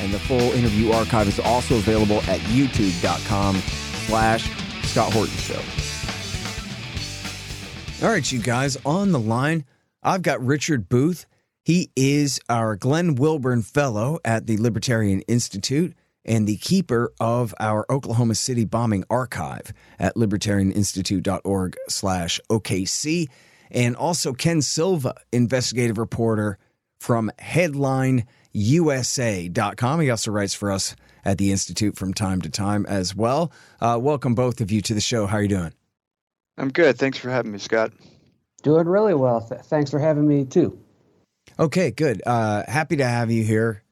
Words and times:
and 0.00 0.12
the 0.12 0.18
full 0.18 0.52
interview 0.52 0.92
archive 0.92 1.28
is 1.28 1.38
also 1.40 1.76
available 1.76 2.18
at 2.22 2.40
youtube.com 2.40 3.56
slash 4.06 4.50
Scott 4.84 5.12
Horton 5.12 5.36
Show. 5.36 5.60
All 8.04 8.10
right, 8.10 8.32
you 8.32 8.40
guys, 8.40 8.76
on 8.84 9.12
the 9.12 9.20
line, 9.20 9.64
I've 10.02 10.22
got 10.22 10.44
Richard 10.44 10.88
Booth. 10.88 11.26
He 11.62 11.90
is 11.94 12.40
our 12.48 12.74
Glenn 12.74 13.14
Wilburn 13.14 13.62
Fellow 13.62 14.18
at 14.24 14.46
the 14.46 14.56
Libertarian 14.56 15.20
Institute 15.22 15.94
and 16.24 16.46
the 16.46 16.56
keeper 16.56 17.12
of 17.20 17.54
our 17.60 17.84
Oklahoma 17.90 18.34
City 18.34 18.64
bombing 18.64 19.04
archive 19.10 19.72
at 19.98 20.16
libertarianinstitute.org 20.16 21.76
slash 21.88 22.40
OKC. 22.50 23.28
And 23.70 23.94
also 23.96 24.32
Ken 24.32 24.62
Silva, 24.62 25.14
investigative 25.32 25.98
reporter 25.98 26.58
from 26.98 27.30
headlineusa.com. 28.54 30.00
He 30.00 30.10
also 30.10 30.30
writes 30.30 30.54
for 30.54 30.70
us 30.70 30.96
at 31.24 31.38
the 31.38 31.52
Institute 31.52 31.96
from 31.96 32.14
time 32.14 32.40
to 32.42 32.50
time 32.50 32.86
as 32.86 33.14
well. 33.14 33.52
Uh, 33.80 33.98
welcome 34.00 34.34
both 34.34 34.60
of 34.60 34.70
you 34.70 34.80
to 34.82 34.94
the 34.94 35.00
show. 35.00 35.26
How 35.26 35.38
are 35.38 35.42
you 35.42 35.48
doing? 35.48 35.72
I'm 36.56 36.70
good. 36.70 36.98
Thanks 36.98 37.18
for 37.18 37.30
having 37.30 37.52
me, 37.52 37.58
Scott. 37.58 37.92
Doing 38.62 38.86
really 38.86 39.14
well. 39.14 39.40
Th- 39.40 39.60
thanks 39.62 39.90
for 39.90 39.98
having 39.98 40.26
me 40.26 40.44
too. 40.44 40.78
Okay, 41.58 41.90
good. 41.90 42.22
Uh, 42.26 42.64
happy 42.68 42.96
to 42.96 43.04
have 43.04 43.30
you 43.30 43.44
here. 43.44 43.82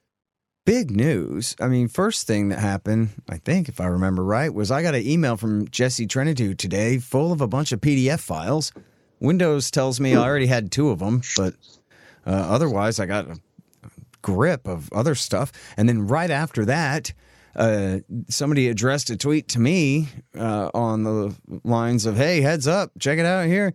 Big 0.66 0.90
news. 0.90 1.56
I 1.60 1.68
mean, 1.68 1.88
first 1.88 2.26
thing 2.26 2.50
that 2.50 2.58
happened, 2.58 3.08
I 3.28 3.38
think, 3.38 3.70
if 3.70 3.80
I 3.80 3.86
remember 3.86 4.22
right, 4.22 4.52
was 4.52 4.70
I 4.70 4.82
got 4.82 4.94
an 4.94 5.06
email 5.06 5.38
from 5.38 5.68
Jesse 5.68 6.06
Trentadue 6.06 6.56
today 6.56 6.98
full 6.98 7.32
of 7.32 7.40
a 7.40 7.46
bunch 7.46 7.72
of 7.72 7.80
PDF 7.80 8.20
files. 8.20 8.72
Windows 9.18 9.70
tells 9.70 9.98
me 9.98 10.14
I 10.14 10.22
already 10.22 10.46
had 10.46 10.70
two 10.70 10.90
of 10.90 10.98
them, 10.98 11.22
but 11.36 11.54
uh, 12.26 12.30
otherwise, 12.30 13.00
I 13.00 13.06
got 13.06 13.30
a 13.30 13.40
grip 14.34 14.68
of 14.68 14.92
other 14.92 15.14
stuff. 15.14 15.52
And 15.76 15.88
then 15.88 16.06
right 16.06 16.30
after 16.30 16.64
that, 16.66 17.12
uh, 17.56 17.98
somebody 18.28 18.68
addressed 18.68 19.10
a 19.10 19.16
tweet 19.16 19.48
to 19.48 19.60
me 19.60 20.08
uh, 20.38 20.70
on 20.74 21.02
the 21.02 21.34
lines 21.64 22.06
of, 22.06 22.16
"Hey, 22.16 22.40
heads 22.40 22.66
up, 22.66 22.92
check 22.98 23.18
it 23.18 23.24
out 23.24 23.46
here." 23.46 23.74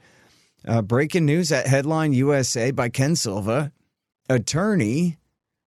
Uh, 0.65 0.81
breaking 0.81 1.25
news 1.25 1.51
at 1.51 1.67
Headline 1.67 2.13
USA 2.13 2.71
by 2.71 2.87
Ken 2.89 3.15
Silva, 3.15 3.71
attorney, 4.29 5.17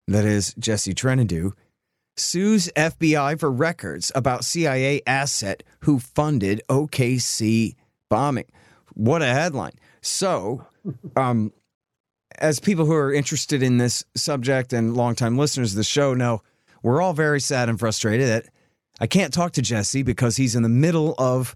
that 0.07 0.25
is 0.25 0.55
Jesse 0.59 0.95
Trentadue, 0.95 1.53
sues 2.17 2.71
FBI 2.77 3.39
for 3.39 3.51
records 3.51 4.11
about 4.15 4.45
CIA 4.45 5.03
asset 5.07 5.63
who 5.81 5.99
funded 5.99 6.63
OKC 6.71 7.75
bombing. 8.09 8.47
What 8.95 9.21
a 9.21 9.27
headline! 9.27 9.75
So, 10.01 10.65
um, 11.17 11.53
as 12.39 12.61
people 12.61 12.87
who 12.87 12.95
are 12.95 13.13
interested 13.13 13.63
in 13.63 13.79
this 13.79 14.05
subject 14.15 14.73
and 14.73 14.97
longtime 14.97 15.39
listeners 15.39 15.73
of 15.73 15.77
the 15.77 15.85
show 15.85 16.15
know, 16.15 16.43
we're 16.83 17.01
all 17.01 17.13
very 17.13 17.41
sad 17.41 17.69
and 17.69 17.79
frustrated 17.79 18.29
that 18.29 18.47
I 19.01 19.07
can't 19.07 19.33
talk 19.33 19.53
to 19.53 19.63
Jesse 19.63 20.03
because 20.03 20.37
he's 20.37 20.55
in 20.55 20.63
the 20.63 20.69
middle 20.69 21.15
of 21.19 21.55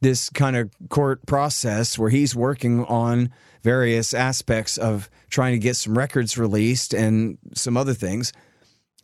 this 0.00 0.30
kind 0.30 0.56
of 0.56 0.70
court 0.88 1.24
process 1.26 1.98
where 1.98 2.10
he's 2.10 2.34
working 2.34 2.84
on 2.86 3.30
various 3.62 4.14
aspects 4.14 4.78
of 4.78 5.10
trying 5.28 5.52
to 5.52 5.58
get 5.58 5.76
some 5.76 5.96
records 5.96 6.38
released 6.38 6.94
and 6.94 7.38
some 7.54 7.76
other 7.76 7.94
things. 7.94 8.32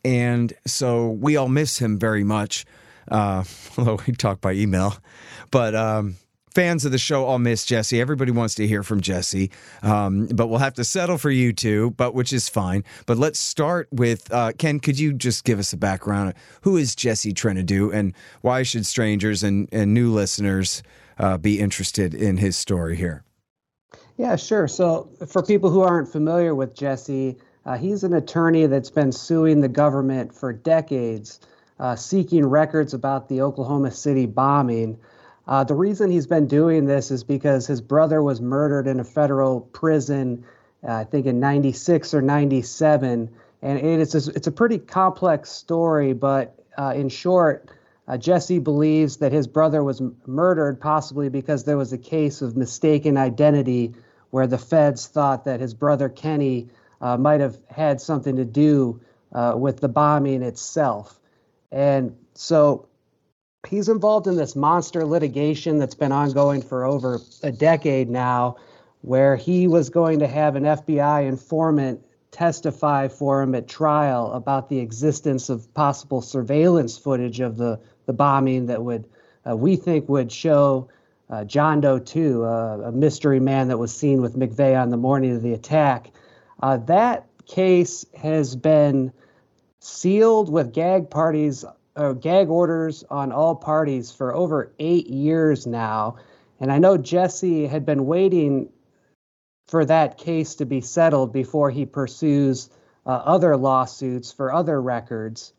And 0.03 0.53
so 0.65 1.09
we 1.09 1.37
all 1.37 1.49
miss 1.49 1.77
him 1.77 1.99
very 1.99 2.23
much, 2.23 2.65
uh, 3.09 3.43
although 3.77 3.99
we 4.07 4.13
talk 4.13 4.41
by 4.41 4.53
email. 4.53 4.97
But 5.51 5.75
um, 5.75 6.15
fans 6.57 6.85
of 6.85 6.91
the 6.91 6.97
show 6.97 7.23
all 7.23 7.37
miss 7.37 7.63
Jesse. 7.63 8.01
Everybody 8.01 8.31
wants 8.31 8.55
to 8.55 8.65
hear 8.65 8.81
from 8.81 8.99
Jesse, 8.99 9.51
um, 9.83 10.25
but 10.25 10.47
we'll 10.47 10.57
have 10.57 10.73
to 10.73 10.83
settle 10.83 11.19
for 11.19 11.29
you 11.29 11.53
two, 11.53 11.91
but 11.97 12.15
which 12.15 12.33
is 12.33 12.49
fine. 12.49 12.83
But 13.05 13.19
let's 13.19 13.39
start 13.39 13.87
with 13.91 14.33
uh, 14.33 14.53
Ken. 14.57 14.79
Could 14.79 14.97
you 14.97 15.13
just 15.13 15.43
give 15.43 15.59
us 15.59 15.71
a 15.71 15.77
background? 15.77 16.33
Who 16.61 16.75
is 16.75 16.95
Jesse 16.95 17.31
Trentadue, 17.31 17.91
and 17.93 18.11
why 18.41 18.63
should 18.63 18.87
strangers 18.87 19.43
and, 19.43 19.69
and 19.71 19.93
new 19.93 20.11
listeners 20.11 20.81
uh, 21.19 21.37
be 21.37 21.59
interested 21.59 22.15
in 22.15 22.37
his 22.37 22.57
story 22.57 22.95
here? 22.95 23.23
Yeah, 24.17 24.35
sure. 24.35 24.67
So, 24.67 25.11
for 25.27 25.43
people 25.43 25.69
who 25.69 25.81
aren't 25.81 26.11
familiar 26.11 26.55
with 26.55 26.73
Jesse, 26.73 27.37
uh, 27.67 27.77
he's 27.77 28.03
an 28.03 28.15
attorney 28.15 28.65
that's 28.65 28.89
been 28.89 29.11
suing 29.11 29.61
the 29.61 29.69
government 29.69 30.33
for 30.33 30.53
decades, 30.53 31.39
uh, 31.79 31.95
seeking 31.95 32.47
records 32.47 32.95
about 32.95 33.29
the 33.29 33.41
Oklahoma 33.41 33.91
City 33.91 34.25
bombing. 34.25 34.97
Uh, 35.47 35.63
the 35.63 35.73
reason 35.73 36.11
he's 36.11 36.27
been 36.27 36.47
doing 36.47 36.85
this 36.85 37.09
is 37.09 37.23
because 37.23 37.65
his 37.65 37.79
brother 37.79 38.21
was 38.21 38.41
murdered 38.41 38.87
in 38.87 38.99
a 38.99 39.03
federal 39.03 39.61
prison, 39.61 40.43
uh, 40.87 40.93
I 40.93 41.03
think 41.05 41.25
in 41.25 41.39
96 41.39 42.13
or 42.13 42.21
97. 42.21 43.29
And 43.61 43.79
it's 43.79 44.13
a, 44.13 44.31
it's 44.31 44.47
a 44.47 44.51
pretty 44.51 44.77
complex 44.77 45.49
story, 45.49 46.13
but 46.13 46.59
uh, 46.77 46.93
in 46.95 47.09
short, 47.09 47.69
uh, 48.07 48.17
Jesse 48.17 48.59
believes 48.59 49.17
that 49.17 49.31
his 49.31 49.47
brother 49.47 49.83
was 49.83 49.99
m- 49.99 50.15
murdered 50.25 50.79
possibly 50.79 51.29
because 51.29 51.63
there 51.63 51.77
was 51.77 51.91
a 51.91 51.97
case 51.97 52.41
of 52.41 52.55
mistaken 52.55 53.17
identity 53.17 53.93
where 54.29 54.47
the 54.47 54.57
feds 54.57 55.07
thought 55.07 55.45
that 55.45 55.59
his 55.59 55.73
brother 55.73 56.07
Kenny 56.07 56.69
uh, 57.01 57.17
might 57.17 57.39
have 57.39 57.57
had 57.69 57.99
something 57.99 58.35
to 58.35 58.45
do 58.45 59.01
uh, 59.33 59.53
with 59.55 59.79
the 59.79 59.89
bombing 59.89 60.43
itself. 60.43 61.19
And 61.71 62.15
so 62.33 62.86
he's 63.65 63.89
involved 63.89 64.27
in 64.27 64.35
this 64.35 64.55
monster 64.55 65.05
litigation 65.05 65.79
that's 65.79 65.95
been 65.95 66.11
ongoing 66.11 66.61
for 66.61 66.85
over 66.85 67.19
a 67.43 67.51
decade 67.51 68.09
now, 68.09 68.57
where 69.01 69.35
he 69.35 69.67
was 69.67 69.89
going 69.89 70.19
to 70.19 70.27
have 70.27 70.55
an 70.55 70.63
FBI 70.63 71.27
informant 71.27 72.01
testify 72.31 73.07
for 73.07 73.41
him 73.41 73.55
at 73.55 73.67
trial 73.67 74.31
about 74.33 74.69
the 74.69 74.79
existence 74.79 75.49
of 75.49 75.73
possible 75.73 76.21
surveillance 76.21 76.97
footage 76.97 77.39
of 77.39 77.57
the, 77.57 77.79
the 78.05 78.13
bombing 78.13 78.67
that 78.67 78.83
would, 78.83 79.07
uh, 79.49 79.55
we 79.55 79.75
think, 79.75 80.07
would 80.09 80.31
show 80.31 80.89
uh, 81.29 81.43
John 81.43 81.81
Doe 81.81 81.99
2, 81.99 82.43
uh, 82.43 82.47
a 82.85 82.91
mystery 82.91 83.39
man 83.39 83.69
that 83.69 83.77
was 83.77 83.95
seen 83.95 84.21
with 84.21 84.35
McVeigh 84.35 84.79
on 84.79 84.89
the 84.89 84.97
morning 84.97 85.35
of 85.35 85.41
the 85.41 85.53
attack. 85.53 86.11
Uh, 86.61 86.77
that 86.77 87.27
case 87.45 88.05
has 88.15 88.55
been 88.55 89.11
sealed 89.79 90.51
with 90.51 90.73
gag 90.73 91.09
parties 91.09 91.65
uh, 91.97 92.13
gag 92.13 92.49
orders 92.49 93.03
on 93.09 93.31
all 93.31 93.55
parties 93.55 94.11
for 94.11 94.33
over 94.33 94.71
eight 94.79 95.07
years 95.07 95.65
now. 95.65 96.17
And 96.59 96.71
I 96.71 96.77
know 96.77 96.97
Jesse 96.97 97.67
had 97.67 97.85
been 97.85 98.05
waiting 98.05 98.69
for 99.67 99.83
that 99.85 100.17
case 100.17 100.55
to 100.55 100.65
be 100.65 100.81
settled 100.81 101.33
before 101.33 101.69
he 101.69 101.85
pursues 101.85 102.69
uh, 103.05 103.09
other 103.09 103.57
lawsuits 103.57 104.31
for 104.31 104.53
other 104.53 104.81
records. 104.81 105.53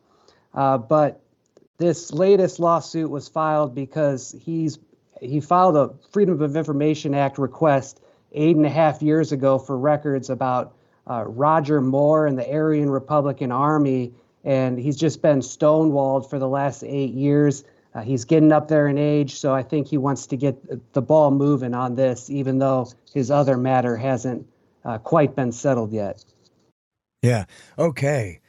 Uh, 0.55 0.79
but 0.79 1.21
this 1.79 2.13
latest 2.13 2.59
lawsuit 2.59 3.11
was 3.11 3.29
filed 3.29 3.75
because 3.75 4.35
he's 4.45 4.79
he 5.21 5.41
filed 5.41 5.77
a 5.77 5.91
Freedom 6.13 6.41
of 6.41 6.57
Information 6.57 7.15
Act 7.15 7.39
request 7.39 8.01
eight 8.33 8.57
and 8.57 8.65
a 8.65 8.71
half 8.71 9.03
years 9.03 9.33
ago 9.33 9.59
for 9.59 9.77
records 9.77 10.31
about 10.31 10.77
uh, 11.11 11.25
Roger 11.27 11.81
Moore 11.81 12.27
and 12.27 12.39
the 12.39 12.49
Aryan 12.49 12.91
Republican 12.91 13.51
Army 13.51 14.13
and 14.49 14.79
he's 14.79 14.97
just 14.97 15.21
been 15.21 15.41
stonewalled 15.41 16.31
for 16.31 16.39
the 16.39 16.49
last 16.49 16.83
eight 16.83 17.13
years. 17.13 17.65
Uh, 17.95 18.01
he's 18.01 18.25
getting 18.25 18.51
up 18.51 18.69
there 18.69 18.89
in 18.89 18.97
age, 18.97 19.35
so 19.35 19.55
I 19.55 19.63
think 19.63 19.87
he 19.87 19.99
wants 19.99 20.27
to 20.29 20.37
get 20.37 20.95
the 20.95 21.03
ball 21.03 21.31
moving 21.31 21.75
on 21.75 21.97
this, 21.97 22.31
even 22.31 22.59
though 22.59 22.91
his 23.13 23.31
other 23.31 23.59
matter 23.59 23.95
hasn't 23.95 24.49
uh, 24.87 24.97
quite 24.97 25.37
been 25.37 25.53
settled 25.53 25.93
yet. 25.93 26.25
Yeah. 27.23 27.45
Okay. 27.79 28.41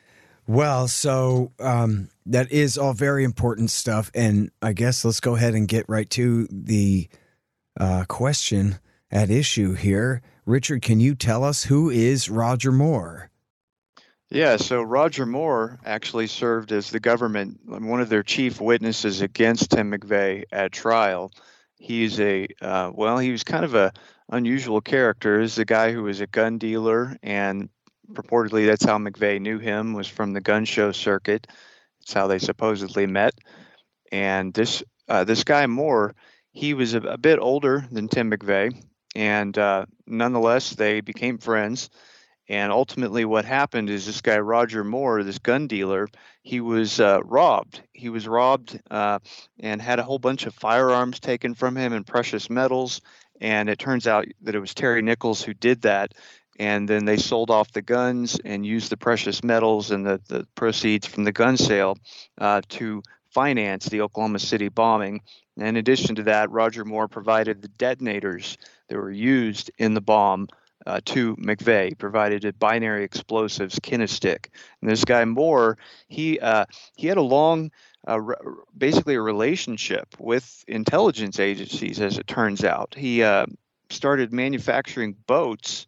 Well, 0.47 0.87
so 0.87 1.51
um, 1.59 2.09
that 2.25 2.49
is 2.49 2.77
all 2.77 2.93
very 2.93 3.25
important 3.25 3.69
stuff, 3.69 4.09
and 4.15 4.51
I 4.61 4.71
guess 4.71 5.03
let's 5.03 5.19
go 5.19 5.35
ahead 5.35 5.53
and 5.53 5.67
get 5.67 5.85
right 5.89 6.09
to 6.11 6.47
the 6.49 7.09
uh, 7.77 8.05
question 8.07 8.79
at 9.11 9.29
issue 9.29 9.73
here. 9.73 10.21
Richard, 10.45 10.81
can 10.81 11.01
you 11.01 11.13
tell 11.13 11.43
us 11.43 11.65
who 11.65 11.89
is 11.89 12.29
Roger 12.29 12.71
Moore? 12.71 13.28
Yeah, 14.31 14.57
so 14.57 14.83
Roger 14.83 15.25
Moore 15.25 15.79
actually 15.83 16.27
served 16.27 16.71
as 16.71 16.91
the 16.91 16.99
government, 16.99 17.59
one 17.65 17.99
of 17.99 18.09
their 18.09 18.21
chief 18.21 18.61
witnesses 18.61 19.21
against 19.21 19.71
Tim 19.71 19.91
McVeigh 19.91 20.43
at 20.51 20.71
trial. 20.71 21.31
He's 21.77 22.19
a, 22.19 22.47
uh, 22.61 22.91
well, 22.93 23.17
he 23.17 23.31
was 23.31 23.43
kind 23.43 23.65
of 23.65 23.73
a 23.73 23.91
unusual 24.29 24.81
character. 24.81 25.41
He's 25.41 25.57
a 25.57 25.65
guy 25.65 25.91
who 25.91 26.03
was 26.03 26.21
a 26.21 26.27
gun 26.27 26.59
dealer, 26.59 27.17
and 27.23 27.69
purportedly 28.13 28.67
that's 28.67 28.85
how 28.85 28.99
McVeigh 28.99 29.41
knew 29.41 29.57
him, 29.57 29.93
was 29.93 30.07
from 30.07 30.33
the 30.33 30.41
gun 30.41 30.65
show 30.65 30.91
circuit. 30.91 31.47
That's 31.99 32.13
how 32.13 32.27
they 32.27 32.37
supposedly 32.37 33.07
met. 33.07 33.33
And 34.11 34.53
this 34.53 34.83
uh, 35.07 35.23
this 35.23 35.43
guy 35.43 35.65
Moore, 35.65 36.13
he 36.51 36.75
was 36.75 36.93
a, 36.93 36.99
a, 36.99 37.17
bit 37.17 37.39
older 37.39 37.87
than 37.91 38.07
Tim 38.07 38.29
McVeigh, 38.29 38.79
and 39.15 39.57
uh, 39.57 39.85
nonetheless 40.05 40.71
they 40.71 41.01
became 41.01 41.39
friends. 41.39 41.89
And 42.49 42.71
ultimately, 42.71 43.25
what 43.25 43.45
happened 43.45 43.91
is 43.91 44.07
this 44.07 44.21
guy 44.21 44.39
Roger 44.39 44.83
Moore, 44.83 45.23
this 45.23 45.37
gun 45.37 45.67
dealer, 45.67 46.09
he 46.41 46.59
was 46.61 46.99
uh, 46.99 47.21
robbed. 47.23 47.81
He 47.93 48.09
was 48.09 48.27
robbed 48.27 48.81
uh, 48.89 49.19
and 49.59 49.79
had 49.79 49.99
a 49.99 50.03
whole 50.03 50.17
bunch 50.17 50.47
of 50.47 50.55
firearms 50.55 51.19
taken 51.19 51.53
from 51.53 51.77
him 51.77 51.93
and 51.93 52.07
precious 52.07 52.49
metals. 52.49 53.01
And 53.39 53.69
it 53.69 53.77
turns 53.77 54.07
out 54.07 54.25
that 54.41 54.55
it 54.55 54.59
was 54.59 54.73
Terry 54.73 55.03
Nichols 55.03 55.43
who 55.43 55.53
did 55.53 55.83
that. 55.83 56.15
And 56.59 56.89
then 56.89 57.05
they 57.05 57.17
sold 57.17 57.51
off 57.51 57.71
the 57.71 57.83
guns 57.83 58.39
and 58.43 58.65
used 58.65 58.89
the 58.89 58.97
precious 58.97 59.43
metals 59.43 59.91
and 59.91 60.05
the, 60.05 60.19
the 60.27 60.47
proceeds 60.55 61.05
from 61.05 61.25
the 61.25 61.31
gun 61.31 61.55
sale 61.55 61.97
uh, 62.39 62.61
to 62.69 63.03
finance 63.29 63.85
the 63.85 64.01
Oklahoma 64.01 64.39
City 64.39 64.69
bombing. 64.69 65.21
And 65.55 65.67
in 65.67 65.77
addition 65.77 66.15
to 66.15 66.23
that, 66.23 66.49
Roger 66.49 66.83
Moore 66.83 67.07
provided 67.07 67.61
the 67.61 67.67
detonators 67.67 68.57
that 68.87 68.97
were 68.97 69.11
used 69.11 69.69
in 69.77 69.93
the 69.93 70.01
bomb 70.01 70.47
uh, 70.89 70.99
to 71.05 71.35
McVeigh, 71.35 71.95
provided 71.97 72.45
a 72.45 72.53
binary 72.53 73.03
explosives 73.03 73.79
Kinestik. 73.79 74.47
And 74.81 74.89
this 74.89 75.05
guy 75.05 75.23
Moore, 75.23 75.77
he 76.07 76.39
uh, 76.39 76.65
he 76.95 77.05
had 77.05 77.17
a 77.17 77.21
long, 77.21 77.71
uh, 78.07 78.19
re- 78.19 78.35
basically 78.75 79.13
a 79.13 79.21
relationship 79.21 80.07
with 80.19 80.65
intelligence 80.67 81.39
agencies, 81.39 82.01
as 82.01 82.17
it 82.17 82.25
turns 82.25 82.63
out. 82.63 82.95
He 82.97 83.21
uh, 83.21 83.45
started 83.91 84.33
manufacturing 84.33 85.15
boats 85.27 85.85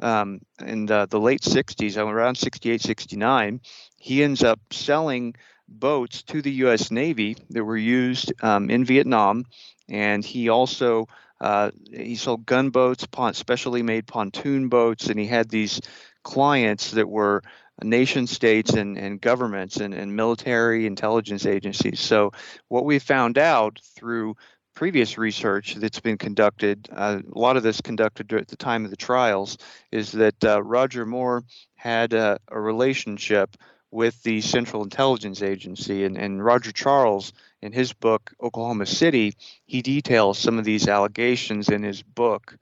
um, 0.00 0.40
in 0.60 0.84
the, 0.84 1.06
the 1.08 1.20
late 1.20 1.40
60s, 1.40 1.96
around 1.96 2.34
68, 2.34 2.82
69. 2.82 3.60
He 3.96 4.22
ends 4.22 4.42
up 4.42 4.60
selling 4.70 5.34
boats 5.66 6.22
to 6.24 6.42
the 6.42 6.52
U.S. 6.64 6.90
Navy 6.90 7.36
that 7.50 7.64
were 7.64 7.76
used 7.76 8.34
um, 8.44 8.68
in 8.68 8.84
Vietnam, 8.84 9.46
and 9.88 10.22
he 10.22 10.50
also 10.50 11.06
uh, 11.42 11.72
he 11.92 12.14
sold 12.14 12.46
gunboats, 12.46 13.04
specially 13.32 13.82
made 13.82 14.06
pontoon 14.06 14.68
boats, 14.68 15.08
and 15.08 15.18
he 15.18 15.26
had 15.26 15.48
these 15.48 15.80
clients 16.22 16.92
that 16.92 17.08
were 17.08 17.42
nation 17.82 18.28
states 18.28 18.74
and, 18.74 18.96
and 18.96 19.20
governments 19.20 19.78
and, 19.78 19.92
and 19.92 20.14
military 20.14 20.86
intelligence 20.86 21.44
agencies. 21.44 21.98
So, 21.98 22.30
what 22.68 22.84
we 22.84 23.00
found 23.00 23.38
out 23.38 23.80
through 23.96 24.36
previous 24.74 25.18
research 25.18 25.74
that's 25.74 25.98
been 25.98 26.16
conducted, 26.16 26.88
uh, 26.92 27.18
a 27.34 27.38
lot 27.38 27.56
of 27.56 27.64
this 27.64 27.80
conducted 27.80 28.32
at 28.32 28.46
the 28.46 28.56
time 28.56 28.84
of 28.84 28.90
the 28.90 28.96
trials, 28.96 29.58
is 29.90 30.12
that 30.12 30.44
uh, 30.44 30.62
Roger 30.62 31.04
Moore 31.04 31.42
had 31.74 32.12
a, 32.12 32.38
a 32.48 32.60
relationship 32.60 33.56
with 33.92 34.20
the 34.22 34.40
Central 34.40 34.82
Intelligence 34.82 35.42
Agency. 35.42 36.04
And, 36.04 36.16
and 36.16 36.44
Roger 36.44 36.72
Charles, 36.72 37.32
in 37.60 37.72
his 37.72 37.92
book, 37.92 38.32
Oklahoma 38.42 38.86
City, 38.86 39.34
he 39.66 39.82
details 39.82 40.38
some 40.38 40.58
of 40.58 40.64
these 40.64 40.88
allegations 40.88 41.68
in 41.68 41.82
his 41.82 42.02
book. 42.02 42.56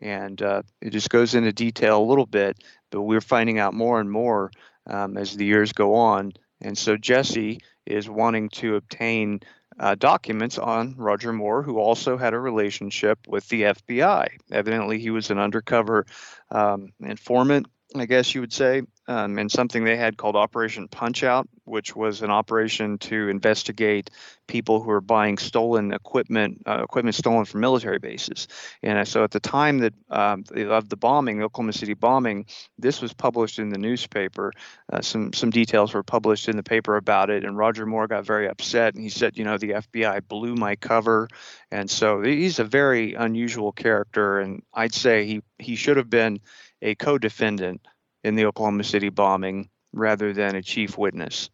And 0.00 0.40
uh, 0.42 0.62
it 0.80 0.90
just 0.90 1.10
goes 1.10 1.34
into 1.34 1.52
detail 1.52 2.00
a 2.00 2.04
little 2.04 2.26
bit, 2.26 2.62
but 2.90 3.02
we're 3.02 3.22
finding 3.22 3.58
out 3.58 3.74
more 3.74 3.98
and 3.98 4.10
more 4.10 4.52
um, 4.86 5.16
as 5.16 5.36
the 5.36 5.46
years 5.46 5.72
go 5.72 5.94
on. 5.94 6.34
And 6.60 6.76
so 6.76 6.96
Jesse 6.96 7.60
is 7.86 8.08
wanting 8.08 8.50
to 8.50 8.76
obtain 8.76 9.40
uh, 9.80 9.94
documents 9.96 10.58
on 10.58 10.94
Roger 10.96 11.32
Moore, 11.32 11.62
who 11.62 11.78
also 11.78 12.16
had 12.16 12.34
a 12.34 12.38
relationship 12.38 13.18
with 13.26 13.48
the 13.48 13.62
FBI. 13.62 14.28
Evidently, 14.52 14.98
he 14.98 15.10
was 15.10 15.30
an 15.30 15.38
undercover 15.38 16.06
um, 16.50 16.92
informant 17.00 17.66
I 17.94 18.06
guess 18.06 18.34
you 18.34 18.40
would 18.40 18.52
say, 18.52 18.82
um, 19.06 19.38
and 19.38 19.50
something 19.50 19.84
they 19.84 19.96
had 19.96 20.16
called 20.16 20.36
Operation 20.36 20.88
Punchout, 20.88 21.46
which 21.64 21.94
was 21.94 22.22
an 22.22 22.30
operation 22.30 22.98
to 22.98 23.28
investigate 23.28 24.10
people 24.46 24.80
who 24.80 24.88
were 24.88 25.00
buying 25.00 25.38
stolen 25.38 25.92
equipment, 25.92 26.62
uh, 26.66 26.80
equipment 26.82 27.14
stolen 27.14 27.44
from 27.44 27.60
military 27.60 27.98
bases. 27.98 28.48
And 28.82 29.06
so 29.06 29.24
at 29.24 29.30
the 29.30 29.40
time 29.40 29.78
that 29.78 29.94
um, 30.10 30.44
of 30.54 30.88
the 30.88 30.96
bombing, 30.96 31.38
the 31.38 31.44
Oklahoma 31.44 31.72
City 31.72 31.94
bombing, 31.94 32.46
this 32.78 33.00
was 33.00 33.12
published 33.12 33.58
in 33.58 33.70
the 33.70 33.78
newspaper. 33.78 34.52
Uh, 34.92 35.00
some 35.00 35.32
some 35.32 35.50
details 35.50 35.94
were 35.94 36.02
published 36.02 36.48
in 36.48 36.56
the 36.56 36.62
paper 36.62 36.96
about 36.96 37.30
it, 37.30 37.44
and 37.44 37.56
Roger 37.56 37.86
Moore 37.86 38.06
got 38.06 38.24
very 38.24 38.48
upset, 38.48 38.94
and 38.94 39.02
he 39.02 39.10
said, 39.10 39.36
you 39.36 39.44
know, 39.44 39.58
the 39.58 39.70
FBI 39.70 40.26
blew 40.28 40.54
my 40.54 40.76
cover, 40.76 41.28
and 41.70 41.90
so 41.90 42.22
he's 42.22 42.58
a 42.58 42.64
very 42.64 43.14
unusual 43.14 43.72
character, 43.72 44.40
and 44.40 44.62
I'd 44.72 44.94
say 44.94 45.26
he 45.26 45.42
he 45.58 45.76
should 45.76 45.96
have 45.96 46.10
been 46.10 46.40
a 46.82 46.94
co 46.94 47.18
defendant 47.18 47.80
in 48.24 48.34
the 48.34 48.46
Oklahoma 48.46 48.84
City 48.84 49.10
bombing 49.10 49.68
rather 49.92 50.32
than 50.32 50.56
a 50.56 50.62
chief 50.62 50.98
witness. 50.98 51.50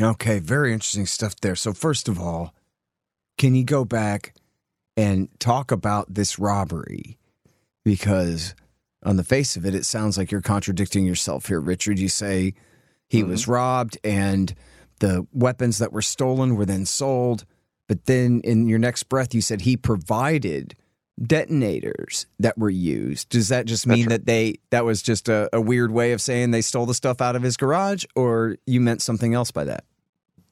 Okay, 0.00 0.38
very 0.38 0.72
interesting 0.72 1.06
stuff 1.06 1.36
there. 1.40 1.54
So, 1.54 1.72
first 1.72 2.08
of 2.08 2.18
all, 2.18 2.54
can 3.38 3.54
you 3.54 3.64
go 3.64 3.84
back 3.84 4.34
and 4.96 5.28
talk 5.38 5.70
about 5.70 6.14
this 6.14 6.38
robbery? 6.38 7.18
Because 7.84 8.54
on 9.02 9.16
the 9.16 9.24
face 9.24 9.56
of 9.56 9.64
it, 9.64 9.74
it 9.74 9.86
sounds 9.86 10.18
like 10.18 10.30
you're 10.30 10.40
contradicting 10.40 11.06
yourself 11.06 11.46
here, 11.46 11.60
Richard. 11.60 11.98
You 11.98 12.08
say 12.08 12.54
he 13.08 13.20
mm-hmm. 13.20 13.30
was 13.30 13.48
robbed 13.48 13.98
and 14.04 14.54
the 15.00 15.26
weapons 15.32 15.78
that 15.78 15.92
were 15.92 16.02
stolen 16.02 16.56
were 16.56 16.66
then 16.66 16.86
sold. 16.86 17.44
But 17.88 18.06
then 18.06 18.40
in 18.44 18.68
your 18.68 18.78
next 18.78 19.04
breath, 19.04 19.34
you 19.34 19.40
said 19.40 19.62
he 19.62 19.76
provided 19.76 20.76
detonators 21.24 22.26
that 22.38 22.56
were 22.56 22.70
used. 22.70 23.28
Does 23.28 23.48
that 23.48 23.66
just 23.66 23.86
mean 23.86 24.06
right. 24.06 24.10
that 24.10 24.26
they 24.26 24.58
that 24.70 24.84
was 24.84 25.02
just 25.02 25.28
a, 25.28 25.48
a, 25.52 25.60
weird 25.60 25.90
way 25.90 26.12
of 26.12 26.20
saying 26.20 26.50
they 26.50 26.62
stole 26.62 26.86
the 26.86 26.94
stuff 26.94 27.20
out 27.20 27.36
of 27.36 27.42
his 27.42 27.56
garage, 27.56 28.04
or 28.14 28.56
you 28.66 28.80
meant 28.80 29.02
something 29.02 29.34
else 29.34 29.50
by 29.50 29.64
that? 29.64 29.84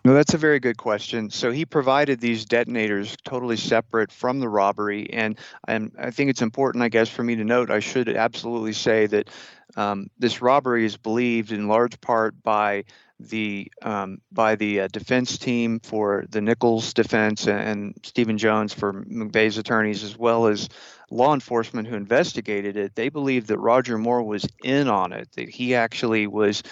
No, 0.05 0.15
that's 0.15 0.33
a 0.33 0.39
very 0.39 0.61
good 0.61 0.77
question. 0.77 1.29
So 1.29 1.51
he 1.51 1.65
provided 1.65 2.21
these 2.21 2.45
detonators 2.45 3.17
totally 3.25 3.57
separate 3.57 4.13
from 4.13 4.41
the 4.41 4.49
robbery, 4.49 5.11
and 5.13 5.39
and 5.67 5.93
I 5.99 6.11
think 6.11 6.31
it's 6.31 6.43
important, 6.43 6.85
I 6.85 6.89
guess, 6.89 7.09
for 7.09 7.25
me 7.25 7.37
to 7.37 7.45
note. 7.45 7.71
I 7.71 7.81
should 7.81 8.09
absolutely 8.09 8.75
say 8.75 9.07
that 9.07 9.31
um, 9.77 10.09
this 10.19 10.41
robbery 10.41 10.85
is 10.85 10.97
believed 10.97 11.53
in 11.53 11.69
large 11.69 12.01
part 12.01 12.41
by 12.43 12.85
the 13.21 13.71
um, 13.83 14.21
by 14.31 14.55
the 14.55 14.81
uh, 14.81 14.89
defense 14.89 15.39
team 15.39 15.81
for 15.81 16.25
the 16.31 16.41
Nichols 16.41 16.93
defense 16.95 17.47
and, 17.47 17.61
and 17.61 17.95
Stephen 18.03 18.39
Jones 18.39 18.73
for 18.73 18.93
McVeigh's 18.93 19.59
attorneys, 19.59 20.05
as 20.05 20.17
well 20.17 20.47
as 20.47 20.69
law 21.11 21.35
enforcement 21.35 21.89
who 21.89 21.97
investigated 21.97 22.77
it. 22.77 22.95
They 22.95 23.09
believe 23.09 23.49
that 23.49 23.59
Roger 23.59 23.99
Moore 23.99 24.23
was 24.23 24.47
in 24.63 24.89
on 24.89 25.13
it. 25.13 25.29
That 25.33 25.49
he 25.49 25.75
actually 25.75 26.27
was 26.27 26.63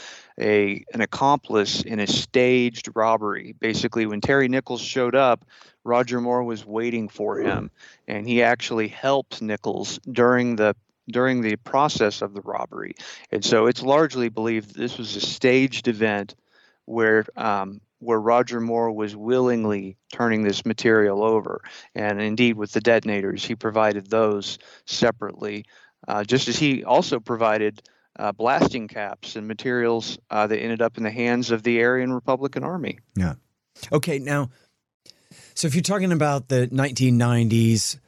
a 0.41 0.85
an 0.95 1.01
accomplice 1.01 1.83
in 1.83 1.99
a 1.99 2.07
staged 2.07 2.91
robbery. 2.95 3.55
Basically, 3.59 4.07
when 4.07 4.21
Terry 4.21 4.49
Nichols 4.49 4.83
showed 4.83 5.15
up, 5.15 5.45
Roger 5.85 6.21
Moore 6.21 6.45
was 6.45 6.65
waiting 6.65 7.09
for 7.09 7.39
him, 7.39 7.71
and 8.07 8.27
he 8.27 8.43
actually 8.43 8.89
helped 8.89 9.43
Nichols 9.43 9.99
during 10.11 10.57
the 10.57 10.77
during 11.09 11.41
the 11.41 11.57
process 11.57 12.23
of 12.23 12.35
the 12.35 12.41
robbery. 12.43 12.95
And 13.31 13.45
so 13.45 13.67
it's 13.67 13.83
largely 13.83 14.29
believed 14.29 14.75
this 14.75 14.99
was 14.99 15.17
a 15.17 15.21
staged 15.21 15.89
event 15.89 16.35
where 16.87 17.27
um, 17.37 17.81
where 17.99 18.21
Roger 18.21 18.61
Moore 18.61 18.93
was 18.93 19.17
willingly 19.17 19.97
turning 20.13 20.43
this 20.43 20.67
material 20.67 21.25
over. 21.25 21.63
And 21.95 22.21
indeed, 22.21 22.57
with 22.57 22.73
the 22.73 22.81
detonators, 22.81 23.45
he 23.45 23.55
provided 23.55 24.09
those 24.09 24.59
separately, 24.85 25.65
uh, 26.07 26.25
just 26.25 26.49
as 26.49 26.59
he 26.59 26.85
also 26.85 27.21
provided 27.21 27.83
uh, 28.19 28.33
blasting 28.33 28.89
caps 28.89 29.37
and 29.37 29.49
materials 29.49 30.19
uh, 30.31 30.47
that 30.47 30.59
ended 30.59 30.83
up 30.83 30.97
in 30.99 31.05
the 31.05 31.11
hands 31.11 31.51
of 31.51 31.63
the 31.63 31.83
Aryan 31.83 32.13
Republican 32.13 32.65
Army. 32.65 32.99
Yeah. 33.15 33.35
Okay. 33.93 34.19
Now, 34.19 34.51
so 35.55 35.67
if 35.67 35.75
you're 35.75 35.83
talking 35.83 36.13
about 36.13 36.49
the 36.49 36.69
1990s 36.69 37.99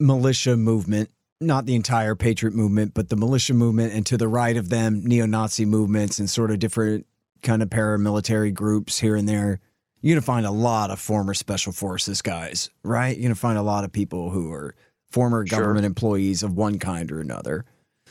militia 0.00 0.56
movement, 0.56 1.10
not 1.40 1.66
the 1.66 1.74
entire 1.74 2.14
patriot 2.14 2.54
movement, 2.54 2.94
but 2.94 3.08
the 3.08 3.16
militia 3.16 3.54
movement, 3.54 3.92
and 3.92 4.04
to 4.06 4.16
the 4.16 4.28
right 4.28 4.56
of 4.56 4.70
them, 4.70 5.02
neo-Nazi 5.04 5.64
movements 5.64 6.18
and 6.18 6.28
sort 6.28 6.50
of 6.50 6.58
different 6.58 7.06
kind 7.42 7.62
of 7.62 7.70
paramilitary 7.70 8.52
groups 8.52 8.98
here 8.98 9.16
and 9.16 9.28
there. 9.28 9.60
You're 10.00 10.14
gonna 10.14 10.22
find 10.22 10.46
a 10.46 10.50
lot 10.50 10.90
of 10.90 11.00
former 11.00 11.34
special 11.34 11.72
forces 11.72 12.22
guys, 12.22 12.70
right? 12.82 13.16
You're 13.16 13.24
gonna 13.24 13.34
find 13.34 13.58
a 13.58 13.62
lot 13.62 13.84
of 13.84 13.92
people 13.92 14.30
who 14.30 14.52
are 14.52 14.74
former 15.10 15.44
government 15.44 15.82
sure. 15.82 15.86
employees 15.86 16.42
of 16.42 16.54
one 16.54 16.78
kind 16.78 17.10
or 17.10 17.20
another. 17.20 17.64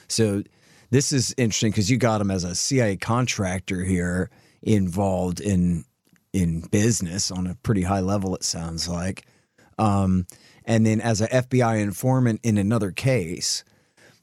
So 0.07 0.43
this 0.89 1.11
is 1.11 1.33
interesting 1.37 1.71
because 1.71 1.89
you 1.89 1.97
got 1.97 2.21
him 2.21 2.31
as 2.31 2.43
a 2.43 2.55
CIA 2.55 2.97
contractor 2.97 3.83
here 3.83 4.29
involved 4.61 5.39
in 5.39 5.85
in 6.33 6.61
business 6.61 7.31
on 7.31 7.47
a 7.47 7.55
pretty 7.55 7.83
high 7.83 7.99
level. 7.99 8.35
It 8.35 8.43
sounds 8.43 8.87
like. 8.87 9.25
Um, 9.77 10.25
and 10.65 10.85
then 10.85 11.01
as 11.01 11.21
an 11.21 11.27
FBI 11.29 11.79
informant 11.81 12.41
in 12.43 12.57
another 12.57 12.91
case. 12.91 13.63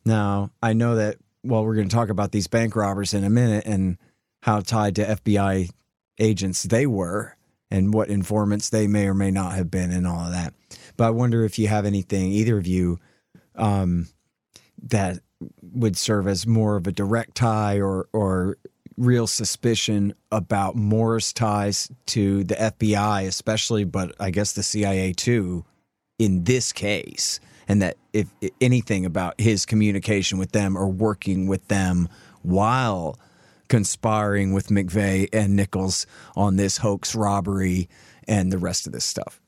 Now, 0.04 0.50
I 0.62 0.74
know 0.74 0.96
that, 0.96 1.16
well, 1.42 1.64
we're 1.64 1.74
going 1.74 1.88
to 1.88 1.94
talk 1.94 2.10
about 2.10 2.32
these 2.32 2.46
bank 2.46 2.76
robbers 2.76 3.14
in 3.14 3.24
a 3.24 3.30
minute 3.30 3.64
and 3.66 3.96
how 4.44 4.60
tied 4.60 4.94
to 4.94 5.02
FBI 5.02 5.70
agents 6.18 6.64
they 6.64 6.86
were 6.86 7.34
and 7.70 7.94
what 7.94 8.10
informants 8.10 8.68
they 8.68 8.86
may 8.86 9.06
or 9.06 9.14
may 9.14 9.30
not 9.30 9.54
have 9.54 9.70
been 9.70 9.90
and 9.90 10.06
all 10.06 10.20
of 10.20 10.32
that. 10.32 10.52
But 10.98 11.04
I 11.06 11.10
wonder 11.12 11.46
if 11.46 11.58
you 11.58 11.68
have 11.68 11.86
anything, 11.86 12.30
either 12.30 12.58
of 12.58 12.66
you, 12.66 12.98
um, 13.54 14.08
that 14.82 15.20
would 15.62 15.96
serve 15.96 16.28
as 16.28 16.46
more 16.46 16.76
of 16.76 16.86
a 16.86 16.92
direct 16.92 17.36
tie 17.36 17.80
or, 17.80 18.06
or 18.12 18.58
real 18.98 19.26
suspicion 19.26 20.12
about 20.30 20.76
Moore's 20.76 21.32
ties 21.32 21.90
to 22.08 22.44
the 22.44 22.54
FBI, 22.54 23.26
especially, 23.26 23.84
but 23.84 24.14
I 24.20 24.28
guess 24.28 24.52
the 24.52 24.62
CIA 24.62 25.14
too, 25.14 25.64
in 26.18 26.44
this 26.44 26.70
case, 26.70 27.40
and 27.66 27.80
that 27.80 27.96
if 28.12 28.28
anything 28.60 29.06
about 29.06 29.40
his 29.40 29.64
communication 29.64 30.36
with 30.36 30.52
them 30.52 30.76
or 30.76 30.86
working 30.86 31.46
with 31.46 31.66
them 31.68 32.10
while 32.42 33.18
conspiring 33.74 34.52
with 34.52 34.68
McVeigh 34.68 35.28
and 35.32 35.56
Nichols 35.56 36.06
on 36.36 36.54
this 36.54 36.76
hoax 36.76 37.12
robbery 37.12 37.88
and 38.28 38.52
the 38.52 38.56
rest 38.56 38.86
of 38.86 38.92
this 38.92 39.04
stuff. 39.04 39.40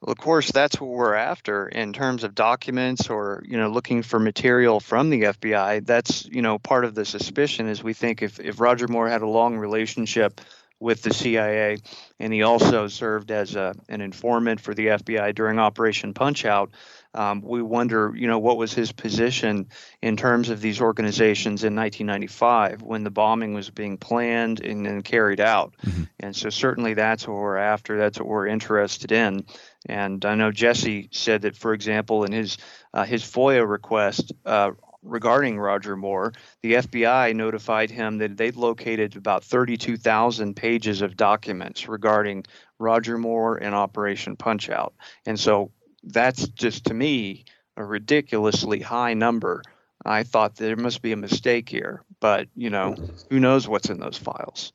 Well, 0.00 0.10
of 0.10 0.16
course, 0.16 0.50
that's 0.50 0.80
what 0.80 0.88
we're 0.88 1.12
after 1.12 1.68
in 1.68 1.92
terms 1.92 2.24
of 2.24 2.34
documents 2.34 3.10
or, 3.10 3.42
you 3.46 3.58
know, 3.58 3.68
looking 3.68 4.02
for 4.02 4.18
material 4.18 4.80
from 4.80 5.10
the 5.10 5.24
FBI. 5.24 5.84
That's, 5.84 6.24
you 6.24 6.40
know, 6.40 6.58
part 6.58 6.86
of 6.86 6.94
the 6.94 7.04
suspicion 7.04 7.68
is 7.68 7.84
we 7.84 7.92
think 7.92 8.22
if, 8.22 8.40
if 8.40 8.58
Roger 8.58 8.88
Moore 8.88 9.10
had 9.10 9.20
a 9.20 9.28
long 9.28 9.58
relationship 9.58 10.40
with 10.80 11.02
the 11.02 11.12
CIA 11.12 11.76
and 12.18 12.32
he 12.32 12.42
also 12.42 12.88
served 12.88 13.30
as 13.30 13.54
a, 13.54 13.74
an 13.90 14.00
informant 14.00 14.62
for 14.62 14.72
the 14.72 14.86
FBI 14.86 15.34
during 15.34 15.58
Operation 15.58 16.14
Punchout, 16.14 16.70
um, 17.14 17.40
we 17.42 17.62
wonder, 17.62 18.12
you 18.16 18.26
know, 18.26 18.38
what 18.38 18.56
was 18.56 18.72
his 18.72 18.92
position 18.92 19.68
in 20.02 20.16
terms 20.16 20.50
of 20.50 20.60
these 20.60 20.80
organizations 20.80 21.62
in 21.64 21.74
1995 21.76 22.82
when 22.82 23.04
the 23.04 23.10
bombing 23.10 23.54
was 23.54 23.70
being 23.70 23.96
planned 23.96 24.60
and 24.60 24.84
then 24.84 25.02
carried 25.02 25.40
out. 25.40 25.74
Mm-hmm. 25.84 26.04
And 26.20 26.34
so, 26.34 26.50
certainly, 26.50 26.94
that's 26.94 27.26
what 27.26 27.36
we're 27.36 27.56
after. 27.56 27.96
That's 27.96 28.18
what 28.18 28.28
we're 28.28 28.48
interested 28.48 29.12
in. 29.12 29.46
And 29.86 30.24
I 30.24 30.34
know 30.34 30.50
Jesse 30.50 31.08
said 31.12 31.42
that, 31.42 31.56
for 31.56 31.72
example, 31.72 32.24
in 32.24 32.32
his 32.32 32.58
uh, 32.92 33.04
his 33.04 33.22
FOIA 33.22 33.68
request. 33.68 34.32
Uh, 34.44 34.72
regarding 35.04 35.58
Roger 35.58 35.96
Moore, 35.96 36.32
the 36.62 36.74
FBI 36.74 37.34
notified 37.36 37.90
him 37.90 38.18
that 38.18 38.36
they'd 38.36 38.56
located 38.56 39.16
about 39.16 39.44
32,000 39.44 40.56
pages 40.56 41.02
of 41.02 41.14
documents 41.16 41.88
regarding 41.88 42.44
Roger 42.78 43.18
Moore 43.18 43.56
and 43.56 43.74
Operation 43.74 44.36
Punchout. 44.36 44.92
And 45.26 45.38
so 45.38 45.70
that's 46.04 46.48
just 46.48 46.86
to 46.86 46.94
me 46.94 47.44
a 47.76 47.84
ridiculously 47.84 48.80
high 48.80 49.14
number. 49.14 49.62
I 50.04 50.22
thought 50.22 50.56
there 50.56 50.76
must 50.76 51.02
be 51.02 51.12
a 51.12 51.16
mistake 51.16 51.68
here, 51.68 52.04
but 52.20 52.48
you 52.54 52.70
know, 52.70 52.94
who 53.30 53.40
knows 53.40 53.66
what's 53.66 53.88
in 53.88 54.00
those 54.00 54.18
files. 54.18 54.72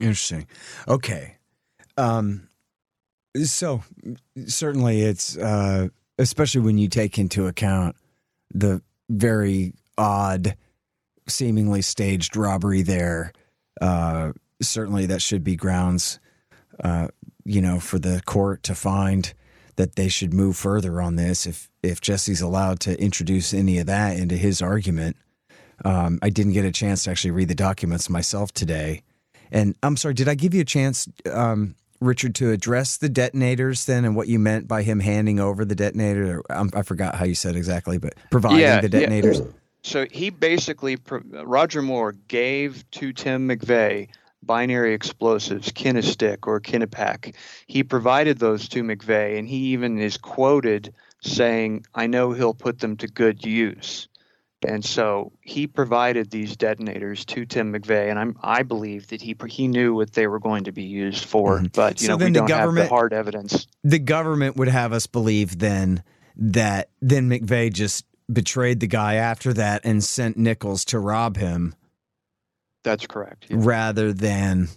Interesting. 0.00 0.46
Okay. 0.88 1.36
Um, 1.96 2.48
so 3.44 3.82
certainly 4.46 5.02
it's 5.02 5.36
uh, 5.36 5.88
especially 6.18 6.62
when 6.62 6.78
you 6.78 6.88
take 6.88 7.18
into 7.18 7.46
account 7.46 7.96
the 8.52 8.82
very 9.08 9.74
odd, 9.96 10.56
seemingly 11.28 11.82
staged 11.82 12.36
robbery 12.36 12.82
there. 12.82 13.32
Uh, 13.80 14.32
certainly 14.60 15.06
that 15.06 15.22
should 15.22 15.44
be 15.44 15.56
grounds, 15.56 16.20
uh, 16.82 17.08
you 17.44 17.60
know, 17.60 17.80
for 17.80 17.98
the 17.98 18.22
court 18.24 18.62
to 18.64 18.74
find 18.74 19.34
that 19.76 19.96
they 19.96 20.08
should 20.08 20.32
move 20.32 20.56
further 20.56 21.00
on 21.00 21.16
this 21.16 21.46
if 21.46 21.68
if 21.82 22.00
Jesse's 22.00 22.40
allowed 22.40 22.80
to 22.80 23.00
introduce 23.00 23.52
any 23.52 23.78
of 23.78 23.86
that 23.86 24.16
into 24.16 24.36
his 24.36 24.62
argument. 24.62 25.16
Um, 25.84 26.18
I 26.22 26.30
didn't 26.30 26.52
get 26.52 26.64
a 26.64 26.72
chance 26.72 27.04
to 27.04 27.10
actually 27.10 27.32
read 27.32 27.48
the 27.48 27.54
documents 27.54 28.08
myself 28.08 28.52
today, 28.52 29.02
and 29.50 29.74
I'm 29.82 29.96
sorry. 29.96 30.14
Did 30.14 30.28
I 30.28 30.34
give 30.34 30.54
you 30.54 30.60
a 30.60 30.64
chance, 30.64 31.08
um, 31.30 31.74
Richard, 32.00 32.34
to 32.36 32.52
address 32.52 32.96
the 32.96 33.08
detonators 33.08 33.84
then, 33.84 34.04
and 34.04 34.14
what 34.14 34.28
you 34.28 34.38
meant 34.38 34.68
by 34.68 34.82
him 34.82 35.00
handing 35.00 35.40
over 35.40 35.64
the 35.64 35.74
detonator? 35.74 36.42
Um, 36.48 36.70
I 36.74 36.82
forgot 36.82 37.16
how 37.16 37.24
you 37.24 37.34
said 37.34 37.56
exactly, 37.56 37.98
but 37.98 38.14
providing 38.30 38.60
yeah, 38.60 38.80
the 38.80 38.88
detonators. 38.88 39.40
Yeah. 39.40 39.46
So 39.82 40.06
he 40.10 40.30
basically, 40.30 40.96
Roger 41.10 41.82
Moore 41.82 42.12
gave 42.28 42.88
to 42.92 43.12
Tim 43.12 43.48
McVeigh 43.48 44.08
binary 44.46 44.94
explosives, 44.94 45.72
Kinestik 45.72 46.46
or 46.46 46.60
Kinepak. 46.60 47.34
He 47.66 47.82
provided 47.82 48.38
those 48.38 48.68
to 48.70 48.82
McVeigh, 48.82 49.38
and 49.38 49.48
he 49.48 49.56
even 49.72 49.98
is 49.98 50.16
quoted 50.16 50.94
saying, 51.22 51.86
I 51.94 52.06
know 52.06 52.32
he'll 52.32 52.54
put 52.54 52.78
them 52.78 52.96
to 52.98 53.06
good 53.06 53.44
use. 53.44 54.08
And 54.66 54.84
so 54.84 55.32
he 55.42 55.66
provided 55.66 56.30
these 56.30 56.56
detonators 56.56 57.24
to 57.26 57.44
Tim 57.44 57.72
McVeigh, 57.72 58.08
and 58.08 58.18
I'm, 58.18 58.36
I 58.42 58.62
believe 58.62 59.08
that 59.08 59.20
he 59.20 59.36
he 59.48 59.68
knew 59.68 59.94
what 59.94 60.12
they 60.12 60.26
were 60.26 60.40
going 60.40 60.64
to 60.64 60.72
be 60.72 60.84
used 60.84 61.24
for. 61.24 61.58
Mm-hmm. 61.58 61.66
But 61.74 62.00
you 62.00 62.06
so 62.06 62.16
know, 62.16 62.24
we 62.24 62.32
don't 62.32 62.50
have 62.50 62.74
the 62.74 62.88
hard 62.88 63.12
evidence. 63.12 63.66
The 63.82 63.98
government 63.98 64.56
would 64.56 64.68
have 64.68 64.92
us 64.92 65.06
believe 65.06 65.58
then 65.58 66.02
that 66.36 66.88
then 67.02 67.28
McVeigh 67.28 67.72
just 67.72 68.06
betrayed 68.32 68.80
the 68.80 68.86
guy 68.86 69.14
after 69.14 69.52
that 69.52 69.82
and 69.84 70.02
sent 70.02 70.36
Nichols 70.36 70.84
to 70.86 70.98
rob 70.98 71.36
him 71.36 71.74
that's 72.84 73.06
correct. 73.06 73.46
Yeah. 73.48 73.56
Rather 73.60 74.12
than 74.12 74.68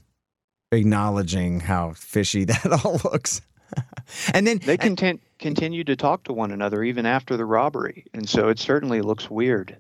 acknowledging 0.72 1.60
how 1.60 1.94
fishy 1.94 2.44
that 2.46 2.82
all 2.84 3.00
looks. 3.04 3.42
and 4.34 4.48
then 4.48 4.60
they 4.60 4.78
content, 4.78 5.22
continue 5.40 5.84
to 5.84 5.96
talk 5.96 6.24
to 6.24 6.34
one 6.34 6.52
another 6.52 6.84
even 6.84 7.06
after 7.06 7.38
the 7.38 7.46
robbery. 7.46 8.06
And 8.14 8.28
so 8.28 8.50
it 8.50 8.60
certainly 8.60 9.02
looks 9.02 9.30
weird. 9.30 9.78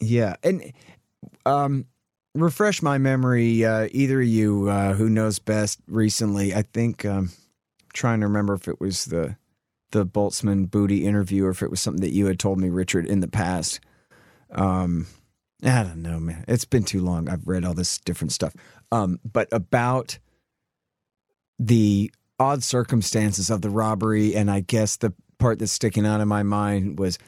Yeah. 0.00 0.34
And 0.42 0.72
um, 1.46 1.86
refresh 2.34 2.82
my 2.82 2.98
memory, 2.98 3.64
uh, 3.64 3.88
either 3.92 4.20
of 4.20 4.26
you 4.26 4.68
uh, 4.68 4.94
who 4.94 5.08
knows 5.08 5.38
best 5.38 5.80
recently. 5.86 6.54
I 6.54 6.62
think 6.62 7.04
um, 7.04 7.30
trying 7.92 8.20
to 8.20 8.26
remember 8.26 8.54
if 8.54 8.68
it 8.68 8.80
was 8.80 9.06
the 9.06 9.36
the 9.90 10.06
Boltzmann 10.06 10.70
Booty 10.70 11.04
interview 11.04 11.44
or 11.44 11.50
if 11.50 11.62
it 11.62 11.70
was 11.70 11.78
something 11.78 12.00
that 12.00 12.14
you 12.14 12.24
had 12.24 12.38
told 12.38 12.58
me, 12.58 12.70
Richard, 12.70 13.04
in 13.04 13.20
the 13.20 13.28
past. 13.28 13.78
Um, 14.50 15.06
I 15.62 15.84
don't 15.84 16.02
know, 16.02 16.18
man. 16.18 16.44
It's 16.48 16.64
been 16.64 16.82
too 16.82 17.00
long. 17.00 17.28
I've 17.28 17.46
read 17.46 17.64
all 17.64 17.74
this 17.74 17.98
different 17.98 18.32
stuff. 18.32 18.54
Um, 18.90 19.20
but 19.24 19.48
about 19.52 20.18
the 21.58 22.10
odd 22.38 22.62
circumstances 22.64 23.48
of 23.48 23.62
the 23.62 23.70
robbery, 23.70 24.34
and 24.34 24.50
I 24.50 24.60
guess 24.60 24.96
the 24.96 25.12
part 25.38 25.58
that's 25.58 25.72
sticking 25.72 26.06
out 26.06 26.20
in 26.20 26.28
my 26.28 26.42
mind 26.42 26.98
was 26.98 27.18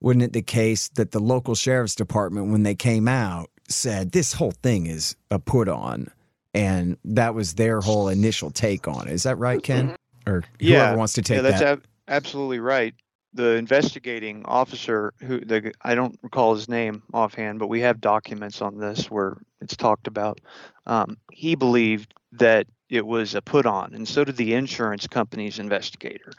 wasn't 0.00 0.22
it 0.22 0.32
the 0.32 0.42
case 0.42 0.88
that 0.90 1.12
the 1.12 1.20
local 1.20 1.54
sheriff's 1.54 1.94
department, 1.94 2.50
when 2.50 2.62
they 2.62 2.74
came 2.74 3.08
out, 3.08 3.50
said 3.68 4.12
this 4.12 4.32
whole 4.32 4.52
thing 4.62 4.86
is 4.86 5.16
a 5.30 5.38
put 5.38 5.68
on, 5.68 6.08
and 6.54 6.96
that 7.04 7.34
was 7.34 7.54
their 7.54 7.80
whole 7.80 8.08
initial 8.08 8.50
take 8.50 8.88
on 8.88 9.08
it. 9.08 9.12
Is 9.12 9.22
that 9.24 9.36
right, 9.36 9.62
Ken? 9.62 9.96
Or 10.26 10.42
whoever 10.58 10.92
yeah, 10.92 10.94
wants 10.94 11.12
to 11.14 11.22
take 11.22 11.36
yeah, 11.36 11.42
that's 11.42 11.60
that. 11.60 11.68
Ab- 11.68 11.84
absolutely 12.08 12.60
right 12.60 12.94
the 13.34 13.56
investigating 13.56 14.44
officer 14.46 15.12
who 15.20 15.40
the 15.40 15.72
I 15.82 15.94
don't 15.94 16.18
recall 16.22 16.54
his 16.54 16.68
name 16.68 17.02
offhand, 17.12 17.58
but 17.58 17.68
we 17.68 17.80
have 17.80 18.00
documents 18.00 18.62
on 18.62 18.78
this 18.78 19.10
where 19.10 19.36
it's 19.60 19.76
talked 19.76 20.06
about. 20.06 20.40
Um, 20.86 21.18
he 21.32 21.56
believed 21.56 22.14
that 22.32 22.66
it 22.88 23.04
was 23.04 23.34
a 23.34 23.42
put 23.42 23.66
on, 23.66 23.94
and 23.94 24.06
so 24.06 24.24
did 24.24 24.36
the 24.36 24.54
insurance 24.54 25.06
company's 25.06 25.58
investigator 25.58 26.32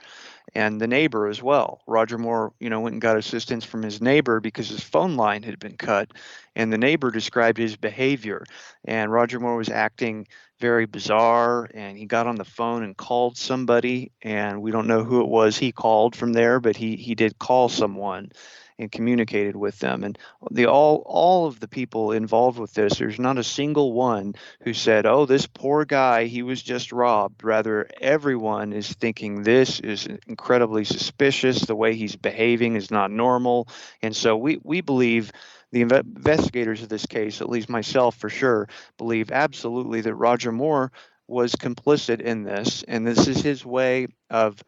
and 0.54 0.80
the 0.80 0.88
neighbor 0.88 1.28
as 1.28 1.44
well. 1.44 1.82
Roger 1.86 2.18
Moore, 2.18 2.54
you 2.60 2.70
know, 2.70 2.80
went 2.80 2.94
and 2.94 3.02
got 3.02 3.18
assistance 3.18 3.66
from 3.66 3.84
his 3.84 4.02
neighbor 4.02 4.40
because 4.40 4.70
his 4.70 4.84
phone 4.84 5.18
line 5.18 5.44
had 5.44 5.60
been 5.60 5.76
cut, 5.76 6.12
and 6.56 6.72
the 6.72 6.78
neighbor 6.78 7.12
described 7.12 7.58
his 7.58 7.76
behavior, 7.76 8.46
and 8.86 9.12
Roger 9.12 9.40
Moore 9.40 9.58
was 9.58 9.70
acting 9.70 10.28
very 10.60 10.86
bizarre 10.86 11.70
and 11.74 11.98
he 11.98 12.06
got 12.06 12.28
on 12.28 12.36
the 12.36 12.46
phone 12.46 12.84
and 12.84 12.96
called 12.96 13.38
somebody 13.38 14.12
and 14.22 14.62
we 14.62 14.72
don't 14.72 14.88
know 14.88 15.04
who 15.04 15.22
it 15.22 15.28
was 15.28 15.58
he 15.58 15.72
called 15.72 16.16
from 16.16 16.34
there 16.34 16.60
but 16.60 16.78
he 16.78 16.96
he 16.96 17.16
did 17.16 17.38
call 17.38 17.70
someone 17.70 18.32
and 18.78 18.92
communicated 18.92 19.56
with 19.56 19.80
them. 19.80 20.04
And 20.04 20.18
the 20.52 20.68
all 20.68 21.04
all 21.06 21.46
of 21.46 21.60
the 21.60 21.68
people 21.68 22.12
involved 22.12 22.60
with 22.60 22.74
this 22.74 22.98
there's 22.98 23.20
not 23.20 23.38
a 23.38 23.44
single 23.44 23.94
one 23.94 24.36
who 24.62 24.74
said 24.74 25.06
oh 25.06 25.26
this 25.26 25.48
poor 25.48 25.86
guy 25.86 26.26
he 26.26 26.44
was 26.44 26.62
just 26.62 26.92
robbed. 26.92 27.44
Rather 27.44 27.88
everyone 28.02 28.74
is 28.74 28.92
thinking 28.92 29.44
this 29.44 29.80
is 29.80 30.08
incredibly 30.28 30.84
suspicious. 30.84 31.62
The 31.62 31.76
way 31.76 31.96
he's 31.96 32.16
behaving 32.16 32.76
is 32.76 32.92
not 32.92 33.12
normal. 33.12 33.68
And 34.02 34.16
so 34.16 34.36
we 34.36 34.60
we 34.64 34.82
believe 34.82 35.32
the 35.76 35.82
investigators 35.82 36.82
of 36.84 36.88
this 36.88 37.06
case, 37.06 37.42
at 37.42 37.50
least 37.50 37.68
myself 37.68 38.16
for 38.16 38.30
sure, 38.30 38.70
believe 38.98 39.30
absolutely 39.30 40.00
that 40.00 40.16
Roger 40.16 40.54
Moore 40.54 40.90
was 41.28 41.52
complicit 41.54 42.22
in 42.22 42.44
this, 42.44 42.86
and 42.88 43.06
this 43.06 43.28
is 43.28 43.42
his 43.42 43.66
way 43.66 44.08
of 44.30 44.64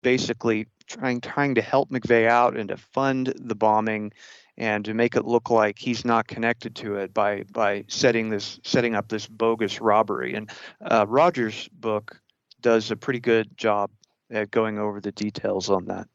basically 0.00 0.66
trying 0.86 1.20
trying 1.20 1.56
to 1.56 1.60
help 1.60 1.90
McVeigh 1.90 2.26
out 2.26 2.56
and 2.56 2.70
to 2.70 2.78
fund 2.78 3.34
the 3.36 3.54
bombing 3.54 4.14
and 4.56 4.82
to 4.86 4.94
make 4.94 5.14
it 5.14 5.26
look 5.26 5.50
like 5.50 5.78
he's 5.78 6.06
not 6.06 6.26
connected 6.26 6.74
to 6.76 6.94
it 6.94 7.12
by 7.12 7.42
by 7.52 7.84
setting 7.88 8.30
this 8.30 8.58
setting 8.64 8.94
up 8.94 9.08
this 9.08 9.26
bogus 9.26 9.78
robbery. 9.78 10.32
And 10.32 10.50
uh, 10.80 11.04
Roger's 11.06 11.68
book 11.68 12.18
does 12.62 12.90
a 12.90 12.96
pretty 12.96 13.20
good 13.20 13.58
job 13.58 13.90
at 14.30 14.50
going 14.50 14.78
over 14.78 15.02
the 15.02 15.12
details 15.12 15.68
on 15.68 15.84
that. 15.84 16.08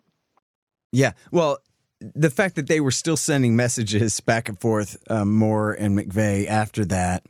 Yeah, 0.91 1.11
well, 1.29 1.59
the 1.99 2.29
fact 2.29 2.55
that 2.55 2.67
they 2.67 2.79
were 2.79 2.91
still 2.91 3.17
sending 3.17 3.55
messages 3.55 4.19
back 4.25 4.49
and 4.49 4.59
forth, 4.59 4.97
um, 5.09 5.33
Moore 5.33 5.73
and 5.73 5.97
McVeigh 5.97 6.47
after 6.47 6.85
that 6.85 7.25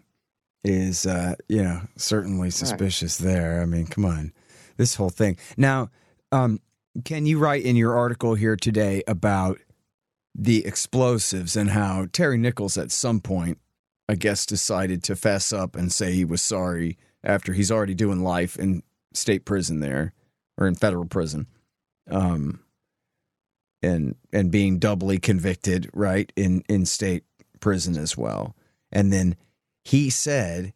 is, 0.63 1.05
uh, 1.05 1.35
you 1.47 1.63
know, 1.63 1.81
certainly 1.95 2.49
suspicious 2.49 3.21
right. 3.21 3.33
there. 3.33 3.61
I 3.61 3.65
mean, 3.65 3.85
come 3.85 4.05
on, 4.05 4.33
this 4.77 4.95
whole 4.95 5.09
thing. 5.09 5.37
Now, 5.57 5.89
um, 6.31 6.59
can 7.03 7.25
you 7.25 7.37
write 7.37 7.63
in 7.63 7.75
your 7.75 7.95
article 7.97 8.35
here 8.35 8.55
today 8.55 9.03
about 9.07 9.59
the 10.33 10.65
explosives 10.65 11.55
and 11.55 11.69
how 11.69 12.07
Terry 12.11 12.37
Nichols 12.37 12.77
at 12.77 12.91
some 12.91 13.21
point 13.21 13.59
I 14.07 14.15
guess, 14.15 14.45
decided 14.45 15.03
to 15.03 15.15
fess 15.15 15.51
up 15.51 15.75
and 15.75 15.91
say 15.91 16.13
he 16.13 16.25
was 16.25 16.41
sorry 16.41 16.97
after 17.23 17.53
he's 17.53 17.71
already 17.71 17.95
doing 17.95 18.23
life 18.23 18.57
in 18.57 18.83
state 19.13 19.45
prison 19.45 19.79
there 19.79 20.13
or 20.57 20.67
in 20.67 20.75
federal 20.75 21.05
prison. 21.05 21.47
Um, 22.09 22.61
and 23.85 24.15
and 24.33 24.51
being 24.51 24.79
doubly 24.79 25.19
convicted, 25.19 25.89
right, 25.93 26.31
in 26.35 26.63
in 26.67 26.85
state 26.85 27.23
prison 27.59 27.97
as 27.97 28.17
well. 28.17 28.55
And 28.91 29.13
then 29.13 29.35
he 29.83 30.09
said, 30.09 30.73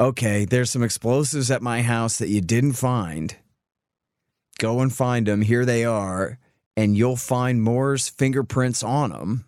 "Okay, 0.00 0.44
there's 0.44 0.70
some 0.70 0.82
explosives 0.82 1.50
at 1.50 1.62
my 1.62 1.82
house 1.82 2.18
that 2.18 2.28
you 2.28 2.40
didn't 2.40 2.72
find. 2.72 3.36
Go 4.58 4.80
and 4.80 4.92
find 4.92 5.26
them. 5.26 5.42
Here 5.42 5.64
they 5.64 5.84
are, 5.84 6.38
and 6.76 6.96
you'll 6.96 7.16
find 7.16 7.62
Moore's 7.62 8.08
fingerprints 8.08 8.82
on 8.82 9.10
them." 9.10 9.44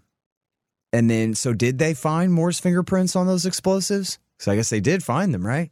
And 0.92 1.08
then, 1.08 1.34
so 1.34 1.54
did 1.54 1.78
they 1.78 1.94
find 1.94 2.32
Moore's 2.32 2.58
fingerprints 2.58 3.14
on 3.14 3.26
those 3.26 3.46
explosives? 3.46 4.18
So 4.38 4.50
I 4.50 4.56
guess 4.56 4.70
they 4.70 4.80
did 4.80 5.04
find 5.04 5.32
them, 5.32 5.46
right? 5.46 5.70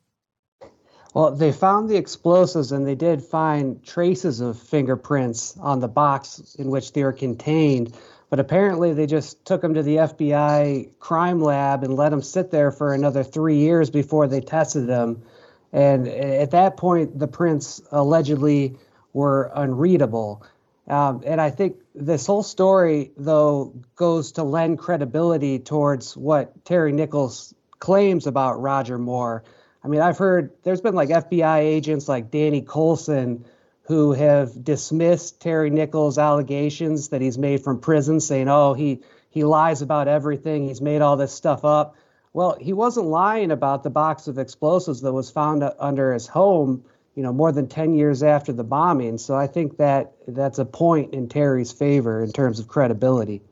Well, 1.14 1.30
they 1.30 1.52
found 1.52 1.88
the 1.88 1.96
explosives 1.96 2.72
and 2.72 2.86
they 2.86 2.94
did 2.94 3.22
find 3.22 3.84
traces 3.84 4.40
of 4.40 4.58
fingerprints 4.58 5.56
on 5.58 5.80
the 5.80 5.88
box 5.88 6.56
in 6.58 6.70
which 6.70 6.92
they 6.92 7.02
were 7.02 7.12
contained. 7.12 7.96
But 8.30 8.40
apparently, 8.40 8.92
they 8.92 9.06
just 9.06 9.42
took 9.46 9.62
them 9.62 9.74
to 9.74 9.82
the 9.82 9.96
FBI 9.96 10.98
crime 10.98 11.40
lab 11.40 11.82
and 11.82 11.96
let 11.96 12.10
them 12.10 12.22
sit 12.22 12.50
there 12.50 12.70
for 12.70 12.92
another 12.92 13.24
three 13.24 13.56
years 13.56 13.88
before 13.88 14.26
they 14.26 14.40
tested 14.40 14.86
them. 14.86 15.22
And 15.72 16.06
at 16.06 16.50
that 16.50 16.76
point, 16.76 17.18
the 17.18 17.26
prints 17.26 17.80
allegedly 17.90 18.76
were 19.14 19.50
unreadable. 19.54 20.42
Um, 20.88 21.22
and 21.26 21.40
I 21.40 21.50
think 21.50 21.76
this 21.94 22.26
whole 22.26 22.42
story, 22.42 23.12
though, 23.16 23.74
goes 23.96 24.32
to 24.32 24.42
lend 24.42 24.78
credibility 24.78 25.58
towards 25.58 26.16
what 26.16 26.64
Terry 26.64 26.92
Nichols 26.92 27.54
claims 27.78 28.26
about 28.26 28.60
Roger 28.60 28.98
Moore. 28.98 29.44
I 29.82 29.88
mean, 29.88 30.00
I've 30.00 30.18
heard 30.18 30.50
there's 30.64 30.80
been 30.80 30.94
like 30.94 31.08
FBI 31.08 31.58
agents 31.58 32.08
like 32.08 32.30
Danny 32.30 32.62
Coulson 32.62 33.44
who 33.82 34.12
have 34.12 34.62
dismissed 34.62 35.40
Terry 35.40 35.70
Nichols' 35.70 36.18
allegations 36.18 37.08
that 37.08 37.23
he's 37.23 37.38
made 37.38 37.62
from 37.62 37.80
prison, 37.80 38.20
saying, 38.20 38.49
"Oh, 38.49 38.75
he 38.75 39.00
he 39.30 39.44
lies 39.44 39.82
about 39.82 40.08
everything. 40.08 40.66
He's 40.66 40.80
made 40.80 41.00
all 41.00 41.16
this 41.16 41.32
stuff 41.32 41.64
up." 41.64 41.97
Well, 42.32 42.56
he 42.61 42.73
wasn't 42.73 43.06
lying 43.06 43.50
about 43.50 43.82
the 43.82 43.90
box 43.90 44.28
of 44.28 44.38
explosives 44.38 45.00
that 45.00 45.12
was 45.12 45.30
found 45.30 45.68
under 45.78 46.12
his 46.12 46.26
home 46.26 46.85
you 47.18 47.25
know, 47.25 47.32
more 47.32 47.50
than 47.50 47.66
10 47.66 47.94
years 47.94 48.23
after 48.23 48.52
the 48.52 48.62
bombing. 48.62 49.18
So 49.18 49.35
I 49.35 49.49
think 49.49 49.78
that 49.78 50.12
that's 50.28 50.61
a 50.61 50.64
point 50.64 51.14
in 51.14 51.28
Terry's 51.28 51.73
favor 51.73 52.23
in 52.23 52.30
terms 52.30 52.61
of 52.61 52.68
credibility. 52.68 53.42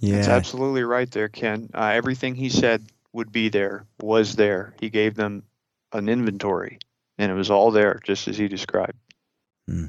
Yeah. 0.00 0.14
That's 0.14 0.28
absolutely 0.28 0.82
right 0.82 1.10
there, 1.10 1.28
Ken. 1.28 1.68
Uh, 1.74 1.90
everything 1.92 2.34
he 2.34 2.48
said 2.48 2.86
would 3.12 3.32
be 3.32 3.48
there, 3.48 3.86
was 4.00 4.36
there. 4.36 4.74
He 4.80 4.90
gave 4.90 5.14
them 5.14 5.44
an 5.92 6.08
inventory, 6.08 6.78
and 7.18 7.30
it 7.30 7.34
was 7.34 7.50
all 7.50 7.70
there, 7.70 8.00
just 8.04 8.28
as 8.28 8.38
he 8.38 8.48
described. 8.48 8.98
Hmm. 9.68 9.86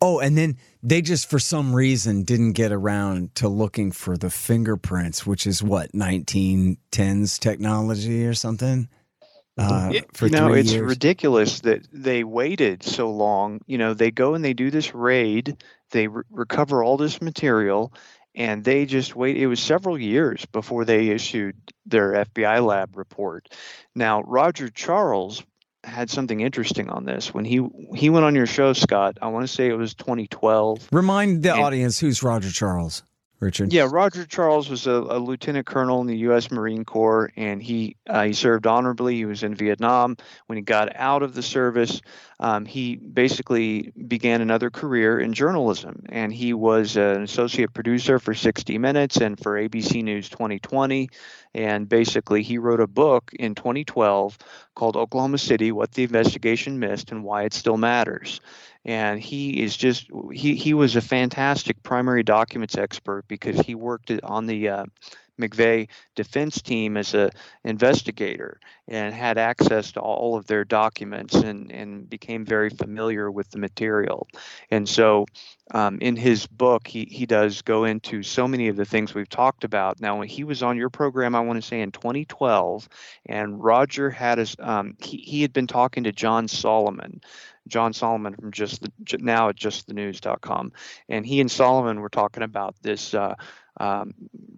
Oh, 0.00 0.18
and 0.18 0.36
then 0.36 0.58
they 0.82 1.00
just, 1.00 1.30
for 1.30 1.38
some 1.38 1.74
reason, 1.74 2.24
didn't 2.24 2.52
get 2.52 2.72
around 2.72 3.36
to 3.36 3.48
looking 3.48 3.92
for 3.92 4.16
the 4.16 4.30
fingerprints, 4.30 5.24
which 5.24 5.46
is 5.46 5.62
what, 5.62 5.92
1910s 5.92 7.38
technology 7.38 8.26
or 8.26 8.34
something? 8.34 8.88
uh, 9.58 9.90
it, 9.92 10.16
for 10.16 10.26
you 10.26 10.32
know, 10.32 10.52
it's 10.52 10.72
years. 10.72 10.88
ridiculous 10.88 11.60
that 11.60 11.86
they 11.92 12.24
waited 12.24 12.82
so 12.82 13.10
long. 13.10 13.60
You 13.66 13.78
know, 13.78 13.94
they 13.94 14.10
go 14.10 14.34
and 14.34 14.44
they 14.44 14.54
do 14.54 14.70
this 14.70 14.94
raid, 14.94 15.62
they 15.90 16.08
re- 16.08 16.24
recover 16.30 16.82
all 16.82 16.96
this 16.96 17.20
material, 17.20 17.92
and 18.34 18.64
they 18.64 18.86
just 18.86 19.14
wait. 19.14 19.36
It 19.36 19.46
was 19.46 19.60
several 19.60 19.98
years 19.98 20.44
before 20.46 20.84
they 20.84 21.08
issued 21.08 21.56
their 21.86 22.12
FBI 22.12 22.64
lab 22.64 22.96
report. 22.96 23.48
Now, 23.94 24.22
Roger 24.22 24.68
Charles 24.68 25.42
had 25.84 26.10
something 26.10 26.40
interesting 26.40 26.88
on 26.88 27.04
this 27.04 27.34
when 27.34 27.44
he 27.44 27.66
he 27.94 28.08
went 28.08 28.24
on 28.24 28.34
your 28.34 28.46
show, 28.46 28.72
Scott. 28.72 29.18
I 29.20 29.28
want 29.28 29.46
to 29.46 29.52
say 29.52 29.68
it 29.68 29.76
was 29.76 29.94
2012. 29.94 30.88
Remind 30.92 31.42
the 31.42 31.52
and, 31.52 31.60
audience 31.60 31.98
who's 31.98 32.22
Roger 32.22 32.50
Charles. 32.50 33.02
Richard? 33.42 33.72
Yeah, 33.72 33.88
Roger 33.90 34.24
Charles 34.24 34.70
was 34.70 34.86
a, 34.86 34.92
a, 34.92 35.18
lieutenant 35.18 35.66
colonel 35.66 36.00
in 36.00 36.06
the 36.06 36.18
U.S. 36.18 36.52
Marine 36.52 36.84
Corps, 36.84 37.32
and 37.36 37.60
he 37.60 37.96
uh, 38.08 38.22
he 38.24 38.32
served 38.34 38.68
honorably. 38.68 39.16
He 39.16 39.24
was 39.24 39.42
in 39.42 39.56
Vietnam. 39.56 40.16
When 40.46 40.56
he 40.56 40.62
got 40.62 40.94
out 40.94 41.24
of 41.24 41.34
the 41.34 41.42
service, 41.42 42.00
um, 42.38 42.64
he 42.64 42.94
basically 42.94 43.92
began 44.06 44.42
another 44.42 44.70
career 44.70 45.18
in 45.18 45.32
journalism, 45.32 46.04
and 46.08 46.32
he 46.32 46.54
was 46.54 46.96
an 46.96 47.22
associate 47.22 47.74
producer 47.74 48.20
for 48.20 48.32
60 48.32 48.78
Minutes 48.78 49.16
and 49.16 49.38
for 49.38 49.60
ABC 49.60 50.04
News 50.04 50.28
2020. 50.28 51.10
And 51.52 51.88
basically, 51.88 52.44
he 52.44 52.58
wrote 52.58 52.80
a 52.80 52.86
book 52.86 53.32
in 53.34 53.56
2012 53.56 54.38
called 54.76 54.96
Oklahoma 54.96 55.38
City: 55.38 55.72
What 55.72 55.90
the 55.92 56.04
Investigation 56.04 56.78
Missed 56.78 57.10
and 57.10 57.24
Why 57.24 57.42
It 57.42 57.54
Still 57.54 57.76
Matters 57.76 58.40
and 58.84 59.20
he 59.20 59.62
is 59.62 59.76
just 59.76 60.08
he 60.32 60.54
he 60.54 60.74
was 60.74 60.96
a 60.96 61.00
fantastic 61.00 61.82
primary 61.82 62.22
documents 62.22 62.76
expert 62.76 63.24
because 63.28 63.60
he 63.60 63.74
worked 63.74 64.10
on 64.22 64.46
the 64.46 64.68
uh, 64.68 64.84
McVeigh 65.40 65.88
defense 66.14 66.60
team 66.62 66.96
as 66.96 67.14
a 67.14 67.30
investigator 67.64 68.60
and 68.88 69.14
had 69.14 69.38
access 69.38 69.92
to 69.92 70.00
all 70.00 70.36
of 70.36 70.46
their 70.46 70.64
documents 70.64 71.34
and, 71.34 71.70
and 71.72 72.08
became 72.08 72.44
very 72.44 72.70
familiar 72.70 73.30
with 73.30 73.50
the 73.50 73.58
material. 73.58 74.28
And 74.70 74.88
so 74.88 75.26
um, 75.72 75.98
in 76.00 76.16
his 76.16 76.46
book, 76.46 76.86
he, 76.86 77.06
he 77.10 77.24
does 77.24 77.62
go 77.62 77.84
into 77.84 78.22
so 78.22 78.46
many 78.46 78.68
of 78.68 78.76
the 78.76 78.84
things 78.84 79.14
we've 79.14 79.28
talked 79.28 79.64
about. 79.64 80.00
Now, 80.00 80.18
when 80.18 80.28
he 80.28 80.44
was 80.44 80.62
on 80.62 80.76
your 80.76 80.90
program, 80.90 81.34
I 81.34 81.40
want 81.40 81.60
to 81.60 81.66
say 81.66 81.80
in 81.80 81.92
2012, 81.92 82.88
and 83.26 83.62
Roger 83.62 84.10
had 84.10 84.38
his, 84.38 84.54
um, 84.58 84.96
he, 85.00 85.18
he 85.18 85.42
had 85.42 85.52
been 85.52 85.66
talking 85.66 86.04
to 86.04 86.12
John 86.12 86.48
Solomon, 86.48 87.20
John 87.68 87.92
Solomon 87.92 88.34
from 88.34 88.52
just 88.52 88.82
the, 88.82 89.18
now 89.18 89.48
at 89.48 89.56
justthenews.com, 89.56 90.72
and 91.08 91.26
he 91.26 91.40
and 91.40 91.50
Solomon 91.50 92.00
were 92.00 92.08
talking 92.08 92.42
about 92.42 92.74
this 92.82 93.14
uh, 93.14 93.34
um, 93.78 94.14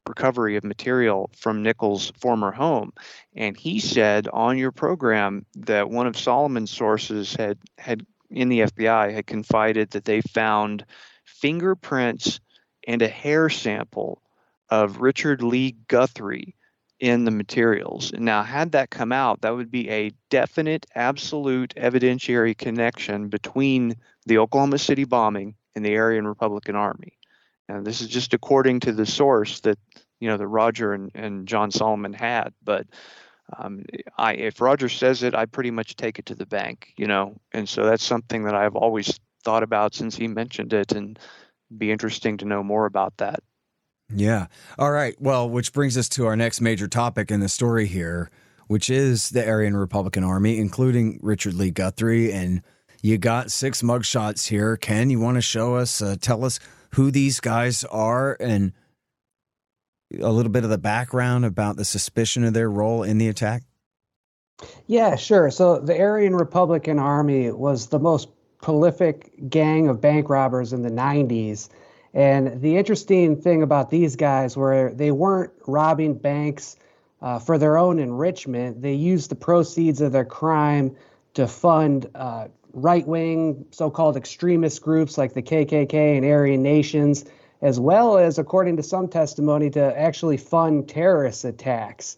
recovery 0.08 0.56
of 0.56 0.64
material 0.64 1.30
from 1.36 1.62
Nichols' 1.62 2.12
former 2.18 2.50
home, 2.50 2.92
and 3.34 3.56
he 3.56 3.78
said 3.80 4.28
on 4.28 4.58
your 4.58 4.72
program 4.72 5.46
that 5.56 5.90
one 5.90 6.06
of 6.06 6.18
Solomon's 6.18 6.70
sources 6.70 7.34
had 7.34 7.58
had 7.78 8.06
in 8.30 8.48
the 8.48 8.60
FBI 8.60 9.12
had 9.12 9.26
confided 9.26 9.90
that 9.90 10.04
they 10.04 10.20
found 10.20 10.84
fingerprints 11.24 12.40
and 12.86 13.02
a 13.02 13.08
hair 13.08 13.48
sample 13.48 14.20
of 14.70 15.00
Richard 15.00 15.42
Lee 15.42 15.76
Guthrie 15.88 16.54
in 17.04 17.26
the 17.26 17.30
materials. 17.30 18.14
Now, 18.16 18.42
had 18.42 18.72
that 18.72 18.88
come 18.88 19.12
out, 19.12 19.42
that 19.42 19.54
would 19.54 19.70
be 19.70 19.90
a 19.90 20.10
definite, 20.30 20.86
absolute 20.94 21.74
evidentiary 21.76 22.56
connection 22.56 23.28
between 23.28 23.96
the 24.24 24.38
Oklahoma 24.38 24.78
City 24.78 25.04
bombing 25.04 25.54
and 25.74 25.84
the 25.84 25.98
Aryan 25.98 26.26
Republican 26.26 26.76
Army. 26.76 27.18
And 27.68 27.86
this 27.86 28.00
is 28.00 28.08
just 28.08 28.32
according 28.32 28.80
to 28.80 28.92
the 28.92 29.04
source 29.04 29.60
that 29.60 29.78
you 30.18 30.28
know 30.30 30.38
that 30.38 30.46
Roger 30.46 30.94
and, 30.94 31.10
and 31.14 31.46
John 31.46 31.70
Solomon 31.70 32.14
had. 32.14 32.54
But 32.62 32.86
um, 33.58 33.84
I, 34.16 34.32
if 34.32 34.62
Roger 34.62 34.88
says 34.88 35.22
it, 35.22 35.34
I 35.34 35.44
pretty 35.44 35.70
much 35.70 35.96
take 35.96 36.18
it 36.18 36.24
to 36.26 36.34
the 36.34 36.46
bank, 36.46 36.94
you 36.96 37.06
know. 37.06 37.36
And 37.52 37.68
so 37.68 37.84
that's 37.84 38.02
something 38.04 38.44
that 38.44 38.54
I've 38.54 38.76
always 38.76 39.20
thought 39.44 39.62
about 39.62 39.94
since 39.94 40.16
he 40.16 40.26
mentioned 40.26 40.72
it, 40.72 40.92
and 40.92 41.18
be 41.76 41.92
interesting 41.92 42.38
to 42.38 42.46
know 42.46 42.62
more 42.62 42.86
about 42.86 43.18
that. 43.18 43.40
Yeah. 44.12 44.46
All 44.78 44.90
right. 44.90 45.14
Well, 45.20 45.48
which 45.48 45.72
brings 45.72 45.96
us 45.96 46.08
to 46.10 46.26
our 46.26 46.36
next 46.36 46.60
major 46.60 46.88
topic 46.88 47.30
in 47.30 47.40
the 47.40 47.48
story 47.48 47.86
here, 47.86 48.30
which 48.66 48.90
is 48.90 49.30
the 49.30 49.46
Aryan 49.46 49.76
Republican 49.76 50.24
Army, 50.24 50.58
including 50.58 51.18
Richard 51.22 51.54
Lee 51.54 51.70
Guthrie. 51.70 52.32
And 52.32 52.62
you 53.02 53.18
got 53.18 53.50
six 53.50 53.82
mugshots 53.82 54.48
here. 54.48 54.76
Ken, 54.76 55.10
you 55.10 55.20
want 55.20 55.36
to 55.36 55.42
show 55.42 55.76
us, 55.76 56.02
uh, 56.02 56.16
tell 56.20 56.44
us 56.44 56.60
who 56.94 57.10
these 57.10 57.40
guys 57.40 57.84
are 57.84 58.36
and 58.40 58.72
a 60.20 60.30
little 60.30 60.52
bit 60.52 60.64
of 60.64 60.70
the 60.70 60.78
background 60.78 61.44
about 61.44 61.76
the 61.76 61.84
suspicion 61.84 62.44
of 62.44 62.54
their 62.54 62.70
role 62.70 63.02
in 63.02 63.18
the 63.18 63.28
attack? 63.28 63.62
Yeah, 64.86 65.16
sure. 65.16 65.50
So 65.50 65.80
the 65.80 65.98
Aryan 65.98 66.36
Republican 66.36 66.98
Army 66.98 67.50
was 67.50 67.88
the 67.88 67.98
most 67.98 68.28
prolific 68.62 69.50
gang 69.50 69.88
of 69.88 70.00
bank 70.00 70.28
robbers 70.28 70.72
in 70.72 70.82
the 70.82 70.90
90s. 70.90 71.68
And 72.14 72.62
the 72.62 72.76
interesting 72.76 73.42
thing 73.42 73.62
about 73.62 73.90
these 73.90 74.14
guys 74.14 74.56
were 74.56 74.92
they 74.94 75.10
weren't 75.10 75.52
robbing 75.66 76.14
banks 76.14 76.76
uh, 77.20 77.40
for 77.40 77.58
their 77.58 77.76
own 77.76 77.98
enrichment. 77.98 78.80
They 78.80 78.94
used 78.94 79.30
the 79.30 79.34
proceeds 79.34 80.00
of 80.00 80.12
their 80.12 80.24
crime 80.24 80.96
to 81.34 81.48
fund 81.48 82.08
uh, 82.14 82.48
right 82.72 83.06
wing, 83.06 83.66
so 83.72 83.90
called 83.90 84.16
extremist 84.16 84.80
groups 84.80 85.18
like 85.18 85.34
the 85.34 85.42
KKK 85.42 86.16
and 86.16 86.24
Aryan 86.24 86.62
Nations, 86.62 87.24
as 87.60 87.80
well 87.80 88.16
as, 88.16 88.38
according 88.38 88.76
to 88.76 88.82
some 88.84 89.08
testimony, 89.08 89.70
to 89.70 89.98
actually 89.98 90.36
fund 90.36 90.88
terrorist 90.88 91.44
attacks. 91.44 92.16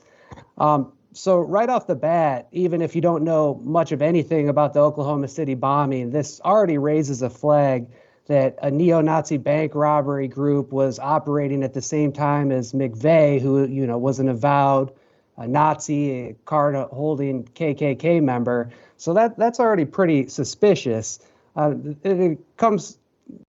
Um, 0.59 0.93
so, 1.15 1.41
right 1.41 1.71
off 1.71 1.87
the 1.87 1.95
bat, 1.95 2.49
even 2.53 2.83
if 2.83 2.95
you 2.95 3.01
don't 3.01 3.25
know 3.25 3.59
much 3.65 3.93
of 3.93 4.03
anything 4.03 4.51
about 4.51 4.75
the 4.75 4.81
Oklahoma 4.81 5.29
City 5.29 5.55
bombing, 5.55 6.11
this 6.11 6.43
already 6.43 6.77
raises 6.77 7.23
a 7.23 7.31
flag 7.31 7.89
that 8.27 8.59
a 8.63 8.71
neo-Nazi 8.71 9.37
bank 9.37 9.75
robbery 9.75 10.29
group 10.29 10.73
was 10.73 10.99
operating 10.99 11.63
at 11.63 11.75
the 11.75 11.83
same 11.83 12.13
time 12.13 12.51
as 12.51 12.73
McVeigh, 12.73 13.41
who 13.41 13.67
you 13.67 13.87
know 13.87 13.99
was 13.99 14.19
an 14.19 14.29
avowed 14.29 14.93
a 15.39 15.47
Nazi, 15.47 16.35
card 16.45 16.75
holding 16.91 17.45
KKK 17.45 18.23
member. 18.23 18.71
So 18.97 19.15
that 19.15 19.37
that's 19.37 19.61
already 19.61 19.85
pretty 19.85 20.29
suspicious. 20.29 21.19
Uh, 21.55 21.75
it, 22.03 22.21
it, 22.21 22.57
comes 22.57 22.99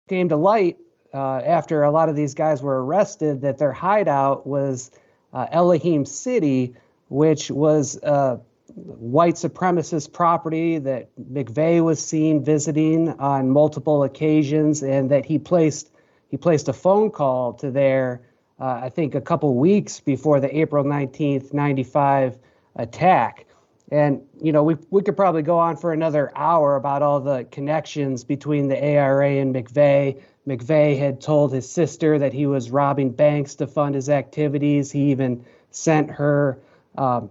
came 0.08 0.28
to 0.28 0.36
light 0.36 0.78
uh, 1.12 1.38
after 1.38 1.82
a 1.82 1.90
lot 1.90 2.08
of 2.08 2.16
these 2.16 2.34
guys 2.34 2.62
were 2.62 2.84
arrested 2.84 3.42
that 3.42 3.58
their 3.58 3.72
hideout 3.72 4.46
was 4.46 4.90
uh, 5.32 5.46
Elohim 5.50 6.04
City, 6.04 6.74
which 7.08 7.50
was 7.50 7.96
a 8.02 8.40
white 8.76 9.34
supremacist 9.34 10.12
property 10.12 10.78
that 10.78 11.08
McVeigh 11.18 11.82
was 11.82 12.04
seen 12.04 12.44
visiting 12.44 13.08
on 13.18 13.50
multiple 13.50 14.04
occasions, 14.04 14.82
and 14.82 15.10
that 15.10 15.24
he 15.24 15.38
placed 15.38 15.90
he 16.28 16.36
placed 16.36 16.68
a 16.68 16.72
phone 16.72 17.10
call 17.10 17.54
to 17.54 17.70
there 17.70 18.22
uh, 18.58 18.80
I 18.84 18.88
think, 18.88 19.14
a 19.14 19.20
couple 19.20 19.54
weeks 19.54 20.00
before 20.00 20.40
the 20.40 20.58
April 20.58 20.84
19th, 20.84 21.52
95 21.52 22.38
attack. 22.76 23.46
And, 23.92 24.22
you 24.40 24.52
know, 24.52 24.64
we, 24.64 24.76
we 24.90 25.02
could 25.02 25.16
probably 25.16 25.42
go 25.42 25.58
on 25.58 25.76
for 25.76 25.92
another 25.92 26.32
hour 26.34 26.76
about 26.76 27.02
all 27.02 27.20
the 27.20 27.44
connections 27.44 28.24
between 28.24 28.68
the 28.68 28.82
ARA 28.82 29.32
and 29.32 29.54
McVeigh. 29.54 30.20
McVeigh 30.48 30.98
had 30.98 31.20
told 31.20 31.52
his 31.52 31.70
sister 31.70 32.18
that 32.18 32.32
he 32.32 32.46
was 32.46 32.70
robbing 32.70 33.10
banks 33.10 33.56
to 33.56 33.66
fund 33.66 33.94
his 33.94 34.08
activities. 34.08 34.90
He 34.90 35.10
even 35.10 35.44
sent 35.70 36.10
her 36.10 36.58
um, 36.96 37.30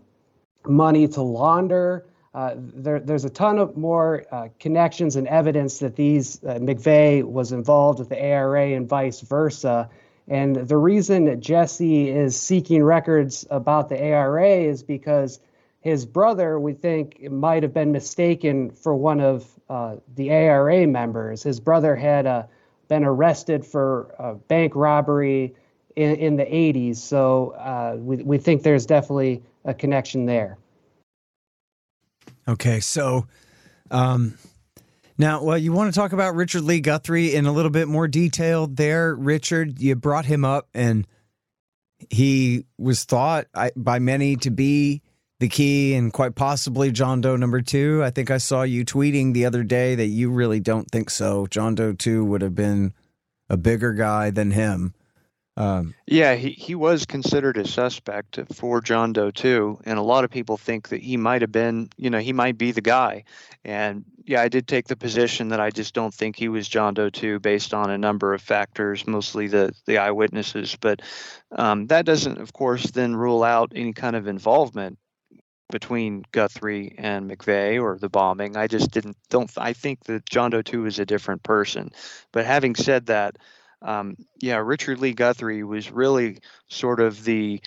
money 0.67 1.07
to 1.09 1.21
launder. 1.21 2.05
Uh, 2.35 2.53
there, 2.57 2.99
there's 2.99 3.23
a 3.23 3.29
ton 3.29 3.57
of 3.57 3.77
more 3.77 4.25
uh, 4.29 4.49
connections 4.59 5.15
and 5.15 5.25
evidence 5.29 5.79
that 5.79 5.95
these 5.95 6.43
uh, 6.43 6.55
McVeigh 6.55 7.23
was 7.23 7.53
involved 7.53 7.99
with 7.99 8.09
the 8.09 8.21
ARA 8.21 8.71
and 8.71 8.89
vice 8.89 9.21
versa. 9.21 9.89
And 10.27 10.55
the 10.55 10.75
reason 10.75 11.39
Jesse 11.39 12.09
is 12.09 12.37
seeking 12.37 12.83
records 12.83 13.45
about 13.49 13.87
the 13.87 14.01
ARA 14.01 14.49
is 14.49 14.83
because 14.83 15.39
his 15.79 16.05
brother, 16.05 16.59
we 16.59 16.73
think, 16.73 17.31
might 17.31 17.63
have 17.63 17.73
been 17.73 17.93
mistaken 17.93 18.71
for 18.71 18.95
one 18.95 19.21
of 19.21 19.47
uh, 19.69 19.95
the 20.15 20.31
ARA 20.31 20.85
members. 20.87 21.43
His 21.43 21.61
brother 21.61 21.95
had 21.95 22.25
uh, 22.25 22.43
been 22.89 23.05
arrested 23.05 23.65
for 23.65 24.13
uh, 24.19 24.33
bank 24.33 24.75
robbery 24.75 25.55
in, 25.95 26.15
in, 26.15 26.35
the 26.35 26.43
80s. 26.43 26.97
So 26.97 27.97
we, 28.01 28.17
we 28.17 28.37
think 28.39 28.63
there's 28.63 28.85
definitely 28.85 29.41
a 29.65 29.73
connection 29.73 30.25
there. 30.25 30.57
Okay. 32.47 32.79
So. 32.79 33.27
Um 33.91 34.37
now, 35.17 35.43
well, 35.43 35.57
you 35.57 35.71
want 35.71 35.93
to 35.93 35.97
talk 35.97 36.11
about 36.11 36.35
Richard 36.35 36.63
Lee 36.63 36.81
Guthrie 36.81 37.33
in 37.33 37.45
a 37.45 37.51
little 37.51 37.71
bit 37.71 37.87
more 37.87 38.07
detail 38.07 38.67
there, 38.67 39.15
Richard. 39.15 39.79
You 39.79 39.95
brought 39.95 40.25
him 40.25 40.43
up, 40.43 40.67
and 40.73 41.07
he 42.09 42.65
was 42.77 43.05
thought 43.05 43.47
by 43.77 43.99
many 43.99 44.35
to 44.37 44.51
be 44.51 45.01
the 45.39 45.47
key 45.47 45.93
and 45.93 46.11
quite 46.11 46.35
possibly 46.35 46.91
John 46.91 47.21
Doe 47.21 47.37
number 47.37 47.61
two. 47.61 48.03
I 48.03 48.09
think 48.09 48.29
I 48.29 48.37
saw 48.37 48.63
you 48.63 48.83
tweeting 48.83 49.33
the 49.33 49.45
other 49.45 49.63
day 49.63 49.95
that 49.95 50.07
you 50.07 50.31
really 50.31 50.59
don't 50.59 50.91
think 50.91 51.09
so. 51.09 51.47
John 51.47 51.75
Doe 51.75 51.93
two 51.93 52.25
would 52.25 52.41
have 52.41 52.55
been 52.55 52.93
a 53.49 53.55
bigger 53.55 53.93
guy 53.93 54.31
than 54.31 54.51
him. 54.51 54.93
Um, 55.57 55.95
yeah, 56.05 56.35
he, 56.35 56.49
he 56.51 56.75
was 56.75 57.05
considered 57.05 57.57
a 57.57 57.65
suspect 57.65 58.39
for 58.53 58.81
John 58.81 59.13
Doe 59.13 59.31
too, 59.31 59.79
and 59.85 59.97
a 59.97 60.03
lot 60.03 60.25
of 60.25 60.29
people 60.29 60.57
think 60.57 60.89
that 60.89 61.01
he 61.01 61.15
might 61.15 61.41
have 61.41 61.51
been, 61.51 61.89
you 61.97 62.09
know, 62.09 62.19
he 62.19 62.33
might 62.33 62.57
be 62.57 62.71
the 62.71 62.81
guy. 62.81 63.23
And 63.63 64.03
yeah, 64.25 64.41
I 64.41 64.49
did 64.49 64.67
take 64.67 64.87
the 64.87 64.97
position 64.97 65.49
that 65.49 65.61
I 65.61 65.69
just 65.69 65.93
don't 65.93 66.13
think 66.13 66.35
he 66.35 66.49
was 66.49 66.67
John 66.67 66.93
Doe 66.93 67.09
too, 67.09 67.39
based 67.39 67.73
on 67.73 67.89
a 67.89 67.97
number 67.97 68.33
of 68.33 68.41
factors, 68.41 69.07
mostly 69.07 69.47
the 69.47 69.73
the 69.85 69.97
eyewitnesses. 69.97 70.75
But 70.79 71.01
um, 71.51 71.87
that 71.87 72.05
doesn't, 72.05 72.37
of 72.37 72.51
course, 72.51 72.91
then 72.91 73.15
rule 73.15 73.43
out 73.43 73.71
any 73.75 73.93
kind 73.93 74.15
of 74.17 74.27
involvement 74.27 74.99
between 75.71 76.23
Guthrie 76.31 76.95
and 76.97 77.29
McVeigh 77.29 77.81
or 77.81 77.97
the 77.97 78.09
bombing. 78.09 78.55
I 78.57 78.67
just 78.67 78.91
didn't 78.91 79.17
don't 79.29 79.51
I 79.57 79.73
think 79.73 80.03
that 80.05 80.29
John 80.29 80.51
Doe 80.51 80.61
two 80.61 80.85
is 80.85 80.99
a 80.99 81.05
different 81.05 81.43
person. 81.43 81.91
But 82.33 82.45
having 82.45 82.75
said 82.75 83.05
that 83.07 83.37
um, 83.81 84.17
yeah, 84.41 84.57
Richard 84.57 84.99
Lee 84.99 85.13
Guthrie 85.13 85.63
was 85.63 85.91
really 85.91 86.39
sort 86.67 86.99
of 86.99 87.23
the 87.23 87.61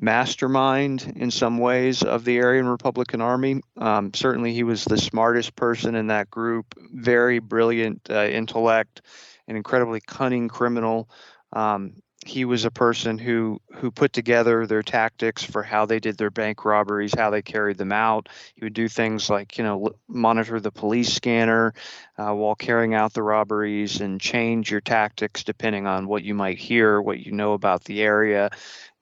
mastermind 0.00 1.12
in 1.16 1.30
some 1.30 1.58
ways 1.58 2.02
of 2.02 2.24
the 2.24 2.40
Aryan 2.40 2.68
Republican 2.68 3.20
Army. 3.20 3.60
Um, 3.76 4.12
certainly, 4.14 4.52
he 4.52 4.62
was 4.62 4.84
the 4.84 4.98
smartest 4.98 5.54
person 5.56 5.94
in 5.94 6.08
that 6.08 6.30
group, 6.30 6.74
very 6.92 7.38
brilliant 7.38 8.08
uh, 8.10 8.24
intellect, 8.24 9.02
an 9.48 9.56
incredibly 9.56 10.00
cunning 10.00 10.48
criminal. 10.48 11.08
Um, 11.52 12.01
he 12.26 12.44
was 12.44 12.64
a 12.64 12.70
person 12.70 13.18
who 13.18 13.60
who 13.74 13.90
put 13.90 14.12
together 14.12 14.66
their 14.66 14.82
tactics 14.82 15.42
for 15.42 15.62
how 15.62 15.86
they 15.86 15.98
did 15.98 16.16
their 16.16 16.30
bank 16.30 16.64
robberies, 16.64 17.14
how 17.16 17.30
they 17.30 17.42
carried 17.42 17.78
them 17.78 17.92
out. 17.92 18.28
He 18.54 18.64
would 18.64 18.74
do 18.74 18.88
things 18.88 19.28
like 19.28 19.58
you 19.58 19.64
know 19.64 19.90
monitor 20.08 20.60
the 20.60 20.70
police 20.70 21.12
scanner 21.12 21.74
uh, 22.18 22.32
while 22.32 22.54
carrying 22.54 22.94
out 22.94 23.12
the 23.12 23.22
robberies 23.22 24.00
and 24.00 24.20
change 24.20 24.70
your 24.70 24.80
tactics 24.80 25.44
depending 25.44 25.86
on 25.86 26.06
what 26.06 26.22
you 26.22 26.34
might 26.34 26.58
hear, 26.58 27.00
what 27.00 27.20
you 27.20 27.32
know 27.32 27.54
about 27.54 27.84
the 27.84 28.02
area. 28.02 28.50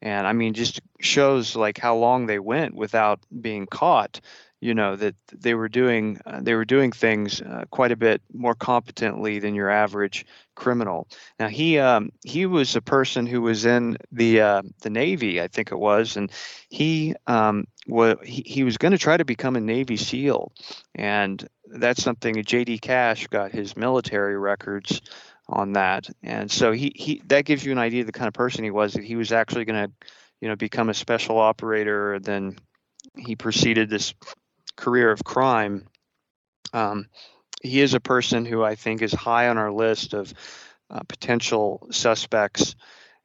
And 0.03 0.27
I 0.27 0.33
mean, 0.33 0.55
just 0.55 0.81
shows 1.01 1.55
like 1.57 1.79
how 1.79 1.97
long 1.97 2.27
they 2.27 2.39
went 2.39 2.75
without 2.75 3.21
being 3.41 3.67
caught 3.67 4.21
you 4.61 4.75
know 4.75 4.95
that 4.95 5.15
they 5.33 5.55
were 5.55 5.69
doing 5.69 6.21
uh, 6.27 6.41
they 6.43 6.55
were 6.55 6.67
doing 6.67 6.93
things 6.93 7.41
uh, 7.41 7.65
quite 7.71 7.93
a 7.93 7.97
bit 7.97 8.21
more 8.33 8.55
competently 8.55 9.39
than 9.39 9.55
your 9.55 9.71
average 9.71 10.27
criminal. 10.55 11.09
Now 11.39 11.49
he 11.49 11.79
um, 11.79 12.11
he 12.25 12.47
was 12.47 12.77
a 12.77 12.83
person 12.83 13.27
who 13.27 13.41
was 13.41 13.65
in 13.65 13.97
the 14.13 14.41
uh, 14.43 14.63
the 14.83 14.91
Navy, 14.91 15.41
I 15.41 15.49
think 15.49 15.73
it 15.73 15.79
was, 15.79 16.17
and 16.17 16.31
he 16.69 17.15
um, 17.27 17.67
was 17.87 18.17
he, 18.23 18.43
he 18.47 18.65
was 18.65 18.77
going 18.77 18.93
to 18.93 18.99
try 18.99 19.17
to 19.17 19.25
become 19.25 19.57
a 19.57 19.61
Navy 19.61 19.97
SEAL, 19.97 20.53
and 20.95 21.47
that's 21.67 22.03
something 22.03 22.43
J.D. 22.43 22.79
Cash 22.79 23.29
got 23.29 23.53
his 23.53 23.77
military 23.77 24.37
records 24.37 25.01
on 25.49 25.73
that, 25.73 26.07
and 26.23 26.51
so 26.51 26.73
he 26.73 26.93
he 26.95 27.23
that 27.27 27.47
gives 27.47 27.65
you 27.65 27.73
an 27.73 27.79
idea 27.79 28.03
of 28.03 28.07
the 28.07 28.13
kind 28.13 28.29
of 28.29 28.35
person 28.35 28.63
he 28.63 28.71
was. 28.71 28.93
That 28.93 29.05
he 29.05 29.17
was 29.17 29.33
actually 29.33 29.65
going 29.65 29.87
to 29.87 29.93
you 30.43 30.49
know 30.49 30.57
become 30.57 30.91
a 30.91 30.95
special 30.95 31.39
operator, 31.39 32.19
then 32.21 32.57
he 33.17 33.37
proceeded 33.37 33.89
this 33.89 34.15
career 34.81 35.11
of 35.11 35.23
crime, 35.23 35.87
um, 36.73 37.07
he 37.63 37.81
is 37.81 37.95
a 37.95 38.01
person 38.01 38.45
who 38.45 38.65
I 38.65 38.75
think 38.75 39.03
is 39.03 39.13
high 39.13 39.49
on 39.49 39.59
our 39.59 39.71
list 39.71 40.15
of 40.15 40.33
uh, 40.91 41.01
potential 41.07 41.87
suspects. 41.91 42.75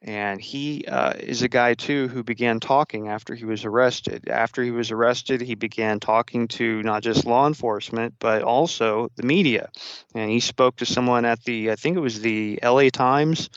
And 0.02 0.40
he 0.40 0.86
uh, 0.86 1.14
is 1.14 1.42
a 1.42 1.48
guy, 1.48 1.74
too, 1.74 2.08
who 2.10 2.22
began 2.22 2.60
talking 2.60 3.08
after 3.08 3.34
he 3.34 3.46
was 3.46 3.66
arrested. 3.66 4.30
After 4.30 4.62
he 4.62 4.70
was 4.70 4.92
arrested, 4.92 5.42
he 5.42 5.56
began 5.56 6.00
talking 6.00 6.48
to 6.50 6.84
not 6.84 7.02
just 7.02 7.26
law 7.26 7.48
enforcement, 7.48 8.14
but 8.20 8.44
also 8.44 9.10
the 9.16 9.24
media. 9.24 9.72
And 10.14 10.30
he 10.30 10.42
spoke 10.42 10.76
to 10.76 10.86
someone 10.86 11.26
at 11.26 11.44
the, 11.44 11.72
I 11.72 11.76
think 11.76 11.98
it 11.98 12.02
was 12.02 12.20
the 12.20 12.60
LA 12.62 12.90
Times. 12.90 13.50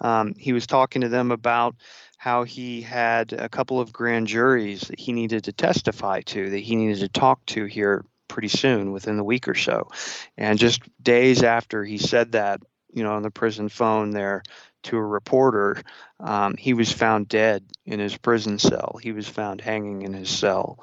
Um, 0.00 0.34
he 0.36 0.52
was 0.52 0.66
talking 0.66 1.02
to 1.02 1.08
them 1.08 1.30
about 1.30 1.76
how 2.24 2.42
he 2.44 2.80
had 2.80 3.34
a 3.34 3.50
couple 3.50 3.78
of 3.78 3.92
grand 3.92 4.26
juries 4.26 4.80
that 4.88 4.98
he 4.98 5.12
needed 5.12 5.44
to 5.44 5.52
testify 5.52 6.22
to, 6.22 6.48
that 6.48 6.58
he 6.58 6.74
needed 6.74 6.98
to 6.98 7.08
talk 7.08 7.44
to 7.44 7.66
here 7.66 8.02
pretty 8.28 8.48
soon, 8.48 8.92
within 8.92 9.18
the 9.18 9.22
week 9.22 9.46
or 9.46 9.54
so. 9.54 9.90
And 10.38 10.58
just 10.58 10.80
days 11.02 11.42
after 11.42 11.84
he 11.84 11.98
said 11.98 12.32
that, 12.32 12.62
you 12.90 13.02
know, 13.02 13.12
on 13.12 13.20
the 13.20 13.30
prison 13.30 13.68
phone 13.68 14.12
there 14.12 14.42
to 14.84 14.96
a 14.96 15.04
reporter, 15.04 15.82
um, 16.18 16.56
he 16.56 16.72
was 16.72 16.90
found 16.90 17.28
dead 17.28 17.62
in 17.84 18.00
his 18.00 18.16
prison 18.16 18.58
cell. 18.58 18.98
He 19.02 19.12
was 19.12 19.28
found 19.28 19.60
hanging 19.60 20.00
in 20.00 20.14
his 20.14 20.30
cell. 20.30 20.82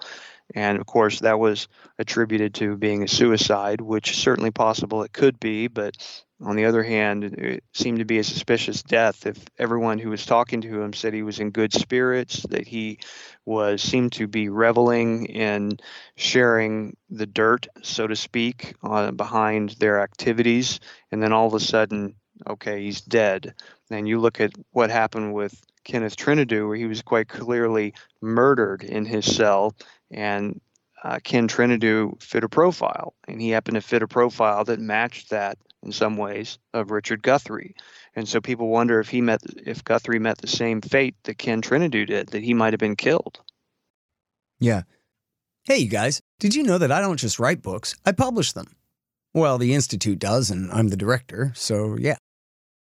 And 0.53 0.77
of 0.77 0.85
course, 0.85 1.21
that 1.21 1.39
was 1.39 1.67
attributed 1.97 2.53
to 2.55 2.77
being 2.77 3.01
a 3.01 3.07
suicide, 3.07 3.81
which 3.81 4.15
certainly 4.15 4.51
possible 4.51 5.01
it 5.01 5.11
could 5.11 5.39
be, 5.39 5.65
but 5.65 5.97
on 6.43 6.55
the 6.55 6.65
other 6.65 6.83
hand, 6.83 7.23
it 7.23 7.63
seemed 7.73 7.99
to 7.99 8.05
be 8.05 8.17
a 8.17 8.23
suspicious 8.23 8.81
death. 8.81 9.25
If 9.25 9.37
everyone 9.59 9.99
who 9.99 10.09
was 10.09 10.25
talking 10.25 10.61
to 10.61 10.81
him 10.81 10.93
said 10.93 11.13
he 11.13 11.23
was 11.23 11.39
in 11.39 11.51
good 11.51 11.73
spirits, 11.73 12.41
that 12.49 12.67
he 12.67 12.99
was 13.45 13.81
seemed 13.81 14.13
to 14.13 14.27
be 14.27 14.49
reveling 14.49 15.25
in 15.25 15.77
sharing 16.15 16.97
the 17.09 17.27
dirt, 17.27 17.67
so 17.83 18.07
to 18.07 18.15
speak, 18.15 18.75
uh, 18.83 19.11
behind 19.11 19.71
their 19.71 20.01
activities, 20.01 20.79
and 21.11 21.21
then 21.21 21.31
all 21.31 21.47
of 21.47 21.53
a 21.53 21.59
sudden, 21.59 22.15
okay, 22.49 22.83
he's 22.83 23.01
dead. 23.01 23.53
And 23.91 24.07
you 24.07 24.19
look 24.19 24.39
at 24.39 24.53
what 24.71 24.89
happened 24.89 25.33
with 25.33 25.61
Kenneth 25.83 26.15
Trentadue, 26.15 26.67
where 26.67 26.77
he 26.77 26.85
was 26.85 27.01
quite 27.01 27.27
clearly 27.27 27.93
murdered 28.21 28.83
in 28.83 29.05
his 29.05 29.25
cell, 29.25 29.75
and 30.09 30.59
uh, 31.03 31.19
Ken 31.23 31.47
Trentadue 31.47 32.17
fit 32.19 32.43
a 32.43 32.49
profile, 32.49 33.13
and 33.27 33.41
he 33.41 33.49
happened 33.49 33.75
to 33.75 33.81
fit 33.81 34.03
a 34.03 34.07
profile 34.07 34.63
that 34.65 34.79
matched 34.79 35.29
that 35.31 35.57
in 35.83 35.91
some 35.91 36.17
ways 36.17 36.59
of 36.73 36.91
Richard 36.91 37.23
Guthrie. 37.23 37.75
And 38.15 38.27
so 38.27 38.41
people 38.41 38.69
wonder 38.69 38.99
if 38.99 39.09
he 39.09 39.21
met 39.21 39.41
if 39.65 39.83
Guthrie 39.83 40.19
met 40.19 40.37
the 40.37 40.47
same 40.47 40.81
fate 40.81 41.15
that 41.23 41.37
Ken 41.37 41.61
Trentadue 41.61 42.05
did, 42.05 42.29
that 42.29 42.43
he 42.43 42.53
might 42.53 42.73
have 42.73 42.79
been 42.79 42.95
killed. 42.95 43.39
Yeah. 44.59 44.83
Hey, 45.63 45.77
you 45.77 45.89
guys, 45.89 46.21
did 46.39 46.55
you 46.55 46.63
know 46.63 46.77
that 46.77 46.91
I 46.91 47.01
don't 47.01 47.17
just 47.17 47.39
write 47.39 47.61
books, 47.61 47.95
I 48.05 48.11
publish 48.11 48.53
them? 48.53 48.75
Well, 49.33 49.57
the 49.57 49.73
Institute 49.73 50.19
does, 50.19 50.51
and 50.51 50.71
I'm 50.71 50.89
the 50.89 50.97
director, 50.97 51.51
so 51.55 51.97
yeah. 51.97 52.17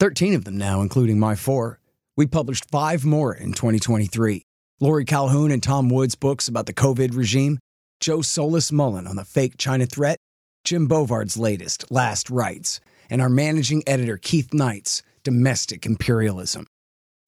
13 0.01 0.35
of 0.35 0.45
them 0.45 0.59
now, 0.59 0.81
including 0.81 1.19
my 1.19 1.37
four. 1.37 1.79
We 2.17 2.27
published 2.27 2.71
five 2.71 3.05
more 3.05 3.35
in 3.35 3.53
2023. 3.53 4.43
Laurie 4.81 5.05
Calhoun 5.05 5.53
and 5.53 5.63
Tom 5.63 5.89
Woods' 5.89 6.17
books 6.17 6.49
about 6.49 6.67
the 6.67 6.75
COVID 6.75 7.17
regime, 7.17 7.59
Joe 8.01 8.23
Solis 8.23 8.73
Mullen 8.73 9.07
on 9.07 9.17
the 9.17 9.25
fake 9.25 9.57
China 9.57 9.87
threat, 9.87 10.19
Jim 10.65 10.89
Bovard's 10.89 11.37
latest, 11.37 11.91
Last 11.91 12.31
Rites, 12.31 12.81
and 13.11 13.21
our 13.21 13.29
managing 13.29 13.83
editor, 13.87 14.17
Keith 14.17 14.55
Knight's 14.55 15.03
Domestic 15.23 15.85
Imperialism. 15.85 16.67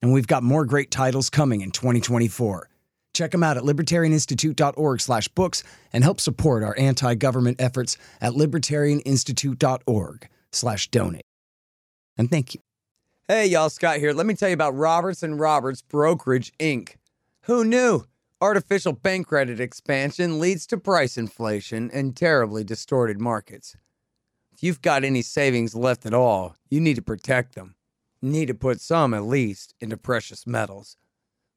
And 0.01 0.11
we've 0.11 0.27
got 0.27 0.41
more 0.43 0.65
great 0.65 0.89
titles 0.89 1.29
coming 1.29 1.61
in 1.61 1.71
2024. 1.71 2.69
Check 3.13 3.31
them 3.31 3.43
out 3.43 3.57
at 3.57 3.63
libertarianinstitute.org 3.63 5.01
slash 5.01 5.27
books 5.29 5.63
and 5.93 6.03
help 6.03 6.19
support 6.19 6.63
our 6.63 6.75
anti-government 6.77 7.61
efforts 7.61 7.97
at 8.21 8.33
libertarianinstitute.org 8.33 10.27
slash 10.51 10.87
donate. 10.89 11.25
And 12.17 12.29
thank 12.29 12.55
you. 12.55 12.61
Hey, 13.27 13.47
y'all, 13.47 13.69
Scott 13.69 13.97
here. 13.97 14.13
Let 14.13 14.25
me 14.25 14.33
tell 14.33 14.49
you 14.49 14.53
about 14.53 14.75
Roberts 14.75 15.21
Roberts 15.39 15.81
Brokerage, 15.81 16.53
Inc. 16.59 16.95
Who 17.43 17.63
knew? 17.63 18.05
Artificial 18.39 18.93
bank 18.93 19.25
credit 19.25 19.59
expansion 19.59 20.39
leads 20.39 20.67
to 20.67 20.77
price 20.77 21.17
inflation 21.17 21.89
and 21.91 22.15
terribly 22.15 22.63
distorted 22.63 23.19
markets. 23.19 23.75
If 24.53 24.61
you've 24.61 24.83
got 24.83 25.03
any 25.03 25.23
savings 25.23 25.73
left 25.73 26.05
at 26.05 26.13
all, 26.13 26.55
you 26.69 26.79
need 26.79 26.97
to 26.97 27.01
protect 27.01 27.55
them. 27.55 27.73
You 28.21 28.29
need 28.29 28.45
to 28.49 28.53
put 28.53 28.79
some, 28.79 29.15
at 29.15 29.23
least, 29.23 29.73
into 29.79 29.97
precious 29.97 30.45
metals. 30.45 30.97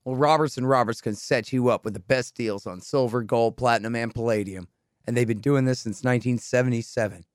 Well, 0.06 0.16
Roberts 0.16 0.56
and 0.56 0.66
Roberts 0.66 1.02
can 1.02 1.16
set 1.16 1.52
you 1.52 1.68
up 1.68 1.84
with 1.84 1.92
the 1.92 2.00
best 2.00 2.34
deals 2.34 2.66
on 2.66 2.80
silver, 2.80 3.22
gold, 3.22 3.58
platinum, 3.58 3.94
and 3.94 4.14
palladium, 4.14 4.68
and 5.06 5.14
they've 5.14 5.28
been 5.28 5.40
doing 5.40 5.66
this 5.66 5.80
since 5.80 6.02
1977. 6.02 7.26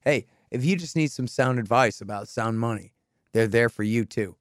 Hey, 0.00 0.26
if 0.50 0.64
you 0.64 0.74
just 0.74 0.96
need 0.96 1.12
some 1.12 1.28
sound 1.28 1.60
advice 1.60 2.00
about 2.00 2.26
sound 2.26 2.58
money, 2.58 2.94
they're 3.32 3.46
there 3.46 3.68
for 3.68 3.84
you 3.84 4.04
too. 4.04 4.34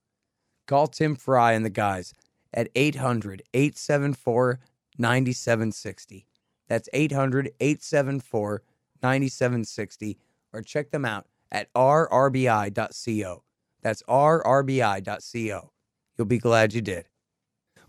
Call 0.65 0.87
Tim 0.87 1.15
Fry 1.15 1.51
and 1.51 1.63
the 1.63 1.69
guys 1.69 2.15
at 2.53 2.69
800 2.75 3.43
874 3.53 4.59
9760. 4.97 6.27
That's 6.67 6.89
800 6.93 7.51
874 7.59 8.61
9760, 9.03 10.17
or 10.53 10.61
check 10.61 10.91
them 10.91 11.05
out 11.05 11.27
at 11.51 11.71
rrbi.co. 11.73 13.43
That's 13.81 14.03
rrbi.co. 14.03 15.71
You'll 16.17 16.27
be 16.27 16.37
glad 16.37 16.73
you 16.73 16.81
did. 16.81 17.05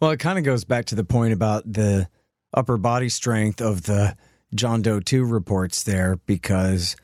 Well, 0.01 0.11
it 0.11 0.21
kind 0.21 0.39
of 0.39 0.45
goes 0.45 0.65
back 0.65 0.87
to 0.87 0.95
the 0.95 1.05
point 1.05 1.33
about 1.33 1.71
the 1.71 2.09
upper 2.55 2.77
body 2.77 3.09
strength 3.09 3.61
of 3.61 3.85
the 3.85 4.17
John 4.55 4.83
Doe 4.83 5.01
2 5.01 5.25
reports 5.25 5.83
there 5.83 6.17
because 6.27 6.97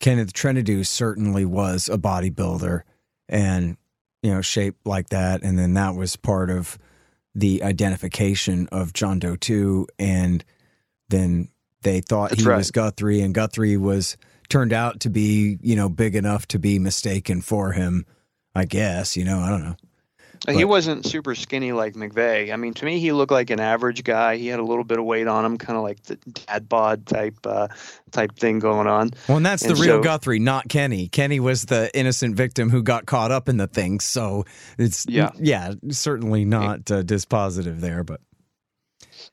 Kenneth 0.00 0.32
Trentadue 0.32 0.84
certainly 0.86 1.44
was 1.44 1.88
a 1.88 1.98
bodybuilder 1.98 2.82
and, 3.28 3.76
you 4.22 4.32
know, 4.32 4.40
shaped 4.40 4.86
like 4.86 5.08
that. 5.08 5.42
And 5.42 5.58
then 5.58 5.74
that 5.74 5.94
was 5.94 6.16
part 6.16 6.50
of 6.50 6.78
the 7.34 7.62
identification 7.62 8.68
of 8.70 8.92
John 8.92 9.18
Doe 9.18 9.36
2. 9.36 9.86
And 9.98 10.44
then 11.08 11.48
they 11.82 12.00
thought 12.00 12.30
That's 12.30 12.42
he 12.42 12.48
right. 12.48 12.56
was 12.56 12.70
Guthrie, 12.70 13.20
and 13.20 13.34
Guthrie 13.34 13.76
was 13.76 14.16
turned 14.48 14.72
out 14.72 15.00
to 15.00 15.10
be, 15.10 15.58
you 15.62 15.76
know, 15.76 15.88
big 15.88 16.14
enough 16.14 16.46
to 16.48 16.58
be 16.58 16.78
mistaken 16.78 17.40
for 17.40 17.72
him, 17.72 18.06
I 18.54 18.64
guess. 18.64 19.16
You 19.16 19.24
know, 19.24 19.40
I 19.40 19.50
don't 19.50 19.62
know. 19.62 19.76
He 20.48 20.64
wasn't 20.64 21.06
super 21.06 21.34
skinny 21.34 21.72
like 21.72 21.94
McVeigh. 21.94 22.52
I 22.52 22.56
mean, 22.56 22.74
to 22.74 22.84
me, 22.84 22.98
he 22.98 23.12
looked 23.12 23.32
like 23.32 23.50
an 23.50 23.60
average 23.60 24.04
guy. 24.04 24.36
He 24.36 24.48
had 24.48 24.60
a 24.60 24.62
little 24.64 24.84
bit 24.84 24.98
of 24.98 25.04
weight 25.06 25.26
on 25.26 25.44
him, 25.44 25.56
kind 25.56 25.76
of 25.76 25.82
like 25.82 26.02
the 26.02 26.16
dad 26.16 26.68
bod 26.68 27.06
type 27.06 27.36
uh, 27.44 27.68
type 28.10 28.36
thing 28.36 28.58
going 28.58 28.86
on. 28.86 29.10
Well, 29.26 29.38
and 29.38 29.46
that's 29.46 29.62
the 29.62 29.74
real 29.74 29.98
so- 29.98 30.02
Guthrie, 30.02 30.38
not 30.38 30.68
Kenny. 30.68 31.08
Kenny 31.08 31.40
was 31.40 31.64
the 31.64 31.90
innocent 31.98 32.36
victim 32.36 32.68
who 32.70 32.82
got 32.82 33.06
caught 33.06 33.30
up 33.30 33.48
in 33.48 33.56
the 33.56 33.66
thing. 33.66 34.00
So 34.00 34.44
it's 34.76 35.06
Yeah. 35.08 35.30
yeah, 35.38 35.74
certainly 35.90 36.44
not 36.44 36.90
uh, 36.90 37.02
dispositive 37.02 37.80
there. 37.80 38.04
But 38.04 38.20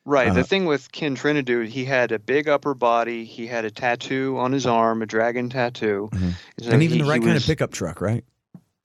Right. 0.05 0.29
Uh, 0.29 0.33
the 0.33 0.43
thing 0.43 0.65
with 0.65 0.91
Ken 0.91 1.15
Trentadue, 1.15 1.67
he 1.67 1.85
had 1.85 2.11
a 2.11 2.17
big 2.19 2.47
upper 2.47 2.73
body. 2.73 3.23
He 3.25 3.45
had 3.47 3.65
a 3.65 3.71
tattoo 3.71 4.37
on 4.39 4.51
his 4.51 4.65
arm, 4.65 5.01
a 5.01 5.05
dragon 5.05 5.49
tattoo. 5.49 6.09
Mhm. 6.11 6.33
So 6.61 6.71
and 6.71 6.81
even 6.81 6.97
he- 6.97 7.03
the 7.03 7.09
right 7.09 7.21
kind 7.21 7.33
was- 7.33 7.43
of 7.43 7.47
pickup 7.47 7.71
truck, 7.71 8.01
right? 8.01 8.23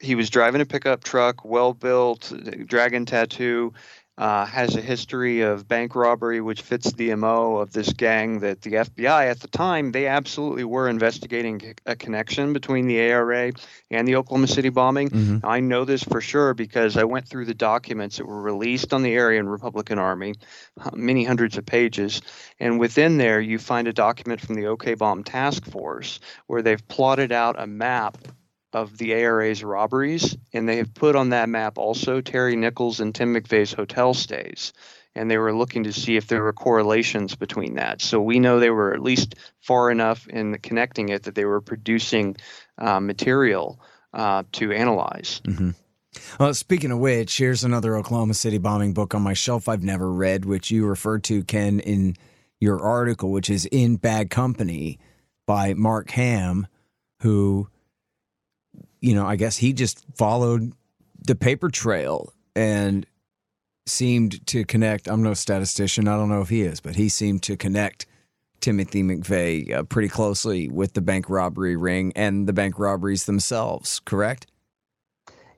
He 0.01 0.15
was 0.15 0.31
driving 0.31 0.61
a 0.61 0.67
pickup 0.67 1.05
truck, 1.05 1.45
well 1.45 1.73
built, 1.73 2.33
dragon 2.67 3.07
tattoo, 3.07 3.73
uh, 4.19 4.47
has 4.47 4.75
a 4.77 4.81
history 4.81 5.43
of 5.43 5.69
bank 5.69 5.95
robbery, 5.95 6.41
which 6.41 6.63
fits 6.63 6.91
the 6.93 7.15
MO 7.17 7.57
of 7.57 7.73
this 7.73 7.93
gang 7.93 8.41
that 8.41 8.63
the 8.63 8.73
FBI 8.73 9.27
at 9.27 9.41
the 9.41 9.49
time, 9.49 9.93
they 9.93 10.07
absolutely 10.07 10.65
were 10.65 10.89
investigating 10.89 11.75
a 11.85 11.95
connection 11.95 12.55
between 12.55 12.87
the 12.87 12.99
ARA 12.99 13.53
and 13.91 14.09
the 14.09 14.17
Oklahoma 14.17 14.47
City 14.47 14.71
bombing. 14.71 15.11
Mhm. 15.11 15.41
I 15.45 15.61
know 15.61 15.85
this 15.85 16.03
for 16.03 16.23
sure 16.23 16.55
because 16.55 16.97
I 16.97 17.05
went 17.05 17.29
through 17.29 17.45
the 17.45 17.55
documents 17.55 18.17
that 18.17 18.27
were 18.27 18.41
released 18.41 18.95
on 18.95 19.03
the 19.03 19.19
Aryan 19.19 19.51
Republican 19.51 19.99
Army, 19.99 20.35
many 20.95 21.25
hundreds 21.25 21.59
of 21.59 21.67
pages. 21.67 22.23
And 22.59 22.81
within 22.81 23.19
there, 23.19 23.41
you 23.41 23.59
find 23.59 23.87
a 23.87 23.93
document 23.93 24.41
from 24.41 24.55
the 24.55 24.67
OK 24.67 24.95
Bomb 24.95 25.25
Task 25.25 25.67
Force 25.67 26.21
where 26.47 26.63
they've 26.63 26.89
plotted 26.89 27.33
out 27.33 27.57
a 27.59 27.67
map 27.67 28.17
of 28.77 28.99
the 28.99 29.15
ARA's 29.15 29.65
robberies, 29.65 30.37
and 30.53 30.69
they 30.69 30.77
have 30.77 30.93
put 30.93 31.17
on 31.17 31.31
that 31.31 31.49
map 31.49 31.79
also 31.79 32.21
Terry 32.21 32.57
Nichols 32.57 33.01
and 33.01 33.15
Tim 33.15 33.35
McVeigh's 33.35 33.73
hotel 33.73 34.13
stays. 34.13 34.75
And 35.15 35.31
they 35.31 35.39
were 35.39 35.55
looking 35.55 35.85
to 35.85 35.95
see 35.95 36.19
if 36.19 36.27
there 36.27 36.43
were 36.43 36.53
correlations 36.53 37.35
between 37.35 37.77
that. 37.77 38.03
So 38.03 38.21
we 38.21 38.39
know 38.39 38.61
they 38.61 38.69
were 38.69 38.93
at 38.93 39.01
least 39.01 39.35
far 39.63 39.91
enough 39.91 40.29
in 40.29 40.59
connecting 40.59 41.09
it 41.09 41.23
that 41.23 41.35
they 41.35 41.47
were 41.47 41.63
producing 41.63 42.37
uh, 42.77 43.01
material 43.01 43.81
uh, 44.13 44.43
to 44.53 44.73
analyze. 44.73 45.41
hmm 45.47 45.71
Well, 46.39 46.53
speaking 46.53 46.91
of 46.91 46.99
which, 46.99 47.39
here's 47.39 47.65
another 47.65 47.97
Oklahoma 47.97 48.35
City 48.35 48.59
bombing 48.59 48.93
book 48.93 49.15
on 49.15 49.23
my 49.23 49.33
shelf 49.33 49.71
I've 49.71 49.83
never 49.83 50.13
read, 50.13 50.45
which 50.45 50.71
you 50.71 50.85
referred 50.85 51.25
to, 51.25 51.43
Ken, 51.45 51.81
in 51.81 52.15
your 52.61 52.79
article, 52.79 53.31
which 53.31 53.49
is 53.49 53.65
In 53.65 53.97
Bad 53.97 54.29
Company 54.29 54.99
by 55.47 55.73
Mark 55.73 56.11
Hamm, 56.11 56.67
who, 57.23 57.71
you 59.01 59.15
know, 59.15 59.27
I 59.27 59.37
guess 59.37 59.57
he 59.57 59.73
just 59.73 60.05
followed 60.15 60.73
the 61.27 61.35
paper 61.35 61.69
trail 61.69 62.33
and 62.55 63.07
seemed 63.87 64.45
to 64.49 64.65
connect. 64.65 65.09
I'm 65.09 65.23
no 65.23 65.35
statistician. 65.35 66.09
I 66.09 66.17
don't 66.17 66.29
know 66.29 66.41
if 66.41 66.49
he 66.49 66.63
is, 66.63 66.81
but 66.81 66.97
he 66.97 67.09
seemed 67.09 67.43
to 67.45 67.57
connect 67.57 68.07
Timothy 68.61 69.03
McVeigh 69.03 69.73
uh, 69.73 69.83
pretty 69.85 70.09
closely 70.09 70.69
with 70.69 70.95
the 70.95 71.01
bank 71.01 71.29
robbery 71.29 71.77
ring 71.77 72.13
and 72.17 72.49
the 72.49 72.53
bank 72.53 72.79
robberies 72.79 73.25
themselves, 73.25 74.01
correct? 74.01 74.47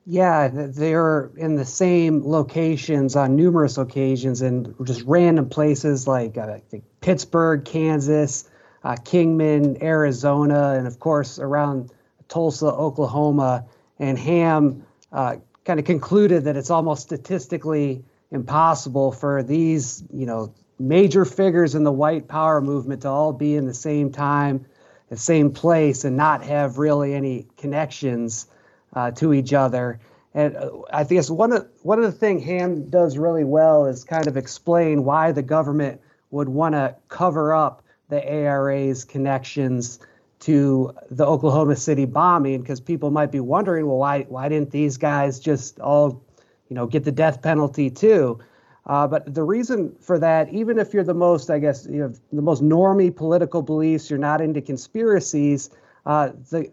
Yeah, 0.05 0.49
they're 0.51 1.29
in 1.37 1.55
the 1.55 1.65
same 1.65 2.23
locations 2.25 3.15
on 3.15 3.35
numerous 3.35 3.77
occasions 3.77 4.41
and 4.41 4.73
just 4.83 5.03
random 5.03 5.49
places 5.49 6.07
like 6.07 6.37
uh, 6.37 6.53
I 6.55 6.61
think 6.69 6.83
Pittsburgh, 7.01 7.63
Kansas, 7.63 8.49
uh, 8.83 8.95
Kingman, 8.95 9.83
Arizona, 9.83 10.73
and 10.77 10.87
of 10.87 10.99
course 10.99 11.37
around 11.37 11.91
Tulsa, 12.29 12.67
Oklahoma. 12.67 13.65
And 13.99 14.17
Hamm 14.17 14.85
uh, 15.11 15.37
kind 15.65 15.79
of 15.79 15.85
concluded 15.85 16.45
that 16.45 16.55
it's 16.55 16.69
almost 16.69 17.03
statistically 17.03 18.03
impossible 18.31 19.11
for 19.11 19.43
these, 19.43 20.03
you 20.13 20.25
know, 20.25 20.53
major 20.79 21.25
figures 21.25 21.75
in 21.75 21.83
the 21.83 21.91
white 21.91 22.27
power 22.27 22.61
movement 22.61 23.01
to 23.01 23.09
all 23.09 23.33
be 23.33 23.55
in 23.55 23.65
the 23.65 23.73
same 23.73 24.11
time, 24.11 24.65
the 25.09 25.17
same 25.17 25.51
place, 25.51 26.05
and 26.05 26.15
not 26.15 26.43
have 26.43 26.77
really 26.77 27.13
any 27.13 27.47
connections 27.57 28.47
uh, 28.93 29.11
to 29.11 29.33
each 29.33 29.53
other. 29.53 29.99
And 30.33 30.55
uh, 30.55 30.69
I 30.93 31.03
guess 31.03 31.29
one 31.29 31.51
of 31.51 31.67
one 31.81 31.99
of 31.99 32.05
the 32.05 32.11
things 32.17 32.43
Hamm 32.45 32.89
does 32.89 33.17
really 33.17 33.43
well 33.43 33.87
is 33.87 34.03
kind 34.03 34.27
of 34.27 34.37
explain 34.37 35.03
why 35.03 35.31
the 35.31 35.41
government 35.41 36.01
would 36.31 36.47
want 36.47 36.75
to 36.75 36.95
cover 37.09 37.53
up 37.53 37.83
the 38.09 38.23
ARA's 38.23 39.05
connections 39.05 39.99
to 40.39 40.93
the 41.11 41.25
Oklahoma 41.25 41.75
City 41.75 42.05
bombing, 42.05 42.61
because 42.61 42.79
people 42.79 43.11
might 43.11 43.31
be 43.31 43.39
wondering, 43.39 43.87
well, 43.87 43.97
why 43.97 44.23
why 44.23 44.47
didn't 44.49 44.71
these 44.71 44.97
guys 44.97 45.39
just 45.39 45.79
all, 45.79 46.23
you 46.69 46.75
know, 46.75 46.87
get 46.87 47.03
the 47.03 47.11
death 47.11 47.41
penalty 47.41 47.89
too? 47.89 48.39
Uh, 48.85 49.07
but 49.07 49.33
the 49.33 49.43
reason 49.43 49.95
for 49.99 50.17
that, 50.17 50.51
even 50.51 50.79
if 50.79 50.93
you're 50.93 51.03
the 51.03 51.13
most, 51.13 51.51
I 51.51 51.59
guess, 51.59 51.85
you 51.85 51.99
know, 51.99 52.13
the 52.33 52.41
most 52.41 52.63
normie 52.63 53.15
political 53.15 53.61
beliefs, 53.61 54.09
you're 54.09 54.17
not 54.17 54.41
into 54.41 54.61
conspiracies. 54.61 55.69
Uh, 56.05 56.29
the 56.49 56.71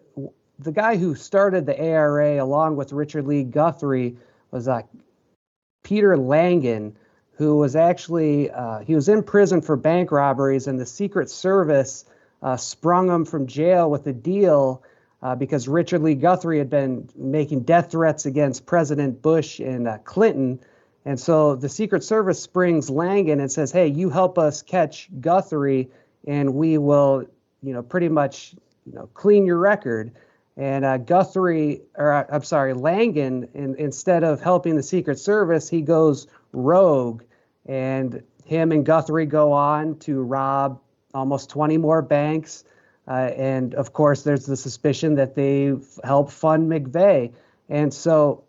the 0.59 0.73
guy 0.73 0.97
who 0.97 1.15
started 1.15 1.67
the 1.67 1.79
ARA 1.79 2.43
along 2.43 2.77
with 2.77 2.93
Richard 2.93 3.27
Lee 3.27 3.43
Guthrie 3.43 4.17
was 4.51 4.69
uh, 4.69 4.83
Peter 5.83 6.17
Langan, 6.17 6.97
who 7.33 7.59
was 7.59 7.77
actually 7.77 8.51
uh, 8.51 8.79
he 8.79 8.95
was 8.95 9.09
in 9.09 9.23
prison 9.23 9.61
for 9.61 9.77
bank 9.77 10.11
robberies, 10.11 10.67
and 10.67 10.79
the 10.79 10.87
Secret 10.87 11.29
Service 11.29 12.07
uh, 12.42 12.57
sprung 12.57 13.09
him 13.09 13.25
from 13.25 13.46
jail 13.46 13.90
with 13.90 14.07
a 14.07 14.12
deal 14.12 14.83
uh, 15.22 15.35
because 15.35 15.66
Richard 15.66 16.03
Lee 16.03 16.14
Guthrie 16.14 16.59
had 16.59 16.70
been 16.70 17.09
making 17.16 17.61
death 17.61 17.90
threats 17.90 18.27
against 18.27 18.66
President 18.66 19.22
Bush 19.22 19.59
and 19.61 19.88
uh, 19.88 19.99
Clinton. 19.99 20.61
And 21.05 21.18
so 21.18 21.57
the 21.57 21.68
Secret 21.68 22.05
Service 22.05 22.40
springs 22.40 22.90
Langan 22.90 23.40
and 23.40 23.51
says, 23.51 23.72
"Hey, 23.72 23.87
you 23.88 24.11
help 24.11 24.38
us 24.38 24.62
catch 24.62 25.09
Guthrie, 25.20 25.88
and 26.27 26.55
we 26.55 26.79
will, 26.79 27.25
you 27.62 27.72
know, 27.72 27.83
pretty 27.83 28.09
much, 28.09 28.55
you 28.85 28.92
know, 28.92 29.09
clean 29.14 29.46
your 29.46 29.59
record." 29.59 30.12
And 30.57 30.85
uh, 30.85 30.96
Guthrie, 30.96 31.83
or 31.96 32.12
uh, 32.12 32.25
I'm 32.31 32.42
sorry, 32.42 32.72
Langan, 32.75 33.49
in, 33.55 33.75
instead 33.77 34.25
of 34.25 34.40
helping 34.40 34.75
the 34.75 34.83
Secret 34.83 35.18
Service, 35.18 35.68
he 35.68 35.83
goes 35.83 36.27
rogue 36.53 37.22
And 37.66 38.22
him 38.44 38.72
and 38.72 38.85
Guthrie 38.85 39.27
go 39.27 39.53
on 39.53 39.99
to 40.01 40.22
rob 40.22 40.81
almost 41.17 41.51
20 41.51 41.79
more 41.79 42.03
banks. 42.03 42.65
Uh, 43.09 43.31
and 43.37 43.75
of 43.75 43.93
course, 43.93 44.23
there's 44.23 44.47
the 44.47 44.57
suspicion 44.57 45.15
that 45.15 45.35
they 45.35 45.75
helped 46.05 46.33
fund 46.33 46.71
McVeigh. 46.71 47.33
And 47.69 47.93
so, 47.93 48.45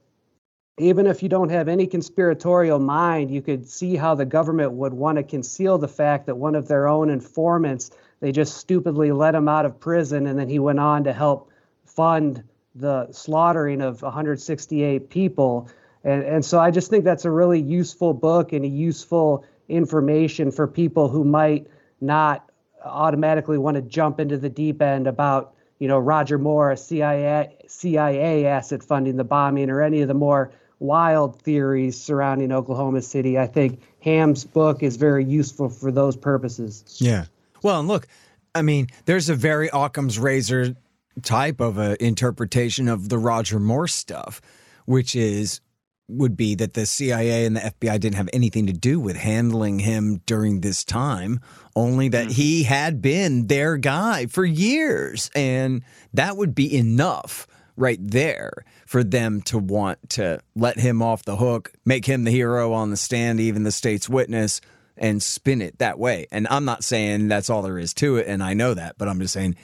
even 0.79 1.07
if 1.07 1.23
you 1.23 1.29
don't 1.29 1.49
have 1.49 1.67
any 1.67 1.87
conspiratorial 1.87 2.77
mind, 2.77 3.31
you 3.31 3.41
could 3.41 3.67
see 3.67 3.95
how 3.95 4.13
the 4.13 4.25
government 4.25 4.73
would 4.73 4.93
want 4.93 5.17
to 5.17 5.23
conceal 5.23 5.79
the 5.79 5.87
fact 5.87 6.27
that 6.27 6.35
one 6.35 6.53
of 6.53 6.67
their 6.67 6.87
own 6.87 7.09
informants, 7.09 7.89
they 8.19 8.31
just 8.31 8.57
stupidly 8.57 9.11
let 9.11 9.33
him 9.33 9.47
out 9.47 9.65
of 9.65 9.79
prison, 9.79 10.27
and 10.27 10.37
then 10.37 10.47
he 10.47 10.59
went 10.59 10.79
on 10.79 11.05
to 11.05 11.13
help 11.13 11.49
fund 11.85 12.43
the 12.75 13.11
slaughtering 13.11 13.81
of 13.81 14.03
168 14.03 15.09
people. 15.09 15.67
And, 16.03 16.23
and 16.23 16.45
so 16.45 16.59
I 16.59 16.69
just 16.69 16.91
think 16.91 17.05
that's 17.05 17.25
a 17.25 17.31
really 17.31 17.59
useful 17.59 18.13
book 18.13 18.53
and 18.53 18.63
a 18.63 18.67
useful 18.67 19.45
information 19.67 20.51
for 20.51 20.67
people 20.67 21.09
who 21.09 21.23
might 21.23 21.67
not 21.99 22.46
automatically 22.83 23.57
want 23.57 23.75
to 23.75 23.81
jump 23.81 24.19
into 24.19 24.37
the 24.37 24.49
deep 24.49 24.81
end 24.81 25.07
about 25.07 25.53
you 25.79 25.87
know 25.87 25.99
Roger 25.99 26.37
Moore, 26.37 26.75
CIA 26.75 27.55
CIA 27.67 28.45
asset 28.45 28.83
funding 28.83 29.17
the 29.17 29.23
bombing, 29.23 29.69
or 29.69 29.81
any 29.81 30.01
of 30.01 30.07
the 30.07 30.13
more 30.13 30.51
wild 30.79 31.41
theories 31.41 31.99
surrounding 31.99 32.51
Oklahoma 32.51 33.01
City. 33.01 33.37
I 33.37 33.47
think 33.47 33.81
Hamm's 33.99 34.45
book 34.45 34.83
is 34.83 34.95
very 34.95 35.25
useful 35.25 35.69
for 35.69 35.91
those 35.91 36.15
purposes. 36.15 36.83
Yeah. 36.99 37.25
Well, 37.63 37.79
and 37.79 37.87
look, 37.87 38.07
I 38.53 38.61
mean, 38.61 38.87
there's 39.05 39.29
a 39.29 39.35
very 39.35 39.69
Occam's 39.73 40.19
razor 40.19 40.75
type 41.23 41.59
of 41.59 41.77
a 41.77 42.01
interpretation 42.03 42.87
of 42.87 43.09
the 43.09 43.17
Roger 43.17 43.59
Moore 43.59 43.87
stuff, 43.87 44.41
which 44.85 45.15
is 45.15 45.61
would 46.09 46.37
be 46.37 46.55
that 46.55 46.73
the 46.73 46.85
CIA 46.85 47.45
and 47.45 47.55
the 47.55 47.61
FBI 47.61 47.99
didn't 47.99 48.15
have 48.15 48.29
anything 48.31 48.67
to 48.67 48.73
do 48.73 48.99
with 48.99 49.17
handling 49.17 49.79
him 49.79 50.21
during 50.25 50.61
this 50.61 50.83
time, 50.83 51.39
only 51.75 52.09
that 52.09 52.25
mm-hmm. 52.27 52.33
he 52.33 52.63
had 52.63 53.01
been 53.01 53.47
their 53.47 53.77
guy 53.77 54.25
for 54.27 54.45
years. 54.45 55.29
And 55.35 55.83
that 56.13 56.37
would 56.37 56.55
be 56.55 56.77
enough 56.77 57.45
right 57.75 57.99
there 58.01 58.65
for 58.85 59.03
them 59.03 59.41
to 59.41 59.57
want 59.57 60.09
to 60.11 60.39
let 60.55 60.79
him 60.79 61.01
off 61.01 61.23
the 61.23 61.35
hook, 61.35 61.71
make 61.85 62.05
him 62.05 62.23
the 62.23 62.31
hero 62.31 62.73
on 62.73 62.89
the 62.89 62.97
stand, 62.97 63.39
even 63.39 63.63
the 63.63 63.71
state's 63.71 64.09
witness, 64.09 64.61
and 64.97 65.21
spin 65.21 65.61
it 65.61 65.77
that 65.77 65.99
way. 65.99 66.25
And 66.31 66.47
I'm 66.49 66.65
not 66.65 66.83
saying 66.83 67.27
that's 67.27 67.49
all 67.49 67.61
there 67.61 67.77
is 67.77 67.93
to 67.95 68.17
it, 68.17 68.27
and 68.27 68.41
I 68.41 68.53
know 68.53 68.73
that, 68.73 68.97
but 68.97 69.07
I'm 69.07 69.19
just 69.19 69.33
saying 69.33 69.55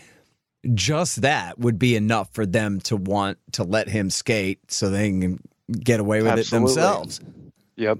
just 0.74 1.22
that 1.22 1.60
would 1.60 1.78
be 1.78 1.96
enough 1.96 2.30
for 2.32 2.46
them 2.46 2.80
to 2.82 2.96
want 2.96 3.38
to 3.54 3.64
let 3.64 3.90
him 3.90 4.10
skate 4.10 4.72
so 4.72 4.90
they 4.90 5.10
can 5.10 5.40
get 5.72 6.00
away 6.00 6.22
with 6.22 6.32
Absolutely. 6.32 6.72
it 6.72 6.76
themselves. 6.76 7.20
Yep. 7.76 8.00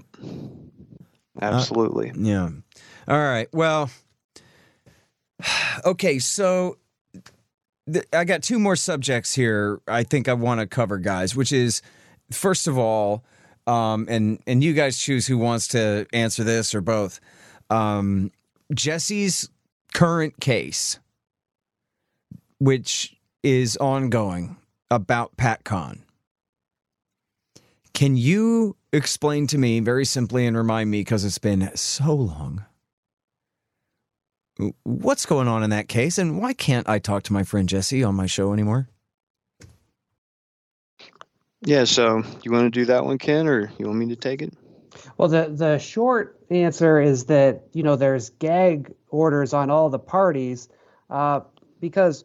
Absolutely. 1.40 2.10
Uh, 2.10 2.14
yeah. 2.16 2.50
All 3.08 3.18
right. 3.18 3.48
Well, 3.52 3.90
okay. 5.84 6.18
So 6.18 6.78
th- 7.92 8.06
I 8.12 8.24
got 8.24 8.42
two 8.42 8.58
more 8.58 8.76
subjects 8.76 9.34
here 9.34 9.80
I 9.88 10.02
think 10.04 10.28
I 10.28 10.34
want 10.34 10.60
to 10.60 10.66
cover, 10.66 10.98
guys, 10.98 11.34
which 11.34 11.52
is 11.52 11.82
first 12.30 12.66
of 12.66 12.78
all, 12.78 13.24
um, 13.66 14.06
and, 14.08 14.40
and 14.46 14.62
you 14.62 14.74
guys 14.74 14.98
choose 14.98 15.26
who 15.26 15.38
wants 15.38 15.68
to 15.68 16.06
answer 16.12 16.44
this 16.44 16.74
or 16.74 16.80
both. 16.80 17.20
Um, 17.70 18.30
Jesse's 18.74 19.48
current 19.94 20.38
case, 20.40 20.98
which 22.58 23.16
is 23.42 23.76
ongoing 23.78 24.56
about 24.90 25.36
PatCon. 25.36 26.03
Can 27.94 28.16
you 28.16 28.76
explain 28.92 29.46
to 29.46 29.56
me 29.56 29.80
very 29.80 30.04
simply 30.04 30.46
and 30.46 30.56
remind 30.56 30.90
me, 30.90 31.00
because 31.00 31.24
it's 31.24 31.38
been 31.38 31.70
so 31.76 32.12
long, 32.12 32.64
what's 34.82 35.26
going 35.26 35.48
on 35.48 35.62
in 35.62 35.70
that 35.70 35.88
case 35.88 36.18
and 36.18 36.40
why 36.40 36.52
can't 36.52 36.88
I 36.88 36.98
talk 36.98 37.22
to 37.24 37.32
my 37.32 37.44
friend 37.44 37.68
Jesse 37.68 38.04
on 38.04 38.14
my 38.16 38.26
show 38.26 38.52
anymore? 38.52 38.88
Yeah, 41.62 41.84
so 41.84 42.22
you 42.42 42.52
want 42.52 42.64
to 42.64 42.70
do 42.80 42.84
that 42.86 43.04
one, 43.04 43.16
Ken, 43.16 43.46
or 43.46 43.72
you 43.78 43.86
want 43.86 43.98
me 43.98 44.08
to 44.08 44.16
take 44.16 44.42
it? 44.42 44.52
Well, 45.16 45.28
the 45.28 45.48
the 45.50 45.78
short 45.78 46.40
answer 46.50 47.00
is 47.00 47.24
that 47.26 47.62
you 47.72 47.82
know 47.82 47.96
there's 47.96 48.30
gag 48.30 48.92
orders 49.08 49.52
on 49.54 49.70
all 49.70 49.88
the 49.88 49.98
parties 49.98 50.68
uh, 51.10 51.40
because 51.80 52.24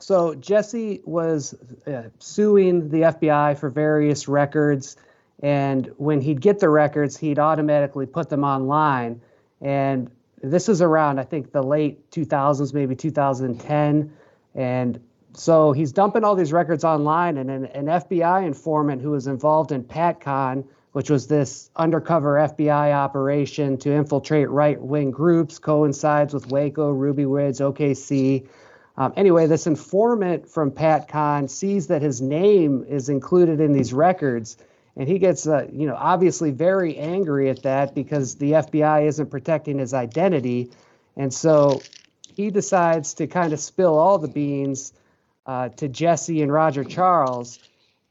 so 0.00 0.34
Jesse 0.34 1.00
was 1.04 1.54
uh, 1.86 2.04
suing 2.18 2.88
the 2.88 3.02
FBI 3.02 3.56
for 3.58 3.70
various 3.70 4.26
records, 4.28 4.96
and 5.42 5.90
when 5.96 6.20
he'd 6.20 6.40
get 6.40 6.58
the 6.58 6.68
records, 6.68 7.16
he'd 7.16 7.38
automatically 7.38 8.06
put 8.06 8.28
them 8.28 8.44
online. 8.44 9.20
And 9.60 10.10
this 10.42 10.68
is 10.68 10.82
around, 10.82 11.20
I 11.20 11.24
think, 11.24 11.52
the 11.52 11.62
late 11.62 12.10
2000s, 12.10 12.74
maybe 12.74 12.94
2010. 12.94 14.12
And 14.54 15.00
so 15.32 15.72
he's 15.72 15.92
dumping 15.92 16.24
all 16.24 16.34
these 16.34 16.52
records 16.52 16.84
online, 16.84 17.38
and 17.38 17.50
an, 17.50 17.66
an 17.66 17.86
FBI 17.86 18.46
informant 18.46 19.00
who 19.00 19.10
was 19.10 19.26
involved 19.26 19.72
in 19.72 19.84
PatCon, 19.84 20.64
which 20.92 21.10
was 21.10 21.26
this 21.26 21.70
undercover 21.76 22.34
FBI 22.34 22.92
operation 22.92 23.76
to 23.78 23.92
infiltrate 23.92 24.48
right 24.48 24.80
wing 24.80 25.10
groups, 25.10 25.58
coincides 25.58 26.32
with 26.32 26.50
Waco, 26.50 26.90
Ruby 26.90 27.26
Ridge, 27.26 27.58
OKC. 27.58 28.46
Um, 28.96 29.12
anyway, 29.16 29.46
this 29.46 29.66
informant 29.66 30.48
from 30.48 30.70
PatCon 30.70 31.50
sees 31.50 31.88
that 31.88 32.02
his 32.02 32.20
name 32.20 32.84
is 32.88 33.08
included 33.08 33.60
in 33.60 33.72
these 33.72 33.92
records, 33.92 34.56
and 34.96 35.08
he 35.08 35.18
gets, 35.18 35.48
uh, 35.48 35.66
you 35.72 35.86
know, 35.86 35.96
obviously 35.96 36.52
very 36.52 36.96
angry 36.96 37.50
at 37.50 37.62
that 37.62 37.94
because 37.94 38.36
the 38.36 38.52
FBI 38.52 39.06
isn't 39.06 39.30
protecting 39.30 39.78
his 39.78 39.94
identity, 39.94 40.70
and 41.16 41.34
so 41.34 41.82
he 42.36 42.50
decides 42.50 43.14
to 43.14 43.26
kind 43.26 43.52
of 43.52 43.58
spill 43.58 43.98
all 43.98 44.18
the 44.18 44.28
beans 44.28 44.92
uh, 45.46 45.70
to 45.70 45.88
Jesse 45.88 46.42
and 46.42 46.52
Roger 46.52 46.84
Charles, 46.84 47.58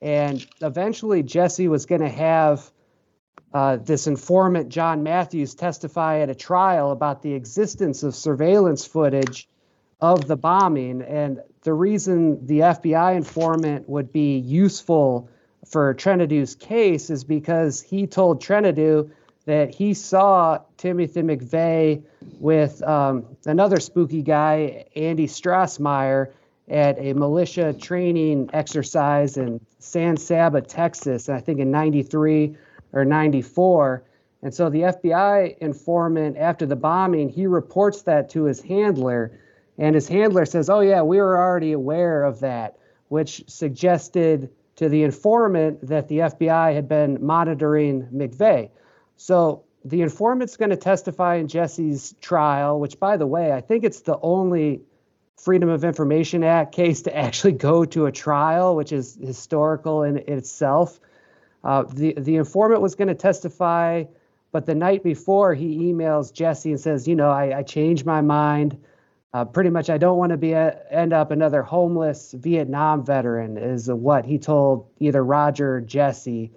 and 0.01 0.45
eventually 0.61 1.23
Jesse 1.23 1.67
was 1.67 1.85
going 1.85 2.01
to 2.01 2.09
have. 2.09 2.69
Uh, 3.53 3.77
this 3.77 4.07
informant, 4.07 4.69
John 4.69 5.03
Matthews, 5.03 5.53
testify 5.53 6.21
at 6.21 6.29
a 6.31 6.33
trial 6.33 6.91
about 6.91 7.21
the 7.21 7.33
existence 7.33 8.01
of 8.01 8.15
surveillance 8.15 8.83
footage 8.83 9.47
of 10.03 10.27
the 10.27 10.35
bombing. 10.35 11.01
And 11.01 11.39
the 11.61 11.71
reason 11.73 12.45
the 12.45 12.59
FBI 12.59 13.15
informant 13.15 13.87
would 13.87 14.11
be 14.11 14.37
useful 14.37 15.29
for 15.65 15.93
Trentadue's 15.93 16.55
case 16.55 17.09
is 17.09 17.23
because 17.23 17.81
he 17.81 18.05
told 18.05 18.43
Trenadue 18.43 19.09
that 19.45 19.73
he 19.73 19.93
saw 19.93 20.59
Timothy 20.75 21.21
McVeigh 21.21 22.03
with 22.41 22.83
um, 22.83 23.25
another 23.45 23.79
spooky 23.79 24.21
guy, 24.21 24.85
Andy 24.93 25.25
Strassmeir, 25.25 26.33
at 26.67 26.99
a 26.99 27.13
militia 27.13 27.71
training 27.73 28.49
exercise 28.51 29.37
in 29.37 29.65
San 29.79 30.17
Saba, 30.17 30.61
Texas, 30.61 31.29
I 31.29 31.39
think 31.39 31.59
in 31.59 31.71
93 31.71 32.57
or 32.91 33.05
94. 33.05 34.03
And 34.41 34.53
so 34.53 34.69
the 34.69 34.81
FBI 34.81 35.57
informant, 35.59 36.37
after 36.37 36.65
the 36.65 36.75
bombing, 36.75 37.29
he 37.29 37.47
reports 37.47 38.01
that 38.01 38.29
to 38.31 38.43
his 38.43 38.61
handler. 38.61 39.39
And 39.77 39.95
his 39.95 40.07
handler 40.07 40.45
says, 40.45 40.69
Oh, 40.69 40.81
yeah, 40.81 41.01
we 41.01 41.17
were 41.17 41.37
already 41.37 41.71
aware 41.71 42.23
of 42.23 42.41
that, 42.41 42.77
which 43.07 43.43
suggested 43.47 44.49
to 44.75 44.89
the 44.89 45.03
informant 45.03 45.87
that 45.87 46.07
the 46.07 46.19
FBI 46.19 46.73
had 46.73 46.87
been 46.87 47.25
monitoring 47.25 48.07
McVeigh. 48.13 48.69
So 49.17 49.63
the 49.85 50.01
informant's 50.01 50.57
going 50.57 50.71
to 50.71 50.77
testify 50.77 51.35
in 51.35 51.47
Jesse's 51.47 52.15
trial, 52.21 52.79
which, 52.79 52.99
by 52.99 53.17
the 53.17 53.27
way, 53.27 53.51
I 53.51 53.61
think 53.61 53.83
it's 53.83 54.01
the 54.01 54.17
only 54.21 54.81
Freedom 55.37 55.69
of 55.69 55.83
Information 55.83 56.43
Act 56.43 56.73
case 56.73 57.01
to 57.03 57.15
actually 57.15 57.53
go 57.53 57.85
to 57.85 58.05
a 58.05 58.11
trial, 58.11 58.75
which 58.75 58.91
is 58.91 59.17
historical 59.21 60.03
in, 60.03 60.17
itself. 60.17 60.99
Uh, 61.63 61.83
the 61.83 62.13
the 62.17 62.35
informant 62.35 62.81
was 62.81 62.95
going 62.95 63.07
to 63.07 63.15
testify, 63.15 64.03
but 64.51 64.65
the 64.65 64.75
night 64.75 65.03
before 65.03 65.53
he 65.53 65.91
emails 65.91 66.31
Jesse 66.33 66.71
and 66.71 66.79
says, 66.79 67.07
you 67.07 67.15
know, 67.15 67.29
I, 67.29 67.59
I 67.59 67.63
changed 67.63 68.05
my 68.05 68.21
mind 68.21 68.77
uh, 69.33 69.43
pretty 69.45 69.69
much 69.69 69.89
I 69.89 69.97
don't 69.97 70.17
want 70.17 70.31
to 70.31 70.37
be 70.37 70.51
a, 70.51 70.77
end 70.91 71.11
up 71.11 71.31
another 71.31 71.63
homeless 71.63 72.33
Vietnam 72.37 73.03
veteran 73.03 73.57
is 73.57 73.89
what 73.89 74.25
he 74.25 74.37
told 74.37 74.87
either 74.99 75.23
Roger 75.23 75.77
or 75.77 75.81
Jesse, 75.81 76.51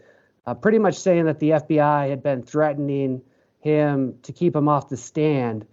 uh, 0.47 0.55
pretty 0.55 0.79
much 0.79 0.97
saying 0.97 1.25
that 1.25 1.39
the 1.39 1.51
FBI 1.51 2.09
had 2.11 2.23
been 2.23 2.43
threatening 2.43 3.23
him 3.61 4.19
to 4.23 4.33
keep 4.33 4.55
him 4.55 4.69
off 4.69 4.89
the 4.89 4.97
stand. 4.97 5.67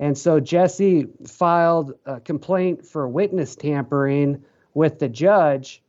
And 0.00 0.18
so 0.18 0.40
Jesse 0.40 1.06
filed 1.26 1.94
a 2.06 2.20
complaint 2.20 2.84
for 2.84 3.08
witness 3.08 3.56
tampering 3.56 4.44
with 4.74 4.98
the 4.98 5.08
judge. 5.08 5.82